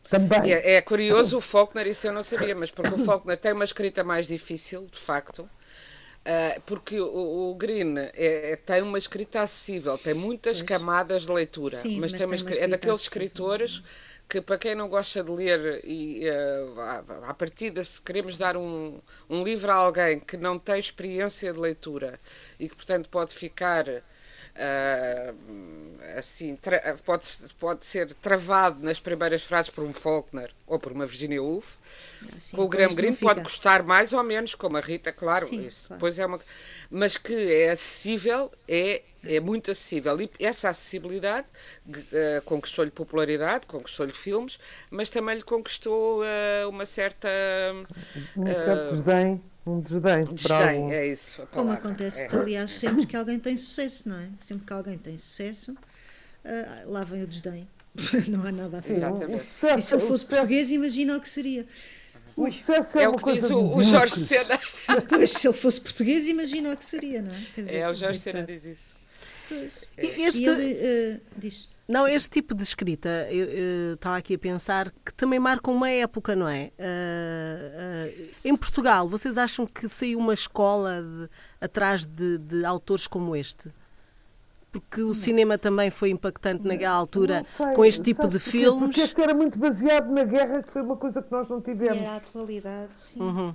Também. 0.08 0.52
É, 0.52 0.76
é 0.76 0.82
curioso 0.82 1.36
o 1.36 1.40
Faulkner, 1.40 1.86
isso 1.88 2.06
eu 2.06 2.12
não 2.12 2.22
sabia, 2.22 2.54
mas 2.54 2.70
porque 2.70 2.94
o 2.94 2.98
Faulkner 2.98 3.36
tem 3.36 3.52
uma 3.52 3.64
escrita 3.64 4.02
mais 4.04 4.26
difícil, 4.26 4.86
de 4.90 4.98
facto, 4.98 5.48
ah, 5.48 5.55
porque 6.66 7.00
o, 7.00 7.50
o 7.50 7.54
Green 7.54 7.96
é- 7.98 8.52
é- 8.52 8.56
tem 8.56 8.82
uma 8.82 8.98
escrita 8.98 9.40
acessível, 9.42 9.96
tem 9.98 10.14
muitas 10.14 10.62
camadas 10.62 11.24
de 11.26 11.32
leitura, 11.32 11.82
Sim, 11.82 12.00
mas, 12.00 12.12
mas 12.12 12.12
tem 12.12 12.26
uma 12.26 12.36
tem 12.36 12.42
uma 12.42 12.50
escri- 12.50 12.58
é 12.58 12.66
daqueles 12.68 13.00
acessível. 13.00 13.02
escritores 13.02 13.82
que, 14.28 14.40
para 14.40 14.58
quem 14.58 14.74
não 14.74 14.88
gosta 14.88 15.22
de 15.22 15.30
ler, 15.30 15.80
e 15.84 16.28
ah, 16.28 17.02
à 17.24 17.30
à 17.30 17.34
partida, 17.34 17.82
se 17.84 18.00
queremos 18.02 18.36
dar 18.36 18.56
um, 18.56 19.00
um 19.30 19.44
livro 19.44 19.70
a 19.70 19.74
alguém 19.76 20.18
que 20.20 20.36
não 20.36 20.58
tem 20.58 20.78
experiência 20.80 21.52
de 21.52 21.58
leitura 21.60 22.18
e 22.58 22.68
que, 22.68 22.74
portanto, 22.76 23.08
pode 23.08 23.32
ficar. 23.34 23.84
Ah, 24.58 25.34
assim, 26.18 26.56
tra- 26.56 26.96
pode, 27.04 27.26
pode 27.58 27.84
ser 27.86 28.12
travado 28.14 28.84
nas 28.84 28.98
primeiras 29.00 29.42
frases 29.42 29.70
por 29.70 29.84
um 29.84 29.92
Faulkner 29.92 30.50
ou 30.66 30.78
por 30.78 30.92
uma 30.92 31.06
Virginia 31.06 31.42
Woolf. 31.42 31.78
Assim, 32.36 32.56
com 32.56 32.62
o 32.64 32.68
com 32.68 32.68
Graham 32.68 32.94
Greene 32.94 33.16
pode 33.16 33.40
fica. 33.40 33.42
gostar 33.42 33.82
mais 33.82 34.12
ou 34.12 34.22
menos, 34.22 34.54
como 34.54 34.76
a 34.76 34.80
Rita, 34.80 35.12
claro, 35.12 35.46
Sim, 35.46 35.62
isso. 35.66 35.88
claro. 35.88 35.98
Pois 35.98 36.18
é 36.18 36.26
uma, 36.26 36.40
mas 36.90 37.16
que 37.16 37.32
é 37.34 37.70
acessível, 37.70 38.50
é, 38.68 39.02
é 39.24 39.40
muito 39.40 39.70
acessível. 39.70 40.20
E 40.20 40.30
essa 40.40 40.68
acessibilidade 40.70 41.46
eh, 42.12 42.42
conquistou-lhe 42.44 42.90
popularidade, 42.90 43.66
conquistou-lhe 43.66 44.12
filmes, 44.12 44.58
mas 44.90 45.10
também 45.10 45.36
lhe 45.36 45.42
conquistou 45.42 46.22
eh, 46.24 46.66
uma 46.66 46.86
certa. 46.86 47.28
Um 48.36 48.54
certo 48.54 48.88
desdém, 48.94 49.42
um 49.66 49.80
desdém. 49.80 50.24
desdém, 50.24 50.92
é 50.94 51.06
isso. 51.06 51.42
a 51.42 51.46
Como 51.46 51.72
acontece, 51.72 52.22
é. 52.22 52.28
aliás, 52.36 52.70
sempre 52.70 53.06
que 53.06 53.16
alguém 53.16 53.38
tem 53.38 53.56
sucesso, 53.56 54.08
não 54.08 54.18
é? 54.18 54.28
Sempre 54.40 54.66
que 54.66 54.72
alguém 54.72 54.96
tem 54.96 55.18
sucesso, 55.18 55.76
ah, 56.44 56.82
lá 56.86 57.04
vem 57.04 57.22
o 57.22 57.26
desdém. 57.26 57.68
não 58.28 58.44
há 58.44 58.52
nada 58.52 58.78
a 58.78 58.82
fazer. 58.82 58.96
Exatamente. 58.96 59.44
E 59.78 59.82
se 59.82 59.94
eu 59.94 59.98
o 59.98 60.06
fosse 60.06 60.26
português, 60.26 60.70
imagina 60.70 61.16
o 61.16 61.20
que 61.20 61.28
seria. 61.28 61.66
O 62.36 62.50
sucesso 62.52 62.98
é, 62.98 63.04
É 63.04 63.08
uma 63.08 63.14
o 63.14 63.16
que 63.16 63.24
coisa 63.24 63.40
diz 63.40 63.50
o, 63.50 63.76
o. 63.76 63.82
Jorge 63.82 64.14
Sena. 64.16 64.58
Pois, 65.08 65.30
se 65.32 65.48
ele 65.48 65.56
fosse 65.56 65.80
português, 65.80 66.26
imagina 66.26 66.72
o 66.72 66.76
que 66.76 66.84
seria, 66.84 67.22
não 67.22 67.32
é? 67.32 67.40
Quer 67.54 67.62
dizer, 67.62 67.76
É, 67.78 67.88
o 67.88 67.94
Jorge 67.94 68.18
Sena 68.20 68.44
coitado. 68.44 68.60
diz 68.60 68.72
isso. 68.78 68.95
Este, 69.96 70.42
E 70.42 70.46
ele 70.46 71.20
ah, 71.22 71.30
diz. 71.36 71.68
Não, 71.88 72.06
este 72.08 72.30
tipo 72.30 72.52
de 72.52 72.64
escrita, 72.64 73.28
eu, 73.30 73.46
eu 73.46 73.94
estava 73.94 74.16
aqui 74.16 74.34
a 74.34 74.38
pensar 74.38 74.90
que 75.04 75.14
também 75.14 75.38
marca 75.38 75.70
uma 75.70 75.88
época, 75.88 76.34
não 76.34 76.48
é? 76.48 76.72
Ah, 76.78 78.06
ah, 78.08 78.28
em 78.44 78.56
Portugal, 78.56 79.08
vocês 79.08 79.38
acham 79.38 79.66
que 79.66 79.88
saiu 79.88 80.18
uma 80.18 80.34
escola 80.34 81.00
de- 81.02 81.28
atrás 81.60 82.04
de, 82.04 82.38
de 82.38 82.64
autores 82.64 83.06
como 83.06 83.36
este? 83.36 83.70
Porque 84.72 85.00
o 85.00 85.14
cinema 85.14 85.56
também 85.56 85.90
foi 85.90 86.10
impactante 86.10 86.66
naquela 86.66 86.94
altura 86.96 87.38
Não 87.38 87.44
sei, 87.66 87.74
com 87.74 87.84
este 87.84 88.02
tipo 88.02 88.28
de 88.28 88.38
filmes. 88.38 88.88
Porque 88.88 89.00
este 89.00 89.22
era 89.22 89.32
muito 89.32 89.58
baseado 89.58 90.10
na 90.10 90.24
guerra, 90.24 90.62
que 90.62 90.70
foi 90.70 90.82
uma 90.82 90.96
coisa 90.96 91.22
que 91.22 91.30
nós 91.32 91.48
não 91.48 91.62
tivemos. 91.62 91.96
era 91.96 92.10
a 92.10 92.16
atualidade, 92.16 92.98
sim. 92.98 93.20
Uhum. 93.20 93.54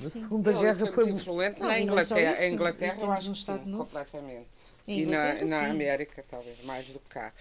A 0.00 0.04
Segunda 0.04 0.52
Ele 0.52 0.58
Guerra 0.58 0.74
foi 0.74 0.92
foi. 0.92 1.04
muito 1.04 1.10
influente 1.10 1.60
Não, 1.60 1.66
na 1.66 1.78
não 1.84 1.98
é 1.98 2.02
só 2.02 2.20
Inglaterra. 2.20 2.20
isso, 2.20 2.54
Inglaterra, 2.54 3.02
eu 3.02 3.10
acho 3.12 3.30
um 3.30 3.32
que 3.32 3.38
Estado 3.38 3.64
sim, 3.64 3.70
novo. 3.70 3.84
completamente. 3.84 4.48
E 4.86 5.04
na, 5.04 5.42
na. 5.44 5.66
América, 5.70 6.22
talvez, 6.28 6.62
mais 6.62 6.86
do 6.88 7.00
que 7.00 7.08
cá. 7.08 7.32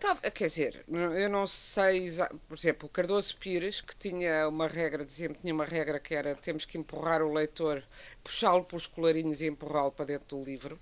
Tá- 0.00 0.30
quer 0.30 0.48
dizer, 0.48 0.84
eu 0.88 1.28
não 1.28 1.46
sei, 1.46 2.10
por 2.48 2.56
exemplo, 2.58 2.86
o 2.86 2.88
Cardoso 2.92 3.36
Pires, 3.36 3.80
que 3.80 3.94
tinha 3.96 4.48
uma 4.48 4.66
regra, 4.68 5.04
dizia-me, 5.04 5.34
tinha 5.34 5.54
uma 5.54 5.64
regra 5.64 5.98
que 6.00 6.14
era 6.14 6.34
temos 6.34 6.64
que 6.64 6.78
empurrar 6.78 7.22
o 7.22 7.32
leitor, 7.32 7.82
puxá-lo 8.22 8.64
pelos 8.64 8.86
colarinhos 8.86 9.40
e 9.40 9.46
empurrá-lo 9.46 9.92
para 9.92 10.06
dentro 10.06 10.36
do 10.38 10.44
livro. 10.44 10.78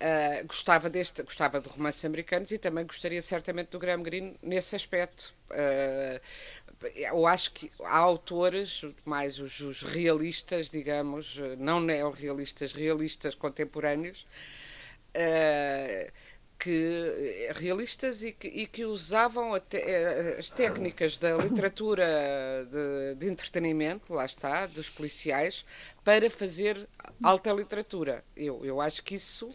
Ah, 0.00 0.42
gostava 0.46 0.90
deste, 0.90 1.22
gostava 1.22 1.60
de 1.60 1.68
romances 1.68 2.04
americanos 2.04 2.50
e 2.50 2.58
também 2.58 2.86
gostaria 2.86 3.20
certamente 3.22 3.70
do 3.70 3.78
Graham 3.78 4.02
Greene 4.02 4.36
nesse 4.42 4.74
aspecto. 4.76 5.34
Ah, 5.50 6.20
eu 6.94 7.26
acho 7.26 7.52
que 7.52 7.70
há 7.80 7.98
autores, 7.98 8.82
mais 9.04 9.38
os, 9.38 9.60
os 9.60 9.82
realistas, 9.82 10.70
digamos, 10.70 11.36
não 11.58 11.80
neorrealistas, 11.80 12.72
realistas 12.72 13.34
contemporâneos, 13.34 14.26
eh, 15.12 16.10
que 16.58 17.50
realistas 17.54 18.22
e 18.22 18.32
que, 18.32 18.46
e 18.46 18.66
que 18.66 18.84
usavam 18.84 19.54
até, 19.54 19.78
eh, 19.78 20.36
as 20.38 20.50
técnicas 20.50 21.16
da 21.16 21.36
literatura 21.36 22.06
de, 22.70 23.14
de 23.16 23.26
entretenimento, 23.32 24.12
lá 24.12 24.26
está, 24.26 24.66
dos 24.66 24.90
policiais, 24.90 25.64
para 26.04 26.30
fazer 26.30 26.86
alta 27.22 27.52
literatura. 27.52 28.22
Eu, 28.36 28.64
eu 28.64 28.80
acho 28.80 29.02
que 29.02 29.14
isso 29.14 29.48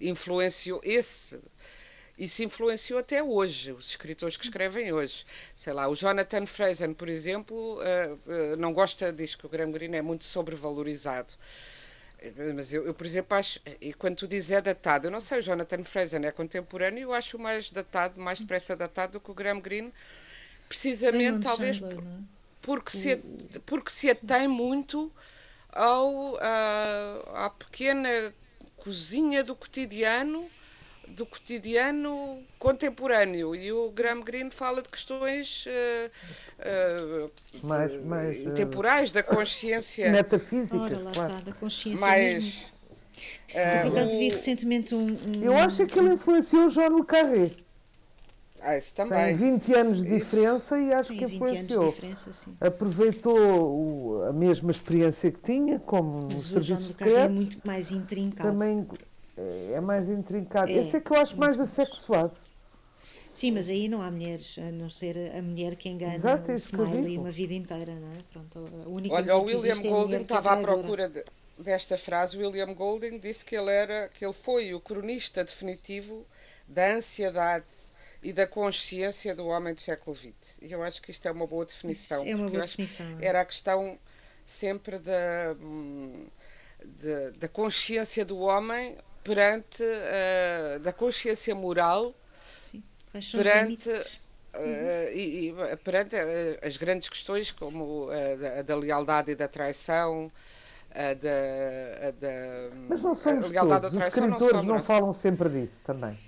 influenciou 0.00 0.80
esse 0.82 1.38
isso 2.18 2.42
influenciou 2.42 2.98
até 2.98 3.22
hoje, 3.22 3.72
os 3.72 3.90
escritores 3.90 4.36
que 4.36 4.44
escrevem 4.44 4.92
hoje. 4.92 5.24
Sei 5.56 5.72
lá, 5.72 5.88
o 5.88 5.94
Jonathan 5.94 6.46
Fraser, 6.46 6.92
por 6.94 7.08
exemplo, 7.08 7.80
eh, 7.82 8.14
eh, 8.28 8.56
não 8.56 8.72
gosta, 8.72 9.12
diz 9.12 9.34
que 9.34 9.46
o 9.46 9.48
Graham 9.48 9.70
Greene 9.70 9.96
é 9.98 10.02
muito 10.02 10.24
sobrevalorizado. 10.24 11.34
Mas 12.54 12.72
eu, 12.72 12.84
eu, 12.84 12.92
por 12.92 13.06
exemplo, 13.06 13.36
acho, 13.36 13.60
e 13.80 13.94
quando 13.94 14.16
tu 14.16 14.26
dizes 14.26 14.50
é 14.50 14.60
datado, 14.60 15.06
eu 15.06 15.10
não 15.10 15.20
sei, 15.20 15.38
o 15.38 15.42
Jonathan 15.42 15.84
Fraser 15.84 16.22
é 16.24 16.32
contemporâneo, 16.32 17.02
eu 17.02 17.12
acho 17.12 17.38
mais 17.38 17.70
datado, 17.70 18.20
mais 18.20 18.40
depressa 18.40 18.74
datado 18.74 19.12
do 19.12 19.20
que 19.20 19.30
o 19.30 19.34
Graham 19.34 19.60
Greene, 19.60 19.92
precisamente, 20.68 21.40
talvez, 21.40 21.76
Chandler, 21.76 21.94
por- 21.96 22.04
é? 22.04 22.06
porque 22.60 22.90
se, 22.90 23.16
porque 23.64 23.90
se 23.90 24.10
atém 24.10 24.48
muito 24.48 25.12
ao, 25.72 26.36
à, 26.40 27.46
à 27.46 27.50
pequena 27.50 28.34
cozinha 28.76 29.44
do 29.44 29.54
cotidiano 29.54 30.50
do 31.10 31.26
cotidiano 31.26 32.38
contemporâneo 32.58 33.54
e 33.54 33.72
o 33.72 33.90
Graham 33.90 34.20
Greene 34.22 34.50
fala 34.50 34.82
de 34.82 34.88
questões 34.88 35.64
eh, 35.66 36.10
eh, 36.58 37.26
Mais- 37.62 37.90
de- 37.90 37.98
mais, 37.98 38.46
eh, 38.46 38.50
temporais 38.50 39.12
da 39.12 39.22
consciência 39.22 40.10
Metafísicas, 40.10 40.80
Ora, 40.80 40.98
lá 40.98 41.12
claro. 41.12 41.34
está, 41.34 41.44
da 41.50 41.52
consciência 41.56 42.06
mais 42.06 42.44
mesmo. 42.44 42.62
eh, 43.54 43.82
Por 43.82 43.92
acaso 43.92 44.18
vi 44.18 44.28
recentemente 44.30 44.94
um. 44.94 45.06
um- 45.08 45.42
Eu 45.42 45.56
acho 45.56 45.86
que 45.86 45.98
ele 45.98 46.14
influenciou 46.14 46.66
o 46.66 46.70
João 46.70 46.96
Le 46.98 47.04
Carré. 47.04 47.50
Ah, 48.60 48.76
isso 48.76 48.92
também. 48.92 49.18
Tem 49.18 49.36
20 49.36 49.72
anos 49.72 50.02
de 50.02 50.10
diferença 50.18 50.76
isso. 50.76 50.88
e 50.88 50.92
acho 50.92 51.08
Tem 51.10 51.18
que 51.18 51.24
influenciou. 51.26 51.94
Aproveitou 52.60 53.38
o, 53.38 54.24
a 54.28 54.32
mesma 54.32 54.70
experiência 54.72 55.30
que 55.30 55.38
tinha, 55.40 55.78
como 55.78 56.22
no 56.22 56.28
Mas 56.30 56.40
serviço 56.40 56.58
o 56.58 56.62
João 56.62 56.80
secreto. 56.80 57.16
é 57.18 57.28
muito 57.28 57.58
mais 57.64 57.92
intrincado. 57.92 58.50
Também 58.50 58.84
é 59.74 59.80
mais 59.80 60.08
intrincado. 60.08 60.70
É, 60.70 60.76
Esse 60.76 60.96
é 60.96 61.00
que 61.00 61.10
eu 61.10 61.16
acho 61.16 61.36
mais 61.36 61.58
assexuado. 61.60 62.36
Sim, 63.32 63.52
mas 63.52 63.68
aí 63.68 63.88
não 63.88 64.02
há 64.02 64.10
mulheres, 64.10 64.58
a 64.58 64.72
não 64.72 64.90
ser 64.90 65.16
a 65.36 65.40
mulher 65.40 65.76
que 65.76 65.88
engana 65.88 66.16
Exato, 66.16 66.50
o 66.50 66.54
isso 66.54 66.72
que 66.72 66.78
eu 66.80 66.84
Smiley 66.86 67.10
digo. 67.10 67.22
uma 67.22 67.30
vida 67.30 67.54
inteira, 67.54 67.94
não 67.94 68.08
é? 68.12 68.22
Pronto, 68.32 68.58
a 68.84 68.88
única 68.88 69.14
Olha, 69.14 69.36
o 69.36 69.44
William 69.44 69.74
é 69.78 69.88
Golding 69.88 70.16
é 70.16 70.20
estava 70.22 70.52
à 70.52 70.56
procura 70.56 71.08
de- 71.08 71.24
desta 71.56 71.96
frase. 71.96 72.36
William 72.36 72.74
Golding 72.74 73.18
disse 73.18 73.44
que 73.44 73.56
ele 73.56 73.70
era, 73.70 74.08
que 74.08 74.24
ele 74.24 74.32
foi 74.32 74.74
o 74.74 74.80
cronista 74.80 75.44
definitivo 75.44 76.26
da 76.66 76.94
ansiedade 76.94 77.64
e 78.22 78.32
da 78.32 78.46
consciência 78.46 79.36
do 79.36 79.46
homem 79.46 79.72
do 79.72 79.80
século 79.80 80.16
XX. 80.16 80.34
E 80.60 80.72
eu 80.72 80.82
acho 80.82 81.00
que 81.00 81.12
isto 81.12 81.26
é 81.28 81.30
uma 81.30 81.46
boa 81.46 81.64
definição. 81.64 82.20
Isso 82.22 82.32
é 82.32 82.34
uma 82.34 82.50
boa 82.50 82.62
definição, 82.62 83.06
é. 83.20 83.26
Era 83.26 83.42
a 83.42 83.44
questão 83.44 83.96
sempre 84.44 84.98
da, 84.98 85.54
hum, 85.60 86.26
da, 86.84 87.30
da 87.38 87.48
consciência 87.48 88.24
do 88.24 88.38
homem 88.40 88.96
perante 89.24 89.82
a, 89.84 90.78
da 90.78 90.92
consciência 90.92 91.54
moral 91.54 92.14
Sim. 92.62 92.82
Os 93.12 93.34
perante 93.34 93.90
limites? 93.90 94.20
eh, 94.52 95.12
e, 95.14 95.48
e 95.50 95.76
perante 95.78 96.16
eh, 96.16 96.58
as 96.62 96.76
grandes 96.76 97.08
questões 97.08 97.50
como 97.50 98.08
a 98.10 98.36
da, 98.36 98.58
a 98.60 98.62
da 98.62 98.76
lealdade 98.76 99.32
e 99.32 99.34
da 99.36 99.48
traição 99.48 100.28
a 100.90 101.14
da, 101.14 102.08
a 102.08 102.10
da 102.12 102.70
Mas 102.88 103.02
não 103.02 103.14
a 103.14 103.14
somos 103.14 103.48
lealdade 103.48 103.82
todos. 103.82 103.82
da 103.82 103.90
Os 103.90 103.96
traição 103.96 104.08
escritores 104.08 104.62
não, 104.62 104.78
somos. 104.78 104.82
falam 104.82 105.12
sempre 105.12 105.48
disso 105.48 105.80
também. 105.84 106.18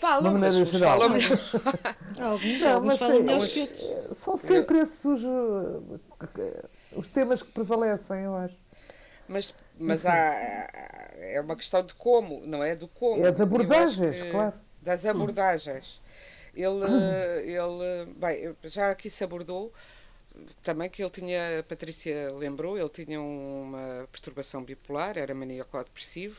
falam, 0.00 0.34
mas 0.34 0.54
uns 0.56 0.70
falam 0.80 1.14
Alguns, 2.18 2.62
Não, 2.62 2.72
alguns 2.72 2.96
mas 2.98 2.98
falam 2.98 3.24
que 3.24 3.32
outros. 3.32 3.80
São 4.14 4.36
sempre 4.36 4.78
esses 4.80 5.04
os, 5.04 5.22
uh, 5.22 6.00
os 6.92 7.08
temas 7.08 7.42
que 7.42 7.50
prevalecem, 7.50 8.22
eu 8.24 8.36
acho. 8.36 8.56
mas 9.28 9.54
mas 9.78 10.04
há, 10.06 10.12
é 11.16 11.40
uma 11.40 11.56
questão 11.56 11.82
de 11.84 11.94
como 11.94 12.46
não 12.46 12.62
é 12.62 12.74
do 12.76 12.86
como 12.88 13.24
É 13.24 13.28
Eu 13.28 13.42
abordagens, 13.42 14.14
que- 14.16 14.30
claro. 14.30 14.54
das 14.82 15.04
abordagens 15.04 16.02
ele 16.54 16.84
ele 17.44 18.06
bem 18.16 18.54
já 18.64 18.90
aqui 18.90 19.10
se 19.10 19.24
abordou 19.24 19.72
também 20.62 20.88
que 20.90 21.02
ele 21.02 21.10
tinha, 21.10 21.60
a 21.60 21.62
Patrícia 21.62 22.32
lembrou, 22.32 22.76
ele 22.78 22.88
tinha 22.88 23.20
uma 23.20 24.08
perturbação 24.10 24.64
bipolar, 24.64 25.16
era 25.16 25.32
maníaco-depressivo. 25.32 26.36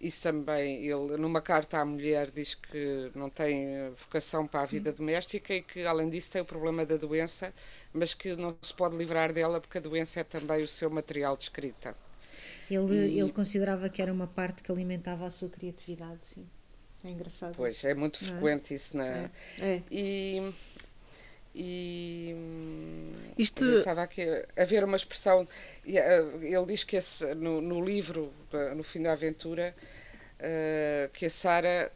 Isso 0.00 0.22
também, 0.22 0.84
ele 0.84 1.16
numa 1.16 1.40
carta 1.40 1.78
à 1.78 1.84
mulher 1.84 2.30
diz 2.30 2.54
que 2.54 3.10
não 3.14 3.28
tem 3.30 3.90
vocação 3.94 4.46
para 4.46 4.60
a 4.62 4.66
vida 4.66 4.92
doméstica 4.92 5.54
e 5.54 5.62
que 5.62 5.84
além 5.84 6.08
disso 6.10 6.30
tem 6.30 6.42
o 6.42 6.44
problema 6.44 6.84
da 6.86 6.96
doença, 6.96 7.52
mas 7.92 8.14
que 8.14 8.34
não 8.36 8.56
se 8.62 8.72
pode 8.74 8.96
livrar 8.96 9.32
dela 9.32 9.60
porque 9.60 9.78
a 9.78 9.80
doença 9.80 10.20
é 10.20 10.24
também 10.24 10.62
o 10.62 10.68
seu 10.68 10.88
material 10.90 11.36
de 11.36 11.44
escrita. 11.44 11.94
Ele, 12.70 12.94
E- 12.94 13.20
ele 13.20 13.32
considerava 13.32 13.88
que 13.88 14.00
era 14.02 14.12
uma 14.12 14.26
parte 14.26 14.62
que 14.62 14.70
alimentava 14.72 15.26
a 15.26 15.30
sua 15.30 15.48
criatividade, 15.48 16.24
sim. 16.24 16.46
É 17.04 17.10
engraçado. 17.10 17.54
Pois, 17.56 17.76
isso. 17.76 17.86
é 17.88 17.94
muito 17.94 18.22
é? 18.24 18.28
frequente 18.28 18.74
isso 18.74 18.96
na... 18.96 19.06
É, 19.06 19.30
é. 19.60 19.82
E, 19.90 20.52
e 21.54 22.34
Isto- 23.36 23.64
estava 23.78 24.02
aqui 24.02 24.22
a 24.56 24.64
ver 24.64 24.84
uma 24.84 24.96
expressão. 24.96 25.46
eh, 25.86 26.22
Ele 26.42 26.66
diz 26.66 26.84
que 26.84 26.96
esse, 26.96 27.34
no, 27.34 27.60
no 27.60 27.84
livro, 27.84 28.32
no 28.76 28.82
fim 28.82 29.02
da 29.02 29.12
aventura, 29.12 29.74
eh, 30.38 31.10
que 31.12 31.26
a 31.26 31.30
Sara, 31.30 31.92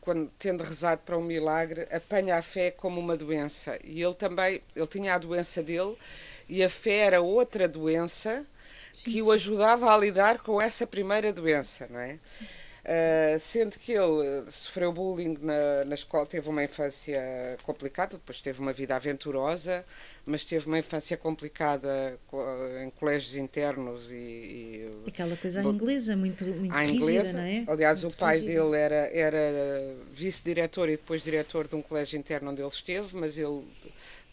quando 0.00 0.30
tendo 0.38 0.64
rezado 0.64 1.02
para 1.04 1.16
um 1.16 1.22
milagre, 1.22 1.86
apanha 1.92 2.36
a 2.36 2.42
fé 2.42 2.70
como 2.70 3.00
uma 3.00 3.16
doença. 3.16 3.78
E 3.84 4.02
ele 4.02 4.14
também, 4.14 4.60
ele 4.74 4.86
tinha 4.86 5.14
a 5.14 5.18
doença 5.18 5.62
dele 5.62 5.96
e 6.48 6.62
a 6.62 6.70
fé 6.70 6.98
era 7.06 7.20
outra 7.20 7.68
doença 7.68 8.44
que 9.04 9.22
o 9.22 9.30
ajudava 9.32 9.92
a 9.94 9.98
lidar 9.98 10.40
com 10.40 10.60
essa 10.60 10.86
primeira 10.86 11.32
doença, 11.32 11.86
não 11.90 12.00
é? 12.00 12.18
Uh, 12.88 13.38
sendo 13.40 13.78
que 13.80 13.90
ele 13.92 14.48
sofreu 14.52 14.92
bullying 14.92 15.36
na, 15.40 15.84
na 15.84 15.94
escola, 15.96 16.24
teve 16.24 16.48
uma 16.48 16.62
infância 16.62 17.20
complicada, 17.64 18.12
depois 18.16 18.40
teve 18.40 18.60
uma 18.60 18.72
vida 18.72 18.94
aventurosa, 18.94 19.84
mas 20.24 20.44
teve 20.44 20.66
uma 20.66 20.78
infância 20.78 21.16
complicada 21.16 22.16
co- 22.28 22.44
em 22.84 22.90
colégios 22.90 23.34
internos 23.34 24.12
e, 24.12 24.16
e 24.16 24.90
Aquela 25.06 25.36
coisa 25.36 25.60
à 25.60 25.62
Bo- 25.62 25.70
inglesa, 25.72 26.16
muito, 26.16 26.44
muito 26.44 26.72
à 26.72 26.82
rígida, 26.82 26.92
inglesa. 26.92 27.32
não 27.32 27.40
é? 27.42 27.64
Aliás, 27.66 28.02
Muito 28.02 28.04
o 28.04 28.12
pai 28.12 28.40
rígida. 28.40 28.46
dele 28.62 28.76
era, 28.76 29.10
era 29.12 29.38
vice-diretor 30.12 30.88
e 30.88 30.96
depois 30.96 31.22
diretor 31.22 31.66
de 31.68 31.74
um 31.74 31.82
colégio 31.82 32.18
interno 32.18 32.50
onde 32.50 32.62
ele 32.62 32.68
esteve, 32.68 33.16
mas 33.16 33.36
ele 33.38 33.64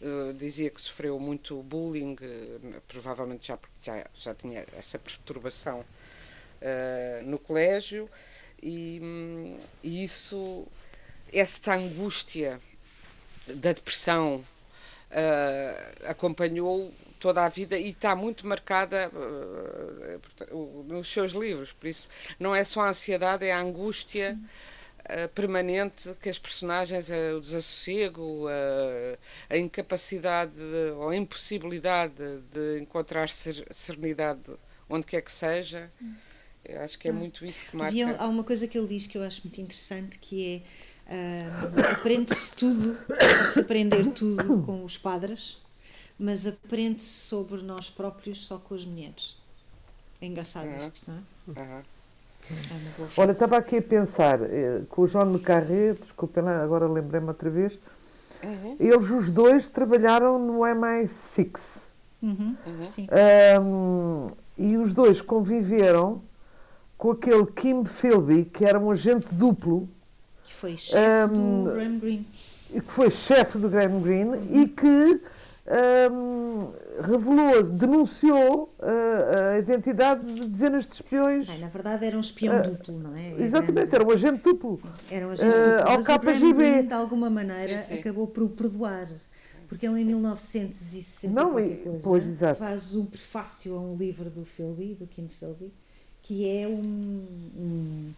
eh, 0.04 0.34
dizia 0.34 0.68
que 0.68 0.82
sofreu 0.82 1.18
muito 1.18 1.62
bullying, 1.62 2.14
eh, 2.20 2.80
provavelmente 2.86 3.46
já 3.48 3.56
porque 3.56 3.74
já, 3.82 4.06
já 4.14 4.34
tinha 4.34 4.66
essa 4.76 4.98
perturbação 4.98 5.82
eh, 6.60 7.22
no 7.24 7.38
colégio, 7.38 8.06
e, 8.62 9.00
hum, 9.02 9.58
e 9.82 10.04
isso, 10.04 10.66
essa 11.32 11.74
angústia 11.74 12.60
da 13.46 13.72
depressão 13.72 14.44
eh, 15.10 15.94
acompanhou 16.04 16.92
toda 17.18 17.42
a 17.42 17.48
vida 17.48 17.78
e 17.78 17.88
está 17.88 18.14
muito 18.14 18.46
marcada 18.46 19.10
nos 20.86 21.10
seus 21.10 21.32
livros. 21.32 21.72
Por 21.72 21.86
isso, 21.86 22.10
não 22.38 22.54
é 22.54 22.62
só 22.62 22.82
a 22.82 22.88
ansiedade, 22.90 23.46
é 23.46 23.52
a 23.52 23.60
angústia 23.60 24.38
permanente 25.34 26.14
que 26.20 26.28
as 26.28 26.38
personagens, 26.38 27.08
o 27.36 27.40
desassossego, 27.40 28.46
a 29.50 29.56
incapacidade 29.56 30.52
de- 30.52 30.90
ou 30.96 31.08
a 31.10 31.16
impossibilidade 31.16 32.14
de 32.52 32.80
encontrar 32.80 33.28
ser- 33.28 33.66
serenidade 33.70 34.40
onde 34.88 35.06
quer 35.06 35.20
que 35.22 35.32
seja. 35.32 35.90
Eu 36.64 36.80
acho 36.80 36.98
que 36.98 37.08
é 37.08 37.12
muito 37.12 37.44
isso 37.44 37.64
que 37.70 37.76
marca. 37.76 37.88
Havia, 37.92 38.16
há 38.16 38.26
uma 38.28 38.42
coisa 38.42 38.66
que 38.66 38.78
ele 38.78 38.86
diz 38.86 39.06
que 39.06 39.18
eu 39.18 39.22
acho 39.22 39.42
muito 39.44 39.60
interessante 39.60 40.18
que 40.18 40.62
é 41.08 41.12
ah, 41.12 41.92
aprende-se 41.92 42.54
tudo, 42.54 42.96
pode-se 43.06 43.60
aprender 43.60 44.06
tudo 44.12 44.62
com 44.62 44.82
os 44.84 44.96
padres, 44.96 45.58
mas 46.18 46.46
aprende-se 46.46 47.06
sobre 47.06 47.60
nós 47.62 47.90
próprios 47.90 48.46
só 48.46 48.56
com 48.58 48.74
as 48.74 48.84
mulheres. 48.84 49.36
É 50.22 50.26
engraçado 50.26 50.66
Uhum. 50.68 50.78
isto, 50.78 51.10
não 51.10 51.18
é? 51.18 51.60
Aham. 51.60 51.84
É 52.50 53.20
Olha, 53.20 53.32
estava 53.32 53.56
aqui 53.56 53.78
a 53.78 53.82
pensar, 53.82 54.40
eh, 54.42 54.82
com 54.88 55.02
o 55.02 55.08
João 55.08 55.32
Le 55.32 55.38
Carré, 55.38 55.94
desculpem 55.94 56.42
lá, 56.42 56.62
agora 56.62 56.86
lembrei-me 56.86 57.28
outra 57.28 57.48
vez, 57.48 57.72
Uhum. 58.42 58.76
eles 58.78 59.08
os 59.10 59.30
dois 59.30 59.68
trabalharam 59.68 60.38
no 60.38 60.58
MI6. 60.60 61.48
Uhum, 62.22 62.54
Uhum. 62.66 62.88
Sim. 62.88 63.08
Ahm, 63.10 64.28
e 64.58 64.76
os 64.76 64.92
dois 64.92 65.20
conviveram 65.22 66.20
com 66.98 67.10
aquele 67.12 67.46
Kim 67.46 67.84
Philby, 67.84 68.44
que 68.44 68.64
era 68.64 68.78
um 68.78 68.90
agente 68.90 69.26
duplo, 69.34 69.88
Que 70.44 70.52
foi 70.54 70.76
chefe 70.76 70.98
Ahm, 71.34 71.64
do 71.64 71.70
Graham 71.72 71.98
Greene. 71.98 72.26
e 72.70 72.80
que 72.82 72.92
foi 72.92 73.10
chefe 73.10 73.56
do 73.58 73.68
Graham 73.70 74.00
Greene 74.00 74.38
e 74.50 74.68
que 74.68 75.20
ahm, 75.66 76.72
revelou, 77.00 77.62
denunciou 77.72 78.74
ah, 78.80 79.52
a 79.54 79.58
identidade 79.58 80.24
de 80.32 80.46
dezenas 80.48 80.86
de 80.86 80.94
espiões. 80.94 81.46
Bem, 81.48 81.58
na 81.58 81.68
verdade 81.68 82.04
era 82.06 82.16
um 82.16 82.20
espião 82.20 82.54
Ah, 82.56 82.60
duplo, 82.60 82.98
não 82.98 83.16
é? 83.16 83.32
É 83.32 83.42
Exatamente, 83.44 83.74
grande. 83.74 83.94
era 83.94 84.04
um 84.06 84.10
agente 84.10 84.42
duplo. 84.42 84.72
Sim, 84.76 84.88
era 85.10 85.26
um 85.26 85.30
agente 85.30 85.48
Eh, 85.48 85.76
duplo, 85.78 85.92
ao 85.92 86.20
KGB. 86.20 86.82
De 86.82 86.94
alguma 86.94 87.30
maneira, 87.30 87.78
Sim, 87.78 87.94
sim. 87.94 88.00
acabou 88.00 88.26
por 88.26 88.42
o 88.44 88.48
perdoar. 88.48 89.08
Porque 89.68 89.86
ele, 89.86 90.00
em 90.02 90.04
1960, 90.04 91.34
Não, 91.34 91.58
e- 91.58 91.76
coisa, 91.76 91.98
pois, 92.02 92.26
exato. 92.26 92.58
faz 92.58 92.94
um 92.94 93.06
prefácio 93.06 93.74
a 93.74 93.80
um 93.80 93.96
livro 93.96 94.28
do 94.30 94.44
Philby, 94.44 94.94
do 94.94 95.06
Kim 95.06 95.28
Philby, 95.40 95.72
que 96.22 96.46
é 96.48 96.68
um. 96.68 97.26
um 97.56 98.12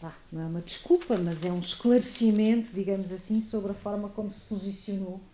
vá, 0.00 0.12
não 0.32 0.42
é 0.42 0.46
uma 0.46 0.60
desculpa, 0.60 1.16
mas 1.18 1.44
é 1.44 1.52
um 1.52 1.60
esclarecimento, 1.60 2.70
digamos 2.72 3.12
assim, 3.12 3.40
sobre 3.42 3.72
a 3.72 3.74
forma 3.74 4.08
como 4.08 4.30
se 4.30 4.46
posicionou 4.46 5.20
ah, 5.20 5.27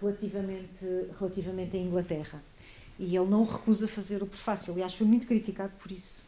relativamente, 0.00 0.84
relativamente 1.18 1.76
à 1.76 1.80
Inglaterra. 1.80 2.42
E 2.98 3.16
ele 3.16 3.26
não 3.28 3.44
recusa 3.44 3.88
fazer 3.88 4.22
o 4.22 4.26
prefácio. 4.26 4.72
Aliás, 4.72 4.94
foi 4.94 5.06
muito 5.06 5.26
criticado 5.26 5.72
por 5.82 5.90
isso. 5.90 6.22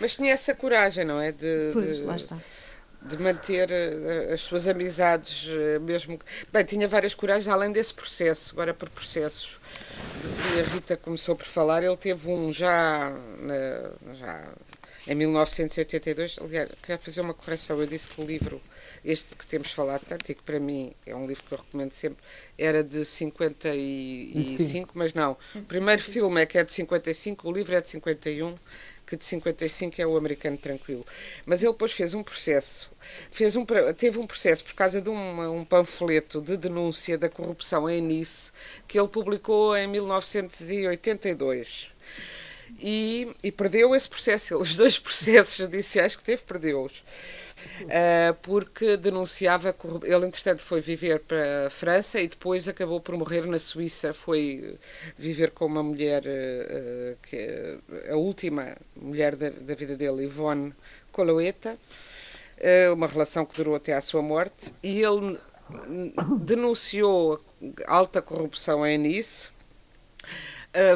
Mas 0.00 0.14
tinha 0.14 0.32
essa 0.32 0.54
coragem, 0.54 1.04
não 1.04 1.20
é? 1.20 1.32
De, 1.32 1.70
Pois, 1.72 1.98
de- 1.98 2.04
lá 2.04 2.16
está. 2.16 2.38
de 3.02 3.18
manter 3.18 3.70
eh, 3.70 4.32
as 4.32 4.40
suas 4.42 4.66
amizades, 4.66 5.48
eh, 5.48 5.78
mesmo. 5.78 6.18
Bem, 6.52 6.64
tinha 6.64 6.86
várias 6.88 7.14
coragens 7.14 7.48
além 7.48 7.72
desse 7.72 7.94
processo, 7.94 8.52
agora 8.52 8.72
por 8.74 8.88
processos 8.90 9.58
de 10.20 10.28
que 10.28 10.60
a 10.60 10.74
Rita 10.74 10.96
começou 10.96 11.34
por 11.36 11.46
falar, 11.46 11.82
ele 11.82 11.96
teve 11.96 12.28
um 12.30 12.52
já, 12.52 13.12
já 14.14 14.48
em 15.08 15.14
1982. 15.14 16.38
Aliás, 16.38 16.68
quero 16.82 17.00
fazer 17.00 17.22
uma 17.22 17.32
correção. 17.32 17.80
Eu 17.80 17.86
disse 17.86 18.08
que 18.08 18.20
o 18.20 18.24
livro, 18.24 18.60
este 19.04 19.34
que 19.34 19.46
temos 19.46 19.72
falado 19.72 20.02
tanto, 20.06 20.30
e 20.30 20.34
que 20.34 20.42
para 20.42 20.60
mim 20.60 20.92
é 21.06 21.16
um 21.16 21.26
livro 21.26 21.42
que 21.44 21.52
eu 21.52 21.58
recomendo 21.58 21.92
sempre, 21.92 22.22
era 22.58 22.84
de 22.84 23.04
55, 23.04 24.90
mas 24.94 25.14
não. 25.14 25.36
O 25.54 25.66
primeiro 25.66 26.02
filme 26.02 26.42
é 26.42 26.46
que 26.46 26.58
é 26.58 26.64
de 26.64 26.72
55, 26.72 27.48
o 27.48 27.52
livro 27.52 27.74
é 27.74 27.80
de 27.80 27.88
51 27.88 28.54
que 29.08 29.16
de 29.16 29.24
55 29.24 30.02
é 30.02 30.06
o 30.06 30.18
americano 30.18 30.58
tranquilo. 30.58 31.02
Mas 31.46 31.62
ele 31.62 31.72
depois 31.72 31.92
fez 31.92 32.12
um 32.12 32.22
processo, 32.22 32.90
fez 33.30 33.56
um, 33.56 33.64
teve 33.96 34.18
um 34.18 34.26
processo 34.26 34.62
por 34.62 34.74
causa 34.74 35.00
de 35.00 35.08
um, 35.08 35.60
um 35.60 35.64
panfleto 35.64 36.42
de 36.42 36.58
denúncia 36.58 37.16
da 37.16 37.30
corrupção 37.30 37.88
em 37.88 38.02
Nice, 38.02 38.52
que 38.86 39.00
ele 39.00 39.08
publicou 39.08 39.74
em 39.74 39.86
1982. 39.86 41.88
E, 42.80 43.28
e 43.42 43.50
perdeu 43.50 43.94
esse 43.94 44.08
processo, 44.08 44.56
os 44.56 44.76
dois 44.76 44.98
processos 44.98 45.56
judiciais 45.56 46.14
que 46.14 46.24
teve, 46.24 46.42
perdeu-os. 46.42 47.02
Uh, 47.82 48.34
porque 48.42 48.96
denunciava. 48.96 49.74
Ele, 50.04 50.26
entretanto, 50.26 50.62
foi 50.62 50.80
viver 50.80 51.20
para 51.20 51.66
a 51.66 51.70
França 51.70 52.20
e 52.20 52.28
depois 52.28 52.68
acabou 52.68 53.00
por 53.00 53.16
morrer 53.16 53.46
na 53.46 53.58
Suíça. 53.58 54.12
Foi 54.12 54.78
viver 55.16 55.50
com 55.50 55.66
uma 55.66 55.82
mulher, 55.82 56.22
uh, 56.22 57.16
que 57.22 57.78
a 58.10 58.16
última 58.16 58.76
mulher 58.94 59.34
da, 59.34 59.50
da 59.50 59.74
vida 59.74 59.96
dele, 59.96 60.24
Yvonne 60.24 60.72
Coloeta, 61.10 61.76
uh, 62.58 62.94
uma 62.94 63.06
relação 63.06 63.44
que 63.44 63.56
durou 63.56 63.74
até 63.74 63.94
à 63.94 64.00
sua 64.00 64.22
morte. 64.22 64.72
E 64.82 65.02
ele 65.02 65.38
denunciou 66.40 67.42
alta 67.86 68.22
corrupção 68.22 68.86
em 68.86 68.96
Nice 68.96 69.50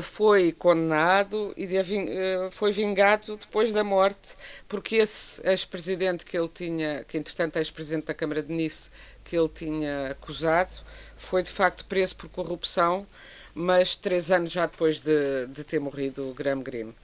foi 0.03 0.53
condenado 0.53 1.53
e 1.57 1.65
uh, 1.67 2.51
foi 2.51 2.73
vingado 2.73 3.37
depois 3.37 3.73
da 3.73 3.83
morte, 3.83 4.35
porque 4.69 4.97
esse 4.97 5.41
ex-presidente 5.47 6.25
que 6.25 6.37
ele 6.37 6.49
tinha, 6.49 7.05
que 7.05 7.17
entretanto 7.17 7.57
é 7.57 7.61
ex-presidente 7.61 8.07
da 8.07 8.15
Câmara 8.15 8.43
de 8.43 8.53
Nice, 8.53 8.91
que 9.25 9.37
ele 9.37 9.49
tinha 9.49 10.11
acusado, 10.11 10.81
foi 11.17 11.43
de 11.43 11.51
facto 11.51 11.85
preso 11.87 12.17
por 12.17 12.29
corrupção, 12.29 13.07
mas 13.55 13.97
três 13.97 14.31
anos 14.31 14.53
já 14.53 14.67
depois 14.67 15.01
de, 15.01 15.47
de 15.49 15.65
ter 15.65 15.79
morrido 15.79 16.29
o 16.29 16.35
Graham 16.35 16.63
Greene. 16.63 16.95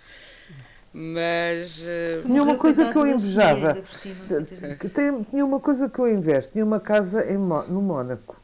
Mas. 0.92 1.78
Uh... 1.78 2.22
Tinha 2.24 2.42
uma 2.42 2.56
coisa 2.56 2.90
que 2.90 2.98
eu 2.98 3.06
invejava. 3.06 3.76
Tinha 5.30 5.44
uma 5.44 5.60
coisa 5.60 5.88
que 5.88 5.98
eu 5.98 6.08
invejo. 6.08 6.48
Tinha 6.48 6.64
uma 6.64 6.80
casa 6.80 7.30
em, 7.30 7.36
no 7.36 7.82
Mónaco 7.82 8.36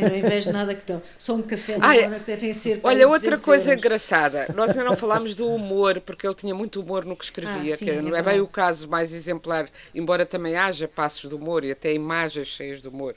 eu 0.00 0.08
não 0.08 0.16
invejo 0.16 0.50
nada 0.50 0.74
que 0.74 0.80
estão. 0.80 1.02
Só 1.18 1.34
um 1.34 1.42
café 1.42 1.76
na 1.76 1.88
hora 1.88 2.18
que 2.20 2.26
devem 2.26 2.52
ser. 2.52 2.80
Olha, 2.82 3.06
outra 3.06 3.38
coisa 3.38 3.70
euros. 3.70 3.84
engraçada. 3.84 4.46
Nós 4.54 4.70
ainda 4.70 4.84
não 4.84 4.96
falámos 4.96 5.34
do 5.34 5.46
humor, 5.46 6.00
porque 6.00 6.26
ele 6.26 6.34
tinha 6.34 6.54
muito 6.54 6.80
humor 6.80 7.04
no 7.04 7.14
que 7.14 7.24
escrevia, 7.24 7.74
ah, 7.74 7.76
sim, 7.76 7.84
que 7.84 7.92
não 7.92 8.16
é, 8.16 8.20
é 8.20 8.22
bem 8.22 8.40
o 8.40 8.46
caso 8.46 8.88
mais 8.88 9.12
exemplar, 9.12 9.68
embora 9.94 10.24
também 10.24 10.56
haja 10.56 10.88
passos 10.88 11.28
de 11.28 11.34
humor 11.34 11.64
e 11.64 11.70
até 11.70 11.92
imagens 11.92 12.48
cheias 12.48 12.80
de 12.80 12.88
humor. 12.88 13.14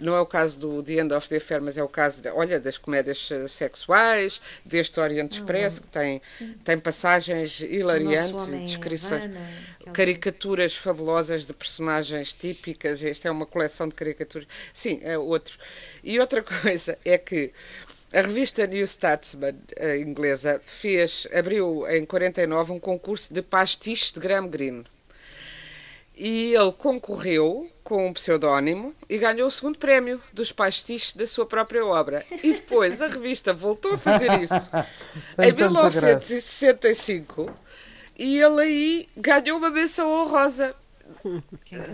Não 0.00 0.14
é 0.14 0.20
o 0.20 0.26
caso 0.26 0.58
do 0.58 0.82
The 0.82 0.94
End 0.94 1.14
of 1.14 1.28
the 1.28 1.36
Affair, 1.36 1.60
mas 1.60 1.76
é 1.76 1.82
o 1.82 1.88
caso, 1.88 2.22
de, 2.22 2.28
olha, 2.30 2.58
das 2.58 2.78
comédias 2.78 3.28
eh, 3.30 3.46
sexuais, 3.46 4.40
deste 4.64 4.98
Oriente 4.98 5.34
ah, 5.34 5.40
Expresso, 5.40 5.82
que 5.82 5.88
tem, 5.88 6.22
tem 6.64 6.78
passagens 6.78 7.60
hilariantes, 7.60 8.46
descrições, 8.46 9.24
Havana, 9.24 9.92
caricaturas 9.92 10.74
fabulosas 10.74 11.46
de 11.46 11.52
personagens 11.52 12.32
típicas. 12.32 13.02
Esta 13.02 13.28
é 13.28 13.30
uma 13.30 13.46
coleção 13.46 13.88
de 13.88 13.94
caricaturas. 13.94 14.48
Sim, 14.72 15.00
é 15.02 15.18
outro. 15.18 15.58
E 16.02 16.18
outra 16.18 16.42
coisa 16.62 16.98
é 17.04 17.18
que 17.18 17.52
a 18.12 18.22
revista 18.22 18.66
New 18.66 18.84
Statesman, 18.84 19.56
a 19.78 19.96
inglesa, 19.96 20.60
fez, 20.64 21.28
abriu 21.32 21.86
em 21.88 22.04
49 22.04 22.72
um 22.72 22.80
concurso 22.80 23.32
de 23.32 23.40
pastiche 23.40 24.12
de 24.12 24.18
Graham 24.18 24.48
Greene. 24.48 24.84
E 26.16 26.52
ele 26.52 26.72
concorreu 26.72 27.70
com 27.90 28.06
um 28.06 28.12
pseudónimo 28.12 28.94
e 29.08 29.18
ganhou 29.18 29.48
o 29.48 29.50
segundo 29.50 29.76
prémio 29.76 30.20
dos 30.32 30.52
pastiches 30.52 31.12
da 31.12 31.26
sua 31.26 31.44
própria 31.44 31.84
obra. 31.84 32.24
E 32.40 32.52
depois 32.52 33.02
a 33.02 33.08
revista 33.08 33.52
voltou 33.52 33.94
a 33.94 33.98
fazer 33.98 34.30
isso 34.40 34.70
em 35.36 35.52
1965 35.52 37.52
e 38.16 38.40
ele 38.40 38.60
aí 38.60 39.08
ganhou 39.16 39.58
uma 39.58 39.70
menção 39.70 40.08
honrosa 40.08 40.72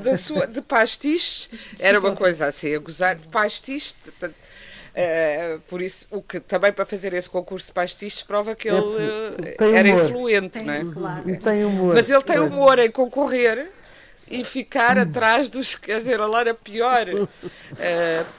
da 0.04 0.18
sua, 0.18 0.46
de 0.46 0.60
pastiche. 0.60 1.48
Era 1.80 1.98
uma 1.98 2.14
coisa 2.14 2.44
assim, 2.44 2.74
a 2.74 2.78
gozar 2.78 3.16
de 3.16 3.28
pastiche. 3.28 3.94
Uh, 4.22 5.58
por 5.66 5.80
isso, 5.80 6.08
o 6.10 6.20
que 6.20 6.40
também 6.40 6.74
para 6.74 6.84
fazer 6.84 7.14
esse 7.14 7.30
concurso 7.30 7.68
de 7.68 7.72
pastiches 7.72 8.20
prova 8.20 8.54
que 8.54 8.68
ele 8.68 8.80
uh, 8.80 9.34
era 9.74 9.88
influente, 9.88 10.58
tem, 10.58 10.64
não 10.64 10.74
é? 10.74 10.84
Claro. 10.84 11.38
Tem 11.38 11.64
humor. 11.64 11.94
Mas 11.94 12.10
ele 12.10 12.22
tem 12.22 12.38
humor 12.38 12.78
em 12.78 12.90
concorrer 12.90 13.70
e 14.30 14.44
ficar 14.44 14.98
atrás 14.98 15.48
dos. 15.50 15.74
Quer 15.74 15.98
dizer, 15.98 16.20
ele 16.20 16.34
era 16.34 16.54
pior 16.54 17.06
uh, 17.08 17.26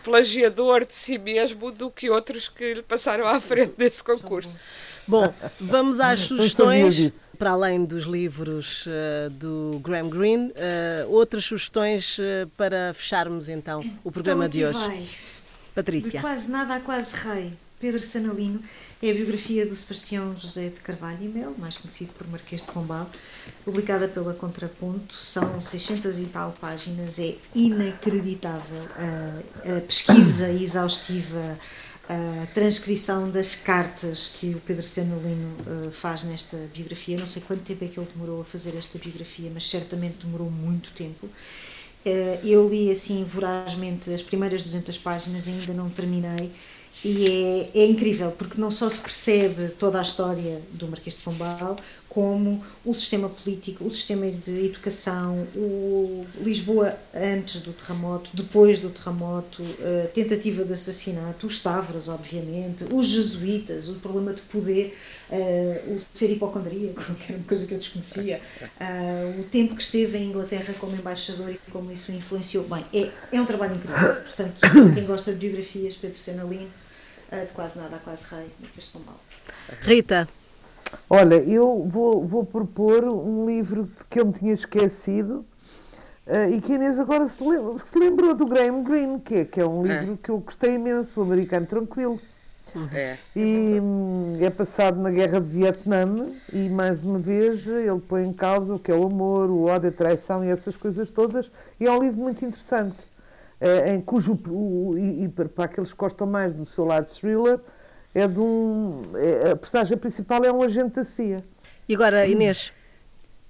plagiador 0.03 0.85
de 0.85 0.93
si 0.93 1.17
mesmo 1.17 1.71
do 1.71 1.89
que 1.89 2.09
outros 2.09 2.47
que 2.47 2.75
lhe 2.75 2.83
passaram 2.83 3.27
à 3.27 3.39
frente 3.39 3.73
desse 3.77 4.03
concurso. 4.03 4.61
Bom, 5.07 5.33
vamos 5.59 5.99
às 5.99 6.21
sugestões. 6.21 7.11
Para 7.37 7.51
além 7.51 7.85
dos 7.85 8.05
livros 8.05 8.87
uh, 8.87 9.29
do 9.29 9.79
Graham 9.83 10.09
Greene, 10.09 10.47
uh, 10.47 11.11
outras 11.11 11.45
sugestões 11.45 12.17
para 12.57 12.91
fecharmos 12.95 13.47
então 13.47 13.79
o 14.03 14.11
programa 14.11 14.47
então, 14.47 14.59
de 14.59 14.65
hoje. 14.65 14.79
Vai. 14.79 15.07
Patrícia. 15.75 16.11
De 16.13 16.19
quase 16.19 16.49
nada 16.49 16.73
a 16.73 16.79
quase 16.79 17.13
rei. 17.15 17.53
Pedro 17.79 18.01
Sanalino 18.01 18.59
é 19.03 19.11
a 19.11 19.13
biografia 19.13 19.63
do 19.63 19.75
Sebastião 19.75 20.35
José 20.35 20.69
de 20.69 20.79
Carvalho 20.81 21.23
e 21.23 21.27
Mel, 21.27 21.53
mais 21.59 21.77
conhecido 21.77 22.11
por 22.13 22.27
Marquês 22.27 22.63
de 22.63 22.71
Pombal, 22.71 23.07
publicada 23.63 24.07
pela 24.07 24.33
Contraponto. 24.33 25.13
São 25.13 25.61
600 25.61 26.17
e 26.17 26.25
tal 26.25 26.51
páginas, 26.59 27.19
é 27.19 27.35
inacreditável 27.53 28.81
a, 28.95 29.77
a 29.77 29.81
pesquisa 29.81 30.49
exaustiva, 30.49 31.59
a 32.09 32.47
transcrição 32.47 33.29
das 33.29 33.53
cartas 33.53 34.27
que 34.27 34.55
o 34.55 34.59
Pedro 34.61 34.87
Sanalino 34.87 35.55
uh, 35.67 35.91
faz 35.91 36.23
nesta 36.23 36.57
biografia. 36.73 37.15
Não 37.15 37.27
sei 37.27 37.43
quanto 37.45 37.61
tempo 37.61 37.85
é 37.85 37.87
que 37.87 37.99
ele 37.99 38.09
demorou 38.11 38.41
a 38.41 38.45
fazer 38.45 38.75
esta 38.75 38.97
biografia, 38.97 39.51
mas 39.53 39.69
certamente 39.69 40.25
demorou 40.25 40.49
muito 40.49 40.91
tempo. 40.93 41.27
Uh, 41.27 42.39
eu 42.43 42.67
li 42.67 42.89
assim 42.89 43.23
vorazmente 43.23 44.09
as 44.11 44.23
primeiras 44.23 44.63
200 44.63 44.97
páginas, 44.97 45.47
ainda 45.47 45.73
não 45.73 45.91
terminei 45.91 46.51
e 47.07 47.69
é, 47.73 47.83
é, 47.83 47.85
incrível, 47.85 48.31
porque 48.31 48.59
não 48.59 48.69
só 48.69 48.89
se 48.89 49.01
percebe 49.01 49.69
toda 49.69 49.97
a 49.97 50.01
história 50.01 50.61
do 50.73 50.89
Marquês 50.89 51.15
de 51.15 51.21
Pombal, 51.21 51.77
como 52.09 52.61
o 52.83 52.93
sistema 52.93 53.29
político, 53.29 53.85
o 53.85 53.89
sistema 53.91 54.29
de 54.29 54.65
educação, 54.65 55.47
o 55.55 56.25
Lisboa 56.41 56.97
antes 57.15 57.61
do 57.61 57.71
terremoto, 57.71 58.31
depois 58.33 58.79
do 58.79 58.89
terremoto, 58.89 59.63
a 60.03 60.07
tentativa 60.07 60.65
de 60.65 60.73
assassinato, 60.73 61.47
os 61.47 61.61
Tavros, 61.61 62.09
obviamente, 62.09 62.83
os 62.91 63.07
jesuítas, 63.07 63.87
o 63.87 63.93
problema 63.95 64.33
de 64.33 64.41
poder, 64.41 64.97
uh, 65.29 65.93
o 65.93 65.99
ser 66.11 66.31
hipocondríaco, 66.31 67.01
que 67.23 67.31
era 67.31 67.37
uma 67.37 67.47
coisa 67.47 67.65
que 67.65 67.73
eu 67.73 67.77
desconhecia, 67.77 68.41
uh, 68.81 69.39
o 69.39 69.43
tempo 69.45 69.75
que 69.75 69.83
esteve 69.83 70.17
em 70.17 70.29
Inglaterra 70.29 70.73
como 70.77 70.93
embaixador 70.93 71.51
e 71.51 71.71
como 71.71 71.89
isso 71.89 72.11
influenciou. 72.11 72.65
Bem, 72.65 72.83
é, 72.93 73.11
é 73.31 73.39
um 73.39 73.45
trabalho 73.45 73.75
incrível. 73.75 74.15
Portanto, 74.15 74.59
quem 74.93 75.05
gosta 75.05 75.31
de 75.31 75.37
biografias, 75.37 75.95
Pedro 75.95 76.17
Senalino, 76.17 76.69
de 77.31 77.51
quase 77.53 77.79
nada 77.79 77.97
a 77.97 77.99
quase 77.99 78.33
rei, 78.33 78.47
Marquês 78.59 78.85
de 78.85 78.91
Pombal. 78.91 79.19
Rita. 79.81 80.27
Olha, 81.09 81.35
eu 81.35 81.85
vou, 81.89 82.25
vou 82.25 82.45
propor 82.45 83.03
um 83.03 83.45
livro 83.45 83.89
que 84.09 84.19
eu 84.19 84.25
me 84.25 84.33
tinha 84.33 84.53
esquecido 84.53 85.45
uh, 86.25 86.51
e 86.51 86.61
que 86.61 86.71
a 86.71 86.75
Inês 86.75 86.97
agora 86.97 87.27
se, 87.27 87.43
lembra, 87.43 87.85
se 87.85 87.99
lembrou 87.99 88.33
do 88.33 88.45
Graham 88.45 88.83
Greene, 88.83 89.19
que 89.19 89.35
é, 89.35 89.45
que 89.45 89.59
é 89.59 89.65
um 89.65 89.85
é. 89.85 89.97
livro 89.97 90.13
é. 90.13 90.17
que 90.23 90.29
eu 90.29 90.37
gostei 90.39 90.75
imenso, 90.75 91.19
o 91.19 91.23
Americano 91.23 91.65
Tranquilo. 91.65 92.19
É. 92.93 93.17
E 93.35 93.79
hum, 93.81 94.37
é 94.39 94.49
passado 94.49 94.99
na 94.99 95.09
guerra 95.09 95.39
de 95.39 95.47
Vietnã 95.47 96.27
e 96.51 96.69
mais 96.69 97.01
uma 97.01 97.17
vez 97.17 97.65
ele 97.65 97.99
põe 98.07 98.23
em 98.23 98.33
causa 98.33 98.75
o 98.75 98.79
que 98.79 98.91
é 98.91 98.95
o 98.95 99.05
amor, 99.05 99.49
o 99.49 99.65
ódio, 99.65 99.89
a 99.89 99.91
traição 99.91 100.43
e 100.43 100.49
essas 100.49 100.75
coisas 100.75 101.09
todas. 101.09 101.49
E 101.79 101.87
é 101.87 101.91
um 101.91 102.01
livro 102.01 102.21
muito 102.21 102.45
interessante, 102.45 102.97
em 103.87 104.01
cujo 104.01 104.39
o, 104.49 104.97
e, 104.97 105.23
e, 105.23 105.29
para 105.29 105.65
aqueles 105.65 105.91
que 105.91 105.97
gostam 105.97 106.27
mais 106.27 106.53
do 106.53 106.65
seu 106.65 106.85
lado 106.85 107.07
thriller, 107.09 107.59
é 108.13 108.27
de 108.27 108.39
um. 108.39 109.03
É, 109.15 109.51
a 109.51 109.55
personagem 109.55 109.97
principal 109.97 110.43
é 110.43 110.51
um 110.51 110.61
agente 110.61 110.95
da 110.95 111.05
CIA. 111.05 111.43
E 111.89 111.95
agora, 111.95 112.27
Inês? 112.27 112.71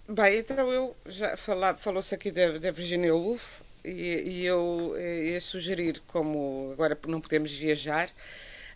Bem, 0.08 0.40
então 0.40 0.72
eu 0.72 0.96
já 1.06 1.36
falou-se 1.36 2.16
aqui 2.16 2.32
da, 2.32 2.58
da 2.58 2.72
Virginia 2.72 3.14
Woolf 3.14 3.62
e, 3.84 4.24
e 4.26 4.46
eu 4.46 4.94
eh, 4.96 5.32
ia 5.32 5.42
sugerir, 5.42 6.02
como 6.08 6.70
agora 6.72 6.98
não 7.08 7.20
podemos 7.20 7.52
viajar, 7.52 8.10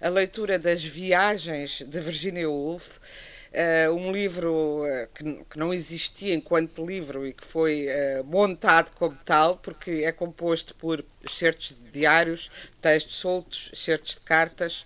a 0.01 0.09
leitura 0.09 0.59
das 0.59 0.84
viagens 0.84 1.84
de 1.88 1.99
Virginia 1.99 2.49
Woolf 2.49 2.99
uh, 3.52 3.93
um 3.93 4.12
livro 4.12 4.84
uh, 4.84 5.08
que, 5.14 5.43
que, 5.49 5.60
não 5.60 5.74
existia 5.74 6.34
enquanto 6.34 6.86
livro 6.86 7.26
e 7.26 7.34
que 7.34 7.45
foi 7.45 7.88
uh, 7.88 8.24
montado 8.24 8.91
como 8.93 9.16
tal, 9.26 9.58
porque 9.58 10.04
é 10.06 10.12
composto 10.12 10.74
por 10.76 11.04
certos 11.28 11.76
diários, 11.91 12.49
textos 12.82 13.16
soltos, 13.16 13.72
certos 13.74 14.16
de 14.16 14.22
cartas, 14.22 14.86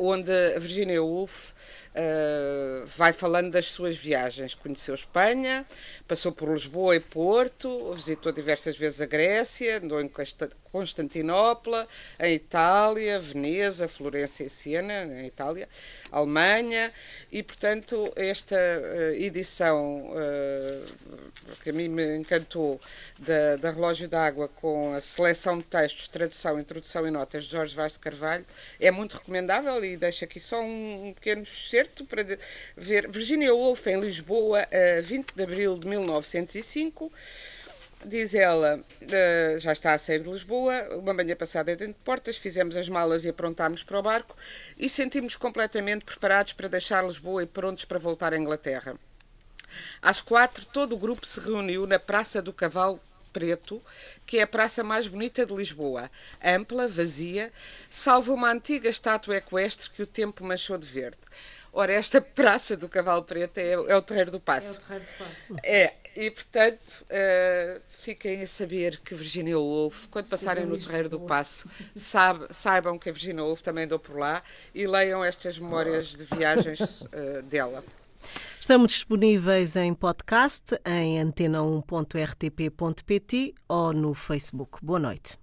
onde 0.00 0.32
a 0.32 0.58
Virginia 0.58 1.02
Woolf 1.02 1.52
Uh, 1.90 2.86
vai 2.86 3.12
falando 3.12 3.50
das 3.50 3.66
suas 3.66 3.96
viagens. 3.96 4.54
Conheceu 4.54 4.94
Espanha, 4.94 5.66
passou 6.10 6.32
por 6.32 6.52
Lisboa 6.52 6.96
e 6.96 7.00
Porto, 7.00 7.94
visitou 7.94 8.32
diversas 8.32 8.76
vezes 8.76 9.00
a 9.00 9.06
Grécia, 9.06 9.78
andou 9.78 10.00
em 10.00 10.10
Constantinopla, 10.72 11.86
em 12.18 12.34
Itália, 12.34 13.20
Veneza, 13.20 13.86
Florença 13.86 14.42
e 14.42 14.50
Siena, 14.50 15.04
em 15.04 15.26
Itália, 15.26 15.68
Alemanha, 16.10 16.92
e 17.30 17.44
portanto 17.44 18.12
esta 18.16 18.56
uh, 18.56 19.14
edição 19.14 20.10
uh, 20.10 21.56
que 21.62 21.70
a 21.70 21.72
mim 21.72 21.86
me 21.86 22.16
encantou 22.16 22.80
da, 23.16 23.54
da 23.54 23.70
Relógio 23.70 24.08
d'Água 24.08 24.48
com 24.48 24.92
a 24.94 25.00
seleção 25.00 25.58
de 25.58 25.64
textos, 25.64 26.08
tradução, 26.08 26.58
introdução 26.58 27.06
e 27.06 27.10
notas 27.12 27.44
de 27.44 27.52
Jorge 27.52 27.76
Vaz 27.76 27.92
de 27.92 28.00
Carvalho 28.00 28.44
é 28.80 28.90
muito 28.90 29.16
recomendável 29.16 29.84
e 29.84 29.96
deixo 29.96 30.24
aqui 30.24 30.40
só 30.40 30.60
um 30.60 31.12
pequeno 31.14 31.42
excerto 31.42 32.04
para 32.04 32.24
ver. 32.76 33.08
Virginia 33.08 33.54
Woolf 33.54 33.86
em 33.86 34.00
Lisboa, 34.00 34.66
a 34.98 35.00
20 35.00 35.34
de 35.34 35.42
abril 35.42 35.78
de 35.78 35.86
1905 36.00 37.12
Diz 38.04 38.32
ela, 38.32 38.78
uh, 38.78 39.58
já 39.58 39.72
está 39.72 39.92
a 39.92 39.98
sair 39.98 40.22
de 40.22 40.30
Lisboa, 40.30 40.96
uma 40.96 41.12
manhã 41.12 41.36
passada 41.36 41.76
dentro 41.76 41.92
de 41.92 42.00
portas, 42.00 42.38
fizemos 42.38 42.74
as 42.74 42.88
malas 42.88 43.26
e 43.26 43.28
aprontámos 43.28 43.82
para 43.82 43.98
o 43.98 44.02
barco 44.02 44.34
e 44.78 44.88
sentimos 44.88 45.36
completamente 45.36 46.06
preparados 46.06 46.54
para 46.54 46.66
deixar 46.66 47.04
Lisboa 47.04 47.42
e 47.42 47.46
prontos 47.46 47.84
para 47.84 47.98
voltar 47.98 48.32
à 48.32 48.38
Inglaterra. 48.38 48.96
Às 50.00 50.22
quatro, 50.22 50.64
todo 50.64 50.94
o 50.94 50.98
grupo 50.98 51.26
se 51.26 51.38
reuniu 51.40 51.86
na 51.86 51.98
Praça 51.98 52.40
do 52.40 52.54
Cavalo 52.54 52.98
Preto, 53.34 53.82
que 54.24 54.38
é 54.38 54.42
a 54.42 54.46
praça 54.46 54.82
mais 54.82 55.06
bonita 55.06 55.44
de 55.44 55.54
Lisboa, 55.54 56.10
ampla, 56.42 56.88
vazia, 56.88 57.52
salvo 57.90 58.32
uma 58.32 58.50
antiga 58.50 58.88
estátua 58.88 59.36
equestre 59.36 59.90
que 59.90 60.02
o 60.02 60.06
tempo 60.06 60.42
manchou 60.42 60.78
de 60.78 60.86
verde. 60.86 61.18
Ora, 61.72 61.92
esta 61.92 62.20
Praça 62.40 62.76
do 62.76 62.88
Cavalo 62.88 63.22
Preto 63.22 63.58
é, 63.58 63.72
é 63.72 63.96
o 63.96 64.02
Terreiro 64.02 64.30
do 64.30 64.40
Passo. 64.40 64.76
É 64.76 64.78
o 64.78 64.80
Terreiro 64.80 65.06
do 65.06 65.24
Passo. 65.24 65.56
É, 65.62 65.94
e 66.16 66.30
portanto, 66.30 67.04
uh, 67.04 67.80
fiquem 67.88 68.42
a 68.42 68.46
saber 68.46 69.00
que 69.00 69.14
Virginia 69.14 69.58
Woolf, 69.58 70.06
quando 70.08 70.28
passarem 70.28 70.66
no 70.66 70.78
Terreiro 70.78 71.08
do 71.08 71.20
Passo, 71.20 71.68
sabe, 71.94 72.46
saibam 72.50 72.98
que 72.98 73.08
a 73.08 73.12
Virginia 73.12 73.44
Woolf 73.44 73.62
também 73.62 73.84
andou 73.84 73.98
por 73.98 74.18
lá 74.18 74.42
e 74.74 74.86
leiam 74.86 75.24
estas 75.24 75.58
memórias 75.58 76.08
de 76.08 76.24
viagens 76.24 77.00
uh, 77.00 77.42
dela. 77.48 77.82
Estamos 78.60 78.92
disponíveis 78.92 79.76
em 79.76 79.94
podcast 79.94 80.78
em 80.84 81.24
antena1.rtp.pt 81.24 83.54
ou 83.68 83.92
no 83.92 84.12
Facebook. 84.12 84.84
Boa 84.84 84.98
noite. 84.98 85.39